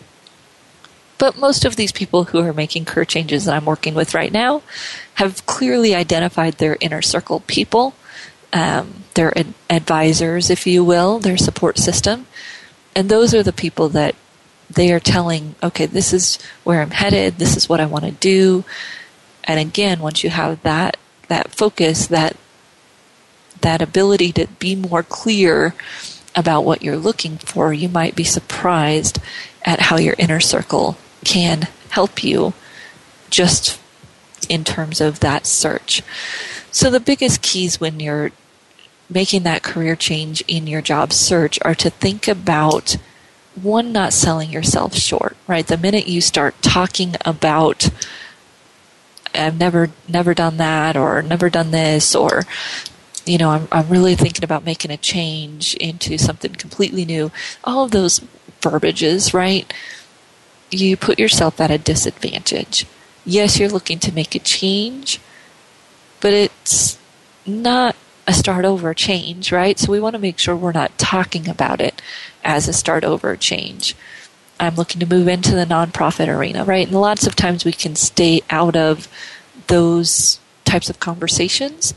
But 1.18 1.38
most 1.38 1.66
of 1.66 1.76
these 1.76 1.91
people 1.91 2.24
who 2.24 2.39
are 2.39 2.54
making 2.54 2.86
career 2.86 3.04
changes 3.04 3.44
that 3.44 3.54
I'm 3.54 3.66
working 3.66 3.94
with 3.94 4.14
right 4.14 4.32
now 4.32 4.62
have 5.16 5.46
clearly 5.46 5.94
identified 5.94 6.54
their 6.54 6.78
inner 6.80 7.02
circle 7.02 7.41
people, 7.41 7.94
um, 8.54 9.04
their 9.16 9.38
ad- 9.38 9.54
advisors, 9.70 10.50
if 10.50 10.66
you 10.66 10.82
will, 10.82 11.20
their 11.20 11.36
support 11.36 11.78
system. 11.78 12.26
And 12.96 13.10
those 13.10 13.34
are 13.34 13.44
the 13.44 13.52
people 13.52 13.89
that 13.89 14.16
they 14.70 14.94
are 14.94 15.02
telling, 15.02 15.56
okay, 15.62 15.88
this 15.88 16.14
is 16.14 16.39
where 16.64 16.82
I'm 16.82 16.91
headed, 16.91 17.38
this 17.38 17.58
is 17.58 17.68
what 17.68 17.82
I 17.82 17.86
want 17.86 18.06
to 18.06 18.12
do. 18.12 18.64
And 19.44 19.60
again, 19.60 20.00
once 20.00 20.24
you 20.24 20.30
have 20.30 20.64
that 20.64 20.96
that 21.34 21.51
focus, 21.51 22.05
that 22.07 22.38
that 23.61 23.81
ability 23.81 24.31
to 24.34 24.47
be 24.59 24.75
more 24.75 25.01
clear 25.01 25.73
about 26.36 26.63
what 26.63 26.84
you're 26.84 26.97
looking 26.97 27.38
for, 27.38 27.73
you 27.73 27.89
might 27.89 28.15
be 28.15 28.23
surprised 28.23 29.19
at 29.63 29.79
how 29.79 29.97
your 29.97 30.15
inner 30.19 30.39
circle 30.39 30.97
can 31.23 31.67
help 31.89 32.23
you 32.23 32.53
just 33.29 33.79
in 34.47 34.63
terms 34.63 35.01
of 35.01 35.21
that 35.21 35.47
search. 35.47 36.03
So 36.71 36.91
the 36.91 36.99
biggest 36.99 37.41
keys 37.41 37.79
when 37.79 37.99
you're 37.99 38.31
making 39.09 39.43
that 39.43 39.63
career 39.63 39.95
change 39.95 40.43
in 40.47 40.67
your 40.67 40.81
job 40.81 41.13
search 41.13 41.57
are 41.63 41.75
to 41.75 41.89
think 41.89 42.27
about 42.27 42.97
one 43.55 43.91
not 43.91 44.13
selling 44.13 44.49
yourself 44.49 44.95
short, 44.95 45.38
right? 45.47 45.65
The 45.65 45.77
minute 45.77 46.07
you 46.07 46.21
start 46.21 46.61
talking 46.61 47.15
about 47.23 47.89
I've 49.34 49.57
never 49.57 49.89
never 50.07 50.34
done 50.34 50.57
that 50.57 50.95
or 50.95 51.21
never 51.21 51.49
done 51.49 51.71
this 51.71 52.15
or 52.15 52.43
you 53.25 53.38
know, 53.38 53.49
I'm 53.49 53.67
I'm 53.71 53.89
really 53.89 54.15
thinking 54.15 54.43
about 54.43 54.65
making 54.65 54.91
a 54.91 54.97
change 54.97 55.75
into 55.75 56.17
something 56.17 56.53
completely 56.53 57.05
new. 57.05 57.31
All 57.63 57.86
of 57.86 57.91
those 57.91 58.19
verbiages, 58.61 59.34
right? 59.34 59.71
You 60.71 60.97
put 60.97 61.19
yourself 61.19 61.61
at 61.61 61.71
a 61.71 61.77
disadvantage. 61.77 62.86
Yes, 63.25 63.59
you're 63.59 63.69
looking 63.69 63.99
to 63.99 64.13
make 64.13 64.36
a 64.36 64.39
change, 64.39 65.19
but 66.19 66.34
it's 66.34 66.97
not 67.45 67.95
a 68.27 68.34
start 68.34 68.65
over 68.65 68.93
change, 68.93 69.51
right? 69.51 69.77
So 69.77 69.91
we 69.91 69.99
want 69.99 70.13
to 70.13 70.19
make 70.19 70.39
sure 70.39 70.55
we're 70.55 70.71
not 70.71 70.97
talking 70.97 71.47
about 71.47 71.79
it 71.79 72.01
as 72.43 72.67
a 72.67 72.73
start 72.73 73.03
over 73.03 73.36
change. 73.36 73.95
I'm 74.60 74.76
looking 74.76 74.99
to 74.99 75.06
move 75.06 75.28
into 75.28 75.56
the 75.56 75.66
nonprofit 75.66 76.28
arena, 76.28 76.64
right? 76.64 76.88
And 76.88 76.99
lots 76.99 77.28
of 77.28 77.36
times 77.36 77.66
we 77.66 77.72
can 77.72 77.95
stay 77.95 78.41
out 78.49 78.76
of 78.76 79.08
those 79.68 80.39
types 80.66 80.89
of 80.89 80.99
conversations 80.99 81.93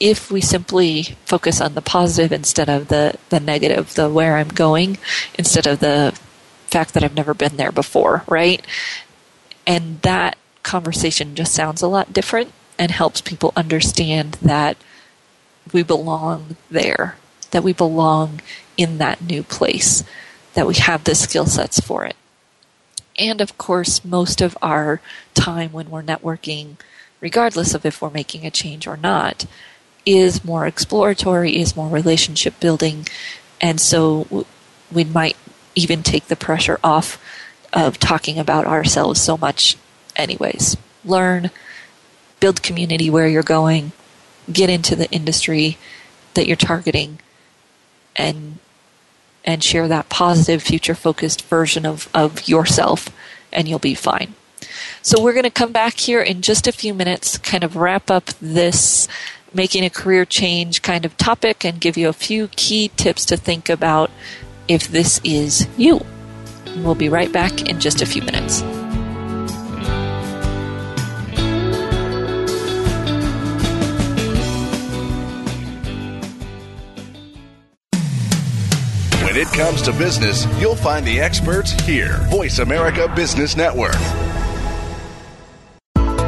if 0.00 0.30
we 0.30 0.40
simply 0.40 1.02
focus 1.26 1.60
on 1.60 1.74
the 1.74 1.82
positive 1.82 2.32
instead 2.32 2.70
of 2.70 2.88
the, 2.88 3.18
the 3.28 3.38
negative, 3.38 3.94
the 3.94 4.08
where 4.08 4.36
I'm 4.36 4.48
going, 4.48 4.96
instead 5.38 5.66
of 5.66 5.80
the 5.80 6.18
fact 6.66 6.94
that 6.94 7.04
I've 7.04 7.14
never 7.14 7.34
been 7.34 7.56
there 7.56 7.72
before, 7.72 8.24
right? 8.26 8.64
And 9.66 10.00
that 10.00 10.38
conversation 10.62 11.34
just 11.34 11.52
sounds 11.52 11.82
a 11.82 11.88
lot 11.88 12.12
different 12.12 12.52
and 12.78 12.90
helps 12.90 13.20
people 13.20 13.52
understand 13.56 14.38
that 14.40 14.78
we 15.72 15.82
belong 15.82 16.56
there, 16.70 17.16
that 17.50 17.62
we 17.62 17.74
belong 17.74 18.40
in 18.76 18.98
that 18.98 19.20
new 19.20 19.42
place, 19.42 20.02
that 20.54 20.66
we 20.66 20.74
have 20.74 21.04
the 21.04 21.14
skill 21.14 21.46
sets 21.46 21.80
for 21.80 22.04
it. 22.04 22.16
And 23.18 23.40
of 23.40 23.58
course, 23.58 24.04
most 24.04 24.40
of 24.40 24.56
our 24.62 25.00
time 25.34 25.72
when 25.72 25.90
we're 25.90 26.02
networking, 26.02 26.76
regardless 27.20 27.74
of 27.74 27.84
if 27.84 28.00
we're 28.00 28.10
making 28.10 28.46
a 28.46 28.50
change 28.50 28.86
or 28.86 28.96
not, 28.96 29.46
is 30.06 30.44
more 30.44 30.66
exploratory, 30.66 31.58
is 31.58 31.76
more 31.76 31.88
relationship 31.88 32.58
building. 32.60 33.06
And 33.60 33.80
so 33.80 34.46
we 34.90 35.04
might 35.04 35.36
even 35.74 36.02
take 36.02 36.28
the 36.28 36.36
pressure 36.36 36.80
off 36.82 37.22
of 37.72 37.98
talking 37.98 38.38
about 38.38 38.66
ourselves 38.66 39.20
so 39.20 39.36
much, 39.36 39.76
anyways. 40.16 40.76
Learn, 41.04 41.50
build 42.40 42.62
community 42.62 43.10
where 43.10 43.28
you're 43.28 43.42
going, 43.42 43.92
get 44.50 44.70
into 44.70 44.96
the 44.96 45.10
industry 45.10 45.78
that 46.34 46.46
you're 46.46 46.56
targeting 46.56 47.18
and 48.16 48.58
and 49.44 49.64
share 49.64 49.88
that 49.88 50.08
positive 50.08 50.62
future 50.62 50.94
focused 50.94 51.42
version 51.42 51.86
of, 51.86 52.08
of 52.14 52.48
yourself 52.48 53.08
and 53.52 53.68
you'll 53.68 53.78
be 53.78 53.94
fine. 53.94 54.34
So 55.02 55.22
we're 55.22 55.32
going 55.32 55.44
to 55.44 55.50
come 55.50 55.72
back 55.72 55.94
here 55.94 56.20
in 56.20 56.42
just 56.42 56.66
a 56.66 56.72
few 56.72 56.92
minutes, 56.92 57.38
kind 57.38 57.64
of 57.64 57.76
wrap 57.76 58.10
up 58.10 58.26
this 58.40 59.08
making 59.52 59.84
a 59.84 59.90
career 59.90 60.24
change 60.24 60.82
kind 60.82 61.04
of 61.04 61.16
topic 61.16 61.64
and 61.64 61.80
give 61.80 61.96
you 61.96 62.08
a 62.08 62.12
few 62.12 62.48
key 62.48 62.90
tips 62.96 63.24
to 63.26 63.36
think 63.36 63.68
about 63.68 64.10
if 64.68 64.86
this 64.88 65.20
is 65.24 65.66
you. 65.76 66.04
We'll 66.76 66.94
be 66.94 67.08
right 67.08 67.32
back 67.32 67.68
in 67.68 67.80
just 67.80 68.00
a 68.00 68.06
few 68.06 68.22
minutes. 68.22 68.62
When 79.30 79.38
it 79.38 79.52
comes 79.52 79.80
to 79.82 79.92
business, 79.92 80.44
you'll 80.60 80.74
find 80.74 81.06
the 81.06 81.20
experts 81.20 81.70
here. 81.82 82.16
Voice 82.30 82.58
America 82.58 83.06
Business 83.14 83.56
Network. 83.56 83.94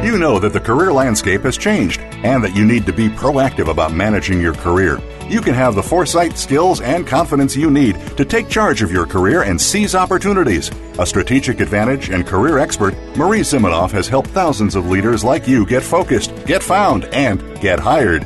You 0.01 0.17
know 0.17 0.39
that 0.39 0.53
the 0.53 0.61
career 0.61 0.93
landscape 0.93 1.41
has 1.41 1.57
changed 1.57 1.99
and 1.99 2.41
that 2.41 2.55
you 2.55 2.63
need 2.63 2.85
to 2.85 2.93
be 2.93 3.09
proactive 3.09 3.69
about 3.69 3.91
managing 3.91 4.39
your 4.39 4.53
career. 4.53 5.01
You 5.27 5.41
can 5.41 5.53
have 5.53 5.75
the 5.75 5.83
foresight, 5.83 6.37
skills, 6.37 6.79
and 6.79 7.05
confidence 7.05 7.57
you 7.57 7.69
need 7.69 7.99
to 8.15 8.23
take 8.23 8.47
charge 8.47 8.81
of 8.81 8.89
your 8.89 9.05
career 9.05 9.41
and 9.43 9.59
seize 9.59 9.95
opportunities. 9.95 10.71
A 10.97 11.05
strategic 11.05 11.59
advantage 11.59 12.09
and 12.09 12.25
career 12.25 12.57
expert, 12.57 12.95
Marie 13.17 13.41
Zimenoff 13.41 13.91
has 13.91 14.07
helped 14.07 14.29
thousands 14.29 14.75
of 14.75 14.87
leaders 14.87 15.25
like 15.25 15.45
you 15.45 15.65
get 15.65 15.83
focused, 15.83 16.33
get 16.45 16.63
found, 16.63 17.03
and 17.07 17.59
get 17.59 17.81
hired. 17.81 18.25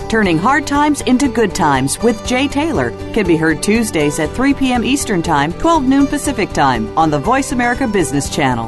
Turning 0.11 0.37
Hard 0.37 0.67
Times 0.67 0.99
into 1.03 1.29
Good 1.29 1.55
Times 1.55 1.97
with 1.99 2.27
Jay 2.27 2.45
Taylor 2.45 2.89
can 3.13 3.25
be 3.25 3.37
heard 3.37 3.63
Tuesdays 3.63 4.19
at 4.19 4.29
3 4.31 4.53
p.m. 4.53 4.83
Eastern 4.83 5.21
Time, 5.21 5.53
12 5.53 5.85
noon 5.85 6.05
Pacific 6.05 6.51
Time 6.51 6.97
on 6.97 7.09
the 7.09 7.17
Voice 7.17 7.53
America 7.53 7.87
Business 7.87 8.29
Channel. 8.29 8.67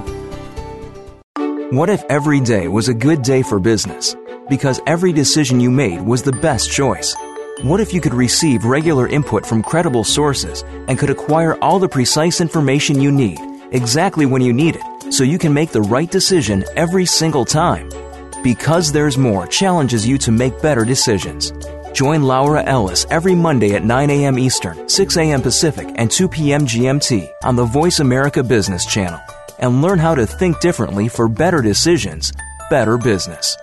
What 1.69 1.89
if 1.89 2.01
every 2.05 2.39
day 2.39 2.69
was 2.69 2.87
a 2.87 2.93
good 2.93 3.23
day 3.23 3.41
for 3.43 3.59
business? 3.59 4.15
Because 4.47 4.79
every 4.87 5.11
decision 5.11 5.59
you 5.59 5.69
made 5.69 5.99
was 5.99 6.23
the 6.23 6.31
best 6.31 6.71
choice. 6.71 7.13
What 7.61 7.81
if 7.81 7.93
you 7.93 7.99
could 7.99 8.13
receive 8.13 8.63
regular 8.63 9.09
input 9.09 9.45
from 9.45 9.63
credible 9.63 10.05
sources 10.05 10.63
and 10.87 10.97
could 10.97 11.09
acquire 11.09 11.61
all 11.61 11.77
the 11.77 11.89
precise 11.89 12.39
information 12.39 13.01
you 13.01 13.11
need 13.11 13.37
exactly 13.71 14.25
when 14.25 14.41
you 14.41 14.53
need 14.53 14.77
it 14.77 15.13
so 15.13 15.25
you 15.25 15.37
can 15.37 15.53
make 15.53 15.71
the 15.71 15.81
right 15.81 16.09
decision 16.09 16.63
every 16.77 17.05
single 17.05 17.43
time? 17.43 17.89
Because 18.43 18.91
There's 18.91 19.17
More 19.17 19.47
challenges 19.47 20.05
you 20.05 20.17
to 20.17 20.31
make 20.31 20.61
better 20.61 20.83
decisions. 20.83 21.53
Join 21.93 22.23
Laura 22.23 22.61
Ellis 22.63 23.05
every 23.09 23.33
Monday 23.33 23.73
at 23.75 23.85
9 23.85 24.09
a.m. 24.09 24.37
Eastern, 24.37 24.89
6 24.89 25.17
a.m. 25.17 25.41
Pacific, 25.41 25.87
and 25.95 26.11
2 26.11 26.27
p.m. 26.27 26.65
GMT 26.65 27.31
on 27.43 27.55
the 27.55 27.63
Voice 27.63 28.01
America 28.01 28.43
Business 28.43 28.85
Channel 28.85 29.21
and 29.59 29.81
learn 29.81 29.97
how 29.97 30.13
to 30.13 30.25
think 30.25 30.59
differently 30.59 31.07
for 31.07 31.29
better 31.29 31.61
decisions, 31.61 32.33
better 32.69 32.97
business. 32.97 33.55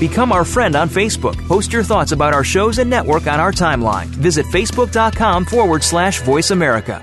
Become 0.00 0.32
our 0.32 0.44
friend 0.44 0.74
on 0.74 0.88
Facebook. 0.88 1.36
Post 1.46 1.72
your 1.74 1.82
thoughts 1.82 2.12
about 2.12 2.32
our 2.32 2.44
shows 2.44 2.78
and 2.78 2.88
network 2.88 3.26
on 3.26 3.38
our 3.38 3.52
timeline. 3.52 4.06
Visit 4.06 4.46
facebook.com 4.46 5.44
forward 5.44 5.82
slash 5.84 6.22
voice 6.22 6.50
America. 6.50 7.02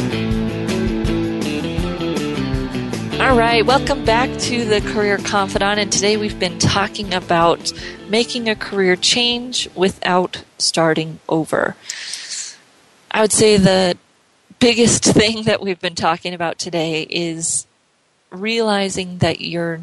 All 3.21 3.37
right, 3.37 3.63
welcome 3.63 4.03
back 4.03 4.35
to 4.39 4.65
the 4.65 4.81
Career 4.81 5.19
Confidante, 5.19 5.79
and 5.79 5.91
today 5.91 6.17
we've 6.17 6.39
been 6.39 6.57
talking 6.57 7.13
about 7.13 7.71
making 8.09 8.49
a 8.49 8.55
career 8.55 8.95
change 8.95 9.69
without 9.75 10.43
starting 10.57 11.19
over. 11.29 11.75
I 13.11 13.21
would 13.21 13.31
say 13.31 13.57
the 13.57 13.95
biggest 14.59 15.03
thing 15.19 15.43
that 15.43 15.61
we've 15.61 15.79
been 15.79 15.93
talking 15.93 16.33
about 16.33 16.57
today 16.57 17.03
is 17.03 17.67
realizing 18.31 19.19
that 19.19 19.39
you're 19.39 19.81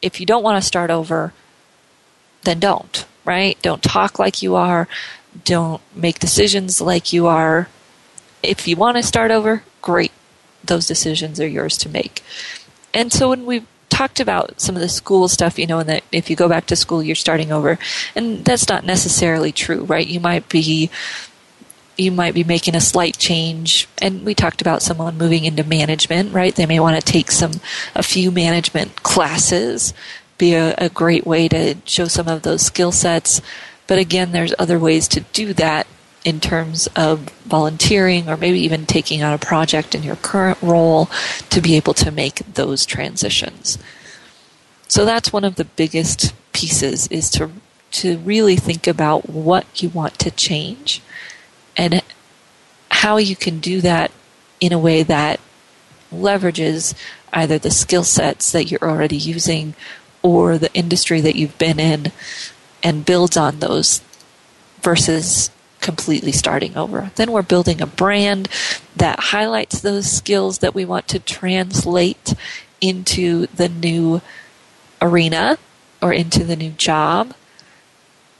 if 0.00 0.18
you 0.18 0.24
don't 0.24 0.42
want 0.42 0.60
to 0.60 0.66
start 0.66 0.90
over 0.90 1.34
then 2.44 2.58
don't 2.58 3.04
right? 3.26 3.60
Don't 3.60 3.82
talk 3.82 4.18
like 4.18 4.42
you 4.42 4.56
are. 4.56 4.88
Don't 5.44 5.82
make 5.94 6.18
decisions 6.18 6.80
like 6.80 7.12
you 7.12 7.26
are. 7.26 7.68
If 8.42 8.66
you 8.66 8.76
want 8.76 8.96
to 8.96 9.02
start 9.02 9.30
over 9.30 9.62
great. 9.82 10.10
Those 10.64 10.86
decisions 10.86 11.40
are 11.40 11.46
yours 11.46 11.76
to 11.78 11.88
make 11.88 12.22
and 12.94 13.12
so 13.12 13.30
when 13.30 13.46
we 13.46 13.64
talked 13.88 14.20
about 14.20 14.60
some 14.60 14.74
of 14.74 14.80
the 14.80 14.88
school 14.88 15.28
stuff, 15.28 15.58
you 15.58 15.66
know, 15.66 15.78
and 15.78 15.88
that 15.88 16.02
if 16.12 16.30
you 16.30 16.36
go 16.36 16.48
back 16.48 16.66
to 16.66 16.74
school, 16.74 17.02
you're 17.02 17.14
starting 17.14 17.52
over. 17.52 17.78
And 18.16 18.44
that's 18.44 18.68
not 18.68 18.84
necessarily 18.84 19.52
true, 19.52 19.84
right? 19.84 20.06
You 20.06 20.18
might 20.18 20.48
be 20.48 20.90
you 21.98 22.10
might 22.10 22.34
be 22.34 22.42
making 22.42 22.74
a 22.74 22.80
slight 22.80 23.18
change 23.18 23.86
and 23.98 24.24
we 24.24 24.34
talked 24.34 24.62
about 24.62 24.82
someone 24.82 25.18
moving 25.18 25.44
into 25.44 25.62
management 25.62 26.32
right 26.32 26.56
they 26.56 26.64
may 26.64 26.80
want 26.80 26.96
to 26.98 27.12
take 27.12 27.30
some 27.30 27.52
a 27.94 28.02
few 28.02 28.30
management 28.30 29.02
classes 29.02 29.92
be 30.38 30.54
a, 30.54 30.74
a 30.78 30.88
great 30.88 31.26
way 31.26 31.48
to 31.48 31.76
show 31.84 32.06
some 32.06 32.28
of 32.28 32.42
those 32.42 32.62
skill 32.62 32.92
sets 32.92 33.42
but 33.86 33.98
again 33.98 34.32
there's 34.32 34.54
other 34.58 34.78
ways 34.78 35.06
to 35.06 35.20
do 35.34 35.52
that 35.52 35.86
in 36.24 36.40
terms 36.40 36.88
of 36.94 37.20
volunteering 37.44 38.28
or 38.28 38.36
maybe 38.36 38.60
even 38.60 38.86
taking 38.86 39.22
on 39.22 39.32
a 39.32 39.38
project 39.38 39.94
in 39.94 40.02
your 40.02 40.16
current 40.16 40.60
role 40.62 41.06
to 41.50 41.60
be 41.60 41.76
able 41.76 41.94
to 41.94 42.10
make 42.10 42.36
those 42.54 42.86
transitions. 42.86 43.78
So 44.88 45.04
that's 45.04 45.32
one 45.32 45.44
of 45.44 45.56
the 45.56 45.64
biggest 45.64 46.34
pieces 46.52 47.08
is 47.08 47.30
to 47.30 47.50
to 47.92 48.16
really 48.18 48.56
think 48.56 48.86
about 48.86 49.28
what 49.28 49.82
you 49.82 49.88
want 49.90 50.18
to 50.18 50.30
change 50.30 51.02
and 51.76 52.02
how 52.90 53.18
you 53.18 53.36
can 53.36 53.58
do 53.58 53.82
that 53.82 54.10
in 54.60 54.72
a 54.72 54.78
way 54.78 55.02
that 55.02 55.38
leverages 56.10 56.94
either 57.32 57.58
the 57.58 57.70
skill 57.70 58.04
sets 58.04 58.52
that 58.52 58.70
you're 58.70 58.82
already 58.82 59.16
using 59.16 59.74
or 60.22 60.56
the 60.56 60.72
industry 60.72 61.20
that 61.20 61.36
you've 61.36 61.58
been 61.58 61.78
in 61.78 62.12
and 62.82 63.04
builds 63.04 63.36
on 63.36 63.58
those 63.58 64.00
versus 64.80 65.50
completely 65.82 66.32
starting 66.32 66.76
over. 66.76 67.10
Then 67.16 67.32
we're 67.32 67.42
building 67.42 67.82
a 67.82 67.86
brand 67.86 68.48
that 68.96 69.20
highlights 69.20 69.80
those 69.80 70.10
skills 70.10 70.58
that 70.58 70.74
we 70.74 70.84
want 70.84 71.08
to 71.08 71.18
translate 71.18 72.34
into 72.80 73.46
the 73.48 73.68
new 73.68 74.22
arena 75.02 75.58
or 76.00 76.12
into 76.12 76.44
the 76.44 76.56
new 76.56 76.70
job. 76.70 77.34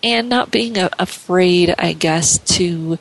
And 0.02 0.28
not 0.28 0.50
being 0.50 0.76
afraid, 0.98 1.74
I 1.78 1.92
guess, 1.92 2.38
to 2.56 2.98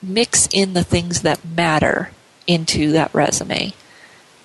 mix 0.00 0.48
in 0.52 0.74
the 0.74 0.84
things 0.84 1.22
that 1.22 1.44
matter 1.44 2.10
into 2.46 2.92
that 2.92 3.12
resume 3.14 3.72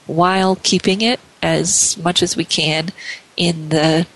while 0.07 0.55
keeping 0.55 1.01
it 1.01 1.19
as 1.41 1.97
much 1.97 2.23
as 2.23 2.35
we 2.35 2.45
can 2.45 2.89
in 3.35 3.69
the 3.69 4.07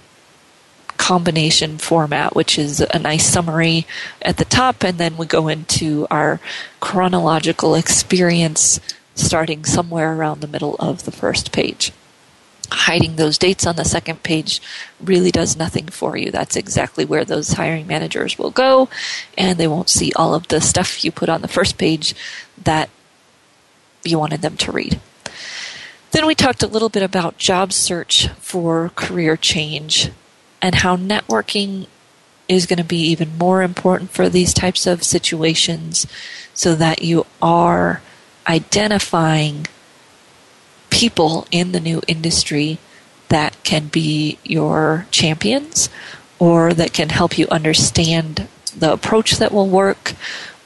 combination 1.02 1.80
format, 1.80 2.36
which 2.36 2.60
is 2.60 2.80
a 2.80 3.00
nice 3.00 3.26
summary 3.26 3.88
at 4.22 4.38
the 4.38 4.46
top, 4.46 4.84
and 4.84 5.00
then 5.00 5.18
we 5.18 5.26
go 5.26 5.48
into 5.48 6.06
our 6.12 6.40
chronological 6.80 7.74
experience 7.74 8.80
starting 9.16 9.66
somewhere 9.66 10.14
around 10.14 10.42
the 10.42 10.48
middle 10.48 10.76
of 10.76 11.04
the 11.04 11.12
first 11.12 11.52
page. 11.52 11.92
Hiding 12.70 13.16
those 13.16 13.40
dates 13.40 13.66
on 13.66 13.78
the 13.78 13.84
second 13.84 14.22
page 14.22 14.62
really 15.04 15.32
does 15.32 15.58
nothing 15.58 15.88
for 15.88 16.16
you. 16.16 16.30
That's 16.30 16.56
exactly 16.56 17.04
where 17.04 17.26
those 17.26 17.54
hiring 17.54 17.88
managers 17.88 18.38
will 18.38 18.52
go, 18.52 18.88
and 19.36 19.58
they 19.58 19.68
won't 19.68 19.90
see 19.90 20.14
all 20.16 20.36
of 20.36 20.50
the 20.50 20.62
stuff 20.62 21.04
you 21.04 21.12
put 21.12 21.30
on 21.30 21.42
the 21.42 21.48
first 21.48 21.80
page 21.80 22.14
that 22.64 22.92
you 24.04 24.20
wanted 24.20 24.44
them 24.44 24.56
to 24.58 24.72
read. 24.72 25.02
Then 26.12 26.28
we 26.28 26.36
talked 26.36 26.62
a 26.62 26.68
little 26.68 26.90
bit 26.90 27.02
about 27.02 27.40
job 27.40 27.74
search 27.74 28.28
for 28.38 28.90
career 28.96 29.36
change 29.36 30.12
and 30.62 30.76
how 30.76 30.96
networking 30.96 31.88
is 32.48 32.66
going 32.66 32.78
to 32.78 32.84
be 32.84 33.02
even 33.08 33.38
more 33.38 33.62
important 33.62 34.12
for 34.12 34.30
these 34.30 34.54
types 34.54 34.86
of 34.86 35.04
situations 35.04 36.06
so 36.54 36.76
that 36.76 37.02
you 37.02 37.26
are 37.42 38.02
identifying 38.48 39.66
people 40.90 41.48
in 41.52 41.72
the 41.72 41.80
new 41.80 42.02
industry 42.08 42.78
that 43.30 43.56
can 43.64 43.88
be 43.88 44.38
your 44.44 45.08
champions 45.10 45.90
or 46.38 46.74
that 46.74 46.92
can 46.92 47.10
help 47.10 47.38
you 47.38 47.48
understand 47.48 48.48
the 48.78 48.92
approach 48.92 49.38
that 49.38 49.52
will 49.52 49.70
work 49.70 50.14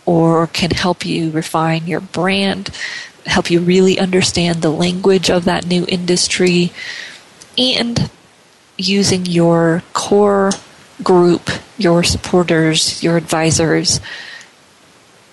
or 0.06 0.48
can 0.48 0.72
help 0.72 1.06
you 1.06 1.30
refine 1.32 1.86
your 1.86 2.00
brand, 2.00 2.70
help 3.26 3.50
you 3.50 3.60
really 3.60 4.00
understand 4.00 4.62
the 4.62 4.72
language 4.72 5.30
of 5.30 5.46
that 5.46 5.66
new 5.66 5.86
industry, 5.88 6.72
and 7.58 8.10
using 8.78 9.26
your 9.26 9.84
core 9.94 10.52
group, 11.04 11.50
your 11.78 12.04
supporters, 12.04 13.04
your 13.04 13.18
advisors, 13.18 14.00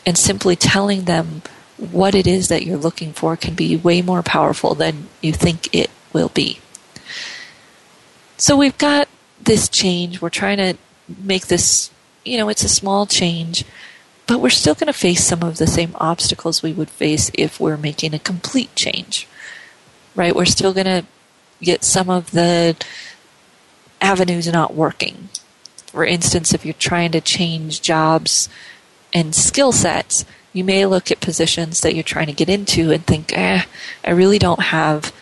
and 0.05 0.18
simply 0.18 0.57
telling 0.57 1.05
them 1.05 1.43
what 1.76 2.14
it 2.14 2.26
is 2.26 2.49
that 2.49 2.64
you're 2.64 2.76
looking 2.76 3.12
for 3.12 3.36
can 3.36 3.55
be 3.55 3.76
way 3.76 4.03
more 4.03 4.22
powerful 4.22 4.74
than 4.74 5.09
you 5.20 5.32
think 5.32 5.74
it 5.74 5.90
will 6.12 6.28
be. 6.28 6.61
So 8.36 8.57
we've 8.57 8.78
got 8.78 9.09
this 9.40 9.68
change. 9.68 10.20
We're 10.20 10.30
trying 10.30 10.59
to 10.59 10.76
make 11.22 11.47
this, 11.47 11.90
you 12.24 12.38
know, 12.38 12.49
it's 12.49 12.64
a 12.64 12.68
small 12.68 13.07
change, 13.07 13.64
but 14.26 14.40
we're 14.40 14.51
still 14.51 14.74
going 14.74 14.86
to 14.86 14.93
face 14.93 15.24
some 15.24 15.43
of 15.43 15.59
the 15.59 15.66
same 15.66 15.95
obstacles 15.97 16.62
we 16.62 16.72
would 16.72 16.90
face 16.90 17.30
if 17.34 17.61
we're 17.61 17.76
making 17.76 18.14
a 18.14 18.18
complete 18.18 18.74
change, 18.74 19.28
right? 20.14 20.34
We're 20.34 20.45
still 20.45 20.72
going 20.72 20.86
to 20.86 21.05
get 21.61 21.84
some 21.84 22.11
of 22.11 22.32
the 22.32 22.76
avenues 24.03 24.46
not 24.48 24.74
working. 24.74 25.28
For 25.86 26.05
instance, 26.05 26.53
if 26.53 26.64
you're 26.64 26.74
trying 26.74 27.12
to 27.12 27.20
change 27.20 27.80
jobs 27.80 28.48
and 29.12 29.34
skill 29.34 29.72
sets, 29.72 30.24
you 30.53 30.64
may 30.64 30.84
look 30.86 31.11
at 31.11 31.20
positions 31.20 31.80
that 31.80 31.94
you're 31.94 32.03
trying 32.03 32.26
to 32.26 32.32
get 32.32 32.48
into 32.48 32.90
and 32.90 33.07
think, 33.07 33.36
eh, 33.36 33.64
I 34.05 34.11
really 34.11 34.38
don't 34.38 34.61
have 34.61 35.12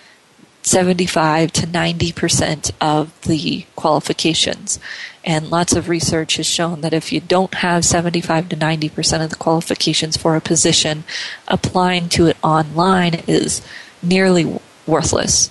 75 0.62 1.52
to 1.52 1.66
90% 1.66 2.70
of 2.80 3.20
the 3.22 3.66
qualifications. 3.76 4.78
And 5.24 5.50
lots 5.50 5.74
of 5.74 5.88
research 5.88 6.36
has 6.36 6.46
shown 6.46 6.80
that 6.80 6.92
if 6.92 7.12
you 7.12 7.20
don't 7.20 7.54
have 7.54 7.84
75 7.84 8.48
to 8.50 8.56
90% 8.56 9.24
of 9.24 9.30
the 9.30 9.36
qualifications 9.36 10.16
for 10.16 10.36
a 10.36 10.40
position, 10.40 11.04
applying 11.48 12.08
to 12.10 12.26
it 12.26 12.36
online 12.42 13.22
is 13.26 13.62
nearly 14.02 14.60
worthless 14.86 15.50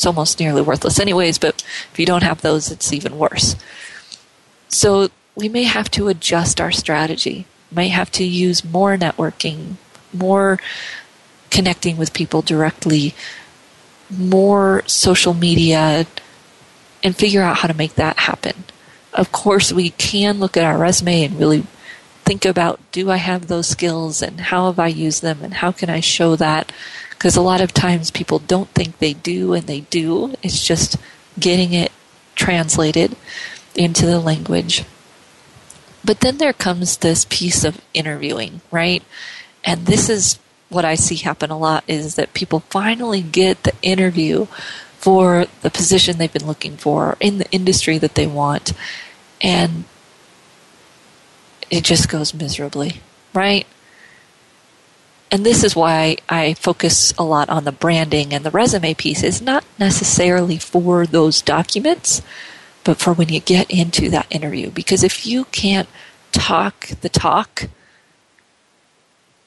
it's 0.00 0.06
almost 0.06 0.40
nearly 0.40 0.62
worthless 0.62 0.98
anyways, 0.98 1.36
but 1.36 1.62
if 1.92 1.98
you 1.98 2.06
don't 2.06 2.22
have 2.22 2.40
those, 2.40 2.70
it's 2.70 2.90
even 2.90 3.18
worse. 3.18 3.54
So 4.70 5.10
we 5.34 5.46
may 5.46 5.64
have 5.64 5.90
to 5.90 6.08
adjust 6.08 6.58
our 6.58 6.72
strategy, 6.72 7.44
may 7.70 7.88
have 7.88 8.10
to 8.12 8.24
use 8.24 8.64
more 8.64 8.96
networking, 8.96 9.74
more 10.10 10.58
connecting 11.50 11.98
with 11.98 12.14
people 12.14 12.40
directly, 12.40 13.14
more 14.08 14.82
social 14.86 15.34
media, 15.34 16.06
and 17.04 17.14
figure 17.14 17.42
out 17.42 17.58
how 17.58 17.68
to 17.68 17.74
make 17.74 17.96
that 17.96 18.20
happen. 18.20 18.64
Of 19.12 19.32
course, 19.32 19.70
we 19.70 19.90
can 19.90 20.40
look 20.40 20.56
at 20.56 20.64
our 20.64 20.78
resume 20.78 21.24
and 21.24 21.38
really 21.38 21.66
think 22.24 22.46
about 22.46 22.80
do 22.90 23.10
I 23.10 23.18
have 23.18 23.48
those 23.48 23.68
skills 23.68 24.22
and 24.22 24.40
how 24.40 24.68
have 24.68 24.78
I 24.78 24.86
used 24.86 25.20
them 25.20 25.40
and 25.42 25.52
how 25.52 25.72
can 25.72 25.90
I 25.90 26.00
show 26.00 26.36
that 26.36 26.72
because 27.20 27.36
a 27.36 27.42
lot 27.42 27.60
of 27.60 27.74
times 27.74 28.10
people 28.10 28.38
don't 28.38 28.70
think 28.70 28.96
they 28.96 29.12
do 29.12 29.52
and 29.52 29.66
they 29.66 29.80
do. 29.80 30.34
It's 30.42 30.66
just 30.66 30.96
getting 31.38 31.74
it 31.74 31.92
translated 32.34 33.14
into 33.74 34.06
the 34.06 34.18
language. 34.18 34.84
But 36.02 36.20
then 36.20 36.38
there 36.38 36.54
comes 36.54 36.96
this 36.96 37.26
piece 37.28 37.62
of 37.62 37.78
interviewing, 37.92 38.62
right? 38.70 39.02
And 39.62 39.84
this 39.84 40.08
is 40.08 40.38
what 40.70 40.86
I 40.86 40.94
see 40.94 41.16
happen 41.16 41.50
a 41.50 41.58
lot 41.58 41.84
is 41.86 42.14
that 42.14 42.32
people 42.32 42.60
finally 42.70 43.20
get 43.20 43.64
the 43.64 43.74
interview 43.82 44.46
for 44.96 45.44
the 45.60 45.70
position 45.70 46.16
they've 46.16 46.32
been 46.32 46.46
looking 46.46 46.78
for 46.78 47.18
in 47.20 47.36
the 47.36 47.50
industry 47.50 47.98
that 47.98 48.14
they 48.14 48.26
want 48.26 48.72
and 49.42 49.84
it 51.70 51.84
just 51.84 52.08
goes 52.08 52.32
miserably, 52.32 53.02
right? 53.34 53.66
And 55.30 55.46
this 55.46 55.62
is 55.62 55.76
why 55.76 56.16
I 56.28 56.54
focus 56.54 57.12
a 57.16 57.22
lot 57.22 57.48
on 57.48 57.64
the 57.64 57.72
branding 57.72 58.34
and 58.34 58.44
the 58.44 58.50
resume 58.50 58.94
piece 58.94 59.22
is 59.22 59.40
not 59.40 59.64
necessarily 59.78 60.58
for 60.58 61.06
those 61.06 61.40
documents, 61.40 62.20
but 62.82 62.98
for 62.98 63.12
when 63.12 63.28
you 63.28 63.40
get 63.40 63.70
into 63.70 64.10
that 64.10 64.26
interview. 64.30 64.70
Because 64.70 65.04
if 65.04 65.26
you 65.26 65.44
can't 65.46 65.88
talk 66.32 66.88
the 67.00 67.08
talk, 67.08 67.68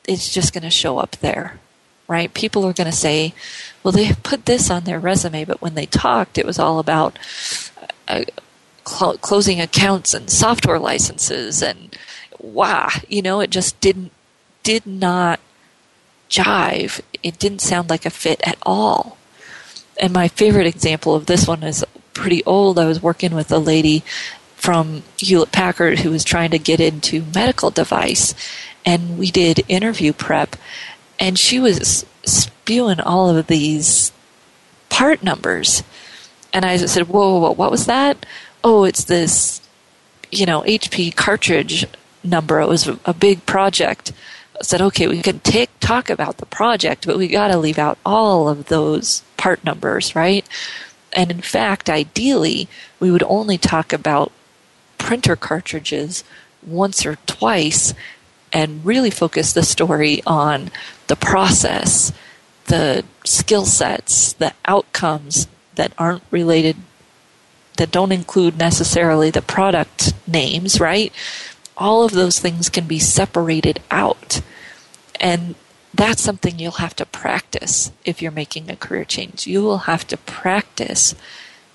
it's 0.07 0.33
just 0.33 0.53
going 0.53 0.63
to 0.63 0.69
show 0.69 0.99
up 0.99 1.17
there, 1.17 1.59
right? 2.07 2.33
People 2.33 2.65
are 2.65 2.73
going 2.73 2.89
to 2.89 2.95
say, 2.95 3.33
well, 3.83 3.91
they 3.91 4.13
put 4.23 4.45
this 4.45 4.69
on 4.69 4.85
their 4.85 4.99
resume, 4.99 5.43
but 5.43 5.61
when 5.61 5.75
they 5.75 5.85
talked, 5.85 6.37
it 6.37 6.45
was 6.45 6.59
all 6.59 6.79
about 6.79 7.19
uh, 8.07 8.23
cl- 8.87 9.17
closing 9.17 9.59
accounts 9.59 10.13
and 10.13 10.29
software 10.29 10.79
licenses 10.79 11.61
and 11.61 11.97
wow, 12.39 12.89
you 13.07 13.21
know, 13.21 13.41
it 13.41 13.49
just 13.49 13.79
didn't 13.81 14.11
did 14.63 14.85
not 14.85 15.41
jive. 16.33 16.99
It 17.21 17.37
didn't 17.37 17.61
sound 17.61 17.89
like 17.89 18.05
a 18.05 18.09
fit 18.09 18.41
at 18.43 18.57
all. 18.63 19.17
And 19.99 20.11
my 20.11 20.27
favorite 20.27 20.65
example 20.65 21.13
of 21.13 21.27
this 21.27 21.47
one 21.47 21.61
is 21.63 21.85
pretty 22.13 22.43
old. 22.45 22.79
I 22.79 22.85
was 22.85 23.03
working 23.03 23.35
with 23.35 23.51
a 23.51 23.59
lady 23.59 24.03
from 24.55 25.03
Hewlett 25.17 25.51
Packard 25.51 25.99
who 25.99 26.09
was 26.09 26.23
trying 26.23 26.51
to 26.51 26.59
get 26.59 26.79
into 26.79 27.25
medical 27.35 27.69
device, 27.69 28.33
and 28.85 29.19
we 29.19 29.29
did 29.29 29.65
interview 29.67 30.13
prep, 30.13 30.55
and 31.19 31.37
she 31.37 31.59
was 31.59 32.05
spewing 32.23 32.99
all 32.99 33.29
of 33.29 33.47
these 33.47 34.11
part 34.89 35.21
numbers. 35.21 35.83
And 36.53 36.65
I 36.65 36.77
said, 36.77 37.07
whoa, 37.07 37.33
whoa, 37.33 37.39
whoa, 37.39 37.51
what 37.51 37.71
was 37.71 37.85
that? 37.85 38.25
Oh, 38.63 38.83
it's 38.85 39.03
this, 39.03 39.61
you 40.31 40.45
know, 40.45 40.61
HP 40.61 41.15
cartridge 41.15 41.85
number. 42.23 42.59
It 42.59 42.67
was 42.67 42.87
a 43.05 43.13
big 43.13 43.45
project. 43.45 44.13
Said, 44.61 44.81
okay, 44.81 45.07
we 45.07 45.21
can 45.21 45.39
take, 45.39 45.69
talk 45.79 46.09
about 46.09 46.37
the 46.37 46.45
project, 46.45 47.07
but 47.07 47.17
we 47.17 47.27
got 47.27 47.47
to 47.47 47.57
leave 47.57 47.79
out 47.79 47.97
all 48.05 48.47
of 48.47 48.65
those 48.65 49.23
part 49.35 49.63
numbers, 49.63 50.15
right? 50.15 50.47
And 51.11 51.31
in 51.31 51.41
fact, 51.41 51.89
ideally, 51.89 52.67
we 52.99 53.11
would 53.11 53.23
only 53.23 53.57
talk 53.57 53.93
about 53.93 54.31
printer 54.97 55.35
cartridges 55.35 56.23
once 56.65 57.05
or 57.05 57.17
twice 57.25 57.93
and 58.53 58.85
really 58.85 59.09
focus 59.09 59.53
the 59.53 59.63
story 59.63 60.21
on 60.25 60.71
the 61.07 61.15
process, 61.15 62.13
the 62.65 63.03
skill 63.25 63.65
sets, 63.65 64.33
the 64.33 64.53
outcomes 64.65 65.47
that 65.75 65.91
aren't 65.97 66.23
related, 66.31 66.77
that 67.77 67.91
don't 67.91 68.11
include 68.11 68.57
necessarily 68.57 69.31
the 69.31 69.41
product 69.41 70.13
names, 70.27 70.79
right? 70.79 71.11
All 71.77 72.03
of 72.03 72.11
those 72.11 72.39
things 72.39 72.69
can 72.69 72.87
be 72.87 72.99
separated 72.99 73.81
out. 73.89 74.41
And 75.19 75.55
that's 75.93 76.21
something 76.21 76.59
you'll 76.59 76.71
have 76.73 76.95
to 76.97 77.05
practice 77.05 77.91
if 78.03 78.21
you're 78.21 78.31
making 78.31 78.69
a 78.69 78.75
career 78.75 79.05
change. 79.05 79.47
You 79.47 79.63
will 79.63 79.79
have 79.79 80.05
to 80.07 80.17
practice 80.17 81.15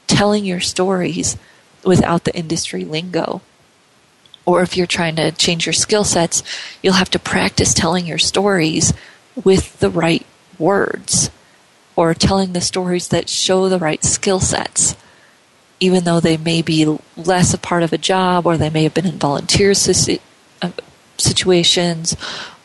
telling 0.06 0.44
your 0.44 0.60
stories 0.60 1.36
without 1.84 2.24
the 2.24 2.36
industry 2.36 2.84
lingo. 2.84 3.40
Or 4.44 4.62
if 4.62 4.76
you're 4.76 4.86
trying 4.86 5.16
to 5.16 5.30
change 5.30 5.66
your 5.66 5.72
skill 5.74 6.04
sets, 6.04 6.42
you'll 6.82 6.94
have 6.94 7.10
to 7.10 7.18
practice 7.18 7.74
telling 7.74 8.06
your 8.06 8.18
stories 8.18 8.92
with 9.44 9.78
the 9.78 9.90
right 9.90 10.24
words 10.58 11.30
or 11.94 12.14
telling 12.14 12.52
the 12.52 12.60
stories 12.60 13.08
that 13.08 13.28
show 13.28 13.68
the 13.68 13.78
right 13.78 14.02
skill 14.04 14.40
sets, 14.40 14.96
even 15.80 16.04
though 16.04 16.20
they 16.20 16.36
may 16.36 16.62
be 16.62 16.98
less 17.16 17.54
a 17.54 17.58
part 17.58 17.82
of 17.82 17.92
a 17.92 17.98
job 17.98 18.46
or 18.46 18.56
they 18.56 18.70
may 18.70 18.82
have 18.82 18.94
been 18.94 19.06
in 19.06 19.18
volunteer 19.18 19.70
uh, 19.70 20.70
situations 21.16 22.16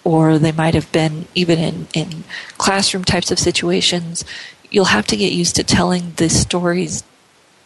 or 0.03 0.37
they 0.37 0.51
might 0.51 0.73
have 0.73 0.91
been 0.91 1.25
even 1.35 1.59
in, 1.59 1.87
in 1.93 2.23
classroom 2.57 3.03
types 3.03 3.31
of 3.31 3.39
situations. 3.39 4.25
You'll 4.69 4.85
have 4.85 5.07
to 5.07 5.17
get 5.17 5.31
used 5.31 5.55
to 5.55 5.63
telling 5.63 6.13
the 6.15 6.29
stories 6.29 7.03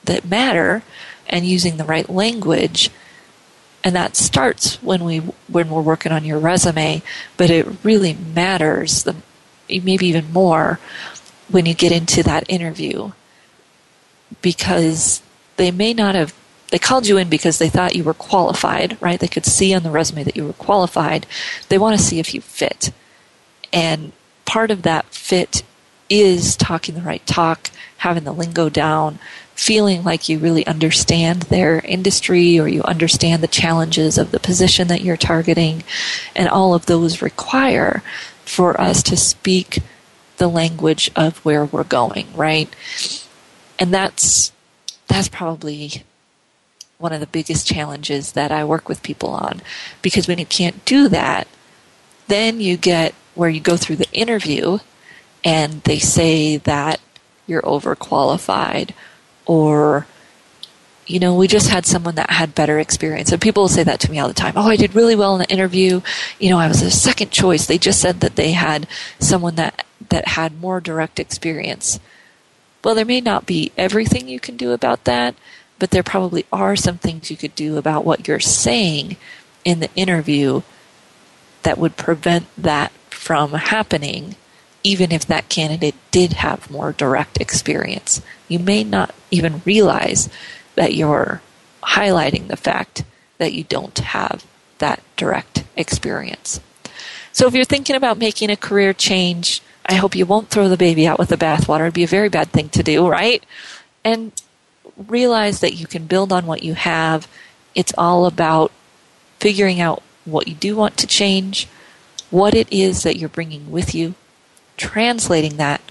that 0.03 0.25
matter 0.25 0.83
and 1.27 1.45
using 1.45 1.77
the 1.77 1.83
right 1.83 2.09
language 2.09 2.89
and 3.83 3.95
that 3.95 4.15
starts 4.15 4.81
when 4.81 5.03
we 5.03 5.19
when 5.47 5.69
we're 5.69 5.81
working 5.81 6.11
on 6.11 6.25
your 6.25 6.39
resume 6.39 7.01
but 7.35 7.49
it 7.49 7.67
really 7.83 8.13
matters 8.13 9.03
the 9.03 9.15
maybe 9.69 10.07
even 10.07 10.31
more 10.31 10.79
when 11.49 11.65
you 11.65 11.73
get 11.73 11.91
into 11.91 12.23
that 12.23 12.49
interview 12.49 13.11
because 14.41 15.21
they 15.57 15.71
may 15.71 15.93
not 15.93 16.15
have 16.15 16.33
they 16.69 16.77
called 16.77 17.07
you 17.07 17.17
in 17.17 17.29
because 17.29 17.59
they 17.59 17.69
thought 17.69 17.95
you 17.95 18.03
were 18.03 18.13
qualified 18.13 18.97
right 19.01 19.19
they 19.19 19.27
could 19.27 19.45
see 19.45 19.73
on 19.73 19.83
the 19.83 19.91
resume 19.91 20.23
that 20.23 20.35
you 20.35 20.45
were 20.45 20.53
qualified 20.53 21.25
they 21.69 21.77
want 21.77 21.97
to 21.97 22.03
see 22.03 22.19
if 22.19 22.33
you 22.33 22.41
fit 22.41 22.91
and 23.71 24.11
part 24.45 24.71
of 24.71 24.83
that 24.83 25.05
fit 25.05 25.63
is 26.09 26.55
talking 26.55 26.95
the 26.95 27.01
right 27.01 27.25
talk 27.25 27.69
having 27.97 28.23
the 28.23 28.31
lingo 28.31 28.69
down 28.69 29.19
feeling 29.57 30.03
like 30.03 30.29
you 30.29 30.37
really 30.37 30.65
understand 30.67 31.41
their 31.43 31.79
industry 31.79 32.59
or 32.59 32.67
you 32.67 32.83
understand 32.83 33.41
the 33.41 33.47
challenges 33.47 34.17
of 34.17 34.29
the 34.29 34.39
position 34.39 34.87
that 34.87 35.01
you're 35.01 35.17
targeting. 35.17 35.83
And 36.35 36.47
all 36.47 36.75
of 36.75 36.85
those 36.85 37.23
require 37.23 38.03
for 38.45 38.79
us 38.79 39.01
to 39.03 39.17
speak 39.17 39.79
the 40.37 40.47
language 40.47 41.09
of 41.15 41.43
where 41.43 41.65
we're 41.65 41.83
going, 41.83 42.27
right? 42.35 42.73
And 43.79 43.91
that's 43.91 44.51
that's 45.07 45.29
probably 45.29 46.03
one 46.97 47.13
of 47.13 47.19
the 47.19 47.27
biggest 47.27 47.67
challenges 47.67 48.31
that 48.33 48.51
I 48.51 48.63
work 48.63 48.89
with 48.89 49.03
people 49.03 49.29
on 49.29 49.61
because 50.01 50.27
when 50.27 50.39
you 50.39 50.45
can't 50.45 50.83
do 50.85 51.07
that, 51.09 51.47
then 52.27 52.59
you 52.59 52.75
get 52.77 53.13
where 53.35 53.49
you 53.49 53.59
go 53.59 53.77
through 53.77 53.97
the 53.97 54.11
interview 54.11 54.79
and 55.43 55.81
they 55.83 55.99
say 55.99 56.57
that 56.57 56.99
you're 57.45 57.61
overqualified 57.61 58.91
or 59.45 60.07
you 61.07 61.19
know, 61.19 61.35
we 61.35 61.47
just 61.47 61.69
had 61.69 61.85
someone 61.85 62.15
that 62.15 62.29
had 62.29 62.53
better 62.53 62.79
experience. 62.79 63.31
And 63.31 63.41
people 63.41 63.63
will 63.63 63.69
say 63.69 63.83
that 63.83 64.01
to 64.01 64.11
me 64.11 64.19
all 64.19 64.27
the 64.27 64.33
time. 64.33 64.53
Oh, 64.57 64.67
I 64.67 64.75
did 64.75 64.93
really 64.93 65.15
well 65.15 65.35
in 65.35 65.39
the 65.39 65.49
interview. 65.49 66.01
You 66.37 66.49
know, 66.49 66.59
I 66.59 66.67
was 66.67 66.81
a 66.81 66.91
second 66.91 67.31
choice. 67.31 67.65
They 67.65 67.77
just 67.77 68.01
said 68.01 68.19
that 68.19 68.35
they 68.35 68.51
had 68.51 68.87
someone 69.17 69.55
that, 69.55 69.85
that 70.09 70.27
had 70.27 70.59
more 70.59 70.81
direct 70.81 71.17
experience. 71.17 72.01
Well, 72.87 72.95
there 72.95 73.03
may 73.03 73.19
not 73.19 73.45
be 73.45 73.73
everything 73.75 74.29
you 74.29 74.39
can 74.39 74.55
do 74.55 74.71
about 74.71 75.03
that, 75.03 75.35
but 75.77 75.91
there 75.91 76.03
probably 76.03 76.45
are 76.53 76.77
some 76.77 76.97
things 76.97 77.29
you 77.29 77.35
could 77.35 77.53
do 77.53 77.75
about 77.75 78.05
what 78.05 78.29
you're 78.29 78.39
saying 78.39 79.17
in 79.65 79.81
the 79.81 79.93
interview 79.93 80.61
that 81.63 81.77
would 81.77 81.97
prevent 81.97 82.45
that 82.57 82.93
from 83.09 83.51
happening 83.51 84.37
even 84.85 85.11
if 85.11 85.25
that 85.25 85.49
candidate 85.49 85.95
did 86.11 86.31
have 86.31 86.71
more 86.71 86.93
direct 86.93 87.41
experience. 87.41 88.21
You 88.47 88.59
may 88.59 88.85
not 88.85 89.13
even 89.31 89.61
realize 89.65 90.29
that 90.75 90.95
you're 90.95 91.41
highlighting 91.83 92.47
the 92.47 92.55
fact 92.55 93.03
that 93.37 93.51
you 93.51 93.65
don't 93.65 93.99
have 93.99 94.45
that 94.77 95.03
direct 95.17 95.65
experience. 95.75 96.61
So 97.33 97.47
if 97.47 97.53
you're 97.53 97.65
thinking 97.65 97.97
about 97.97 98.17
making 98.17 98.49
a 98.49 98.55
career 98.55 98.93
change, 98.93 99.61
I 99.87 99.95
hope 99.95 100.15
you 100.15 100.25
won't 100.25 100.49
throw 100.49 100.67
the 100.67 100.77
baby 100.77 101.07
out 101.07 101.19
with 101.19 101.29
the 101.29 101.37
bathwater. 101.37 101.81
It'd 101.81 101.93
be 101.93 102.03
a 102.03 102.07
very 102.07 102.29
bad 102.29 102.51
thing 102.51 102.69
to 102.69 102.83
do, 102.83 103.07
right? 103.07 103.45
And 104.03 104.31
realize 105.07 105.61
that 105.61 105.75
you 105.75 105.87
can 105.87 106.05
build 106.05 106.33
on 106.33 106.45
what 106.45 106.63
you 106.63 106.73
have. 106.73 107.27
It's 107.73 107.93
all 107.97 108.25
about 108.25 108.71
figuring 109.39 109.79
out 109.79 110.03
what 110.25 110.47
you 110.47 110.55
do 110.55 110.75
want 110.75 110.97
to 110.97 111.07
change, 111.07 111.67
what 112.29 112.53
it 112.53 112.71
is 112.71 113.03
that 113.03 113.17
you're 113.17 113.29
bringing 113.29 113.71
with 113.71 113.95
you, 113.95 114.15
translating 114.75 115.57
that 115.57 115.81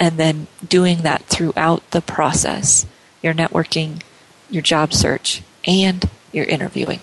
and 0.00 0.16
then 0.16 0.46
doing 0.66 0.98
that 0.98 1.22
throughout 1.24 1.88
the 1.90 2.00
process 2.00 2.86
your 3.22 3.32
networking, 3.32 4.02
your 4.50 4.62
job 4.62 4.92
search, 4.92 5.42
and 5.66 6.10
your 6.30 6.44
interviewing. 6.44 7.00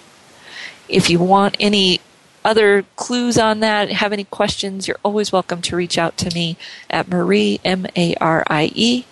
If 0.87 1.09
you 1.09 1.17
want 1.17 1.57
any 1.59 1.99
other 2.43 2.83
clues 2.95 3.37
on 3.37 3.59
that, 3.59 3.91
have 3.91 4.11
any 4.13 4.23
questions, 4.23 4.87
you're 4.87 4.97
always 5.03 5.31
welcome 5.31 5.61
to 5.63 5.75
reach 5.75 5.97
out 5.97 6.15
to 6.17 6.31
me 6.33 6.55
at 6.89 7.07
Marie, 7.07 7.59
M 7.63 7.85
A 7.95 8.15
R 8.15 8.43
I 8.47 8.71
E, 8.73 9.05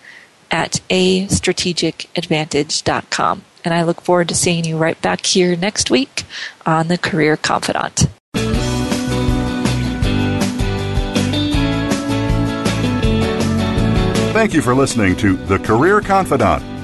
at 0.50 0.80
a 0.90 1.26
strategicadvantage.com. 1.26 3.42
And 3.64 3.74
I 3.74 3.82
look 3.82 4.00
forward 4.00 4.28
to 4.30 4.34
seeing 4.34 4.64
you 4.64 4.78
right 4.78 5.00
back 5.00 5.26
here 5.26 5.54
next 5.54 5.90
week 5.90 6.24
on 6.64 6.88
The 6.88 6.98
Career 6.98 7.36
Confidante. 7.36 8.08
Thank 14.32 14.54
you 14.54 14.62
for 14.62 14.74
listening 14.74 15.14
to 15.16 15.36
The 15.36 15.58
Career 15.58 16.00
Confidante. 16.00 16.79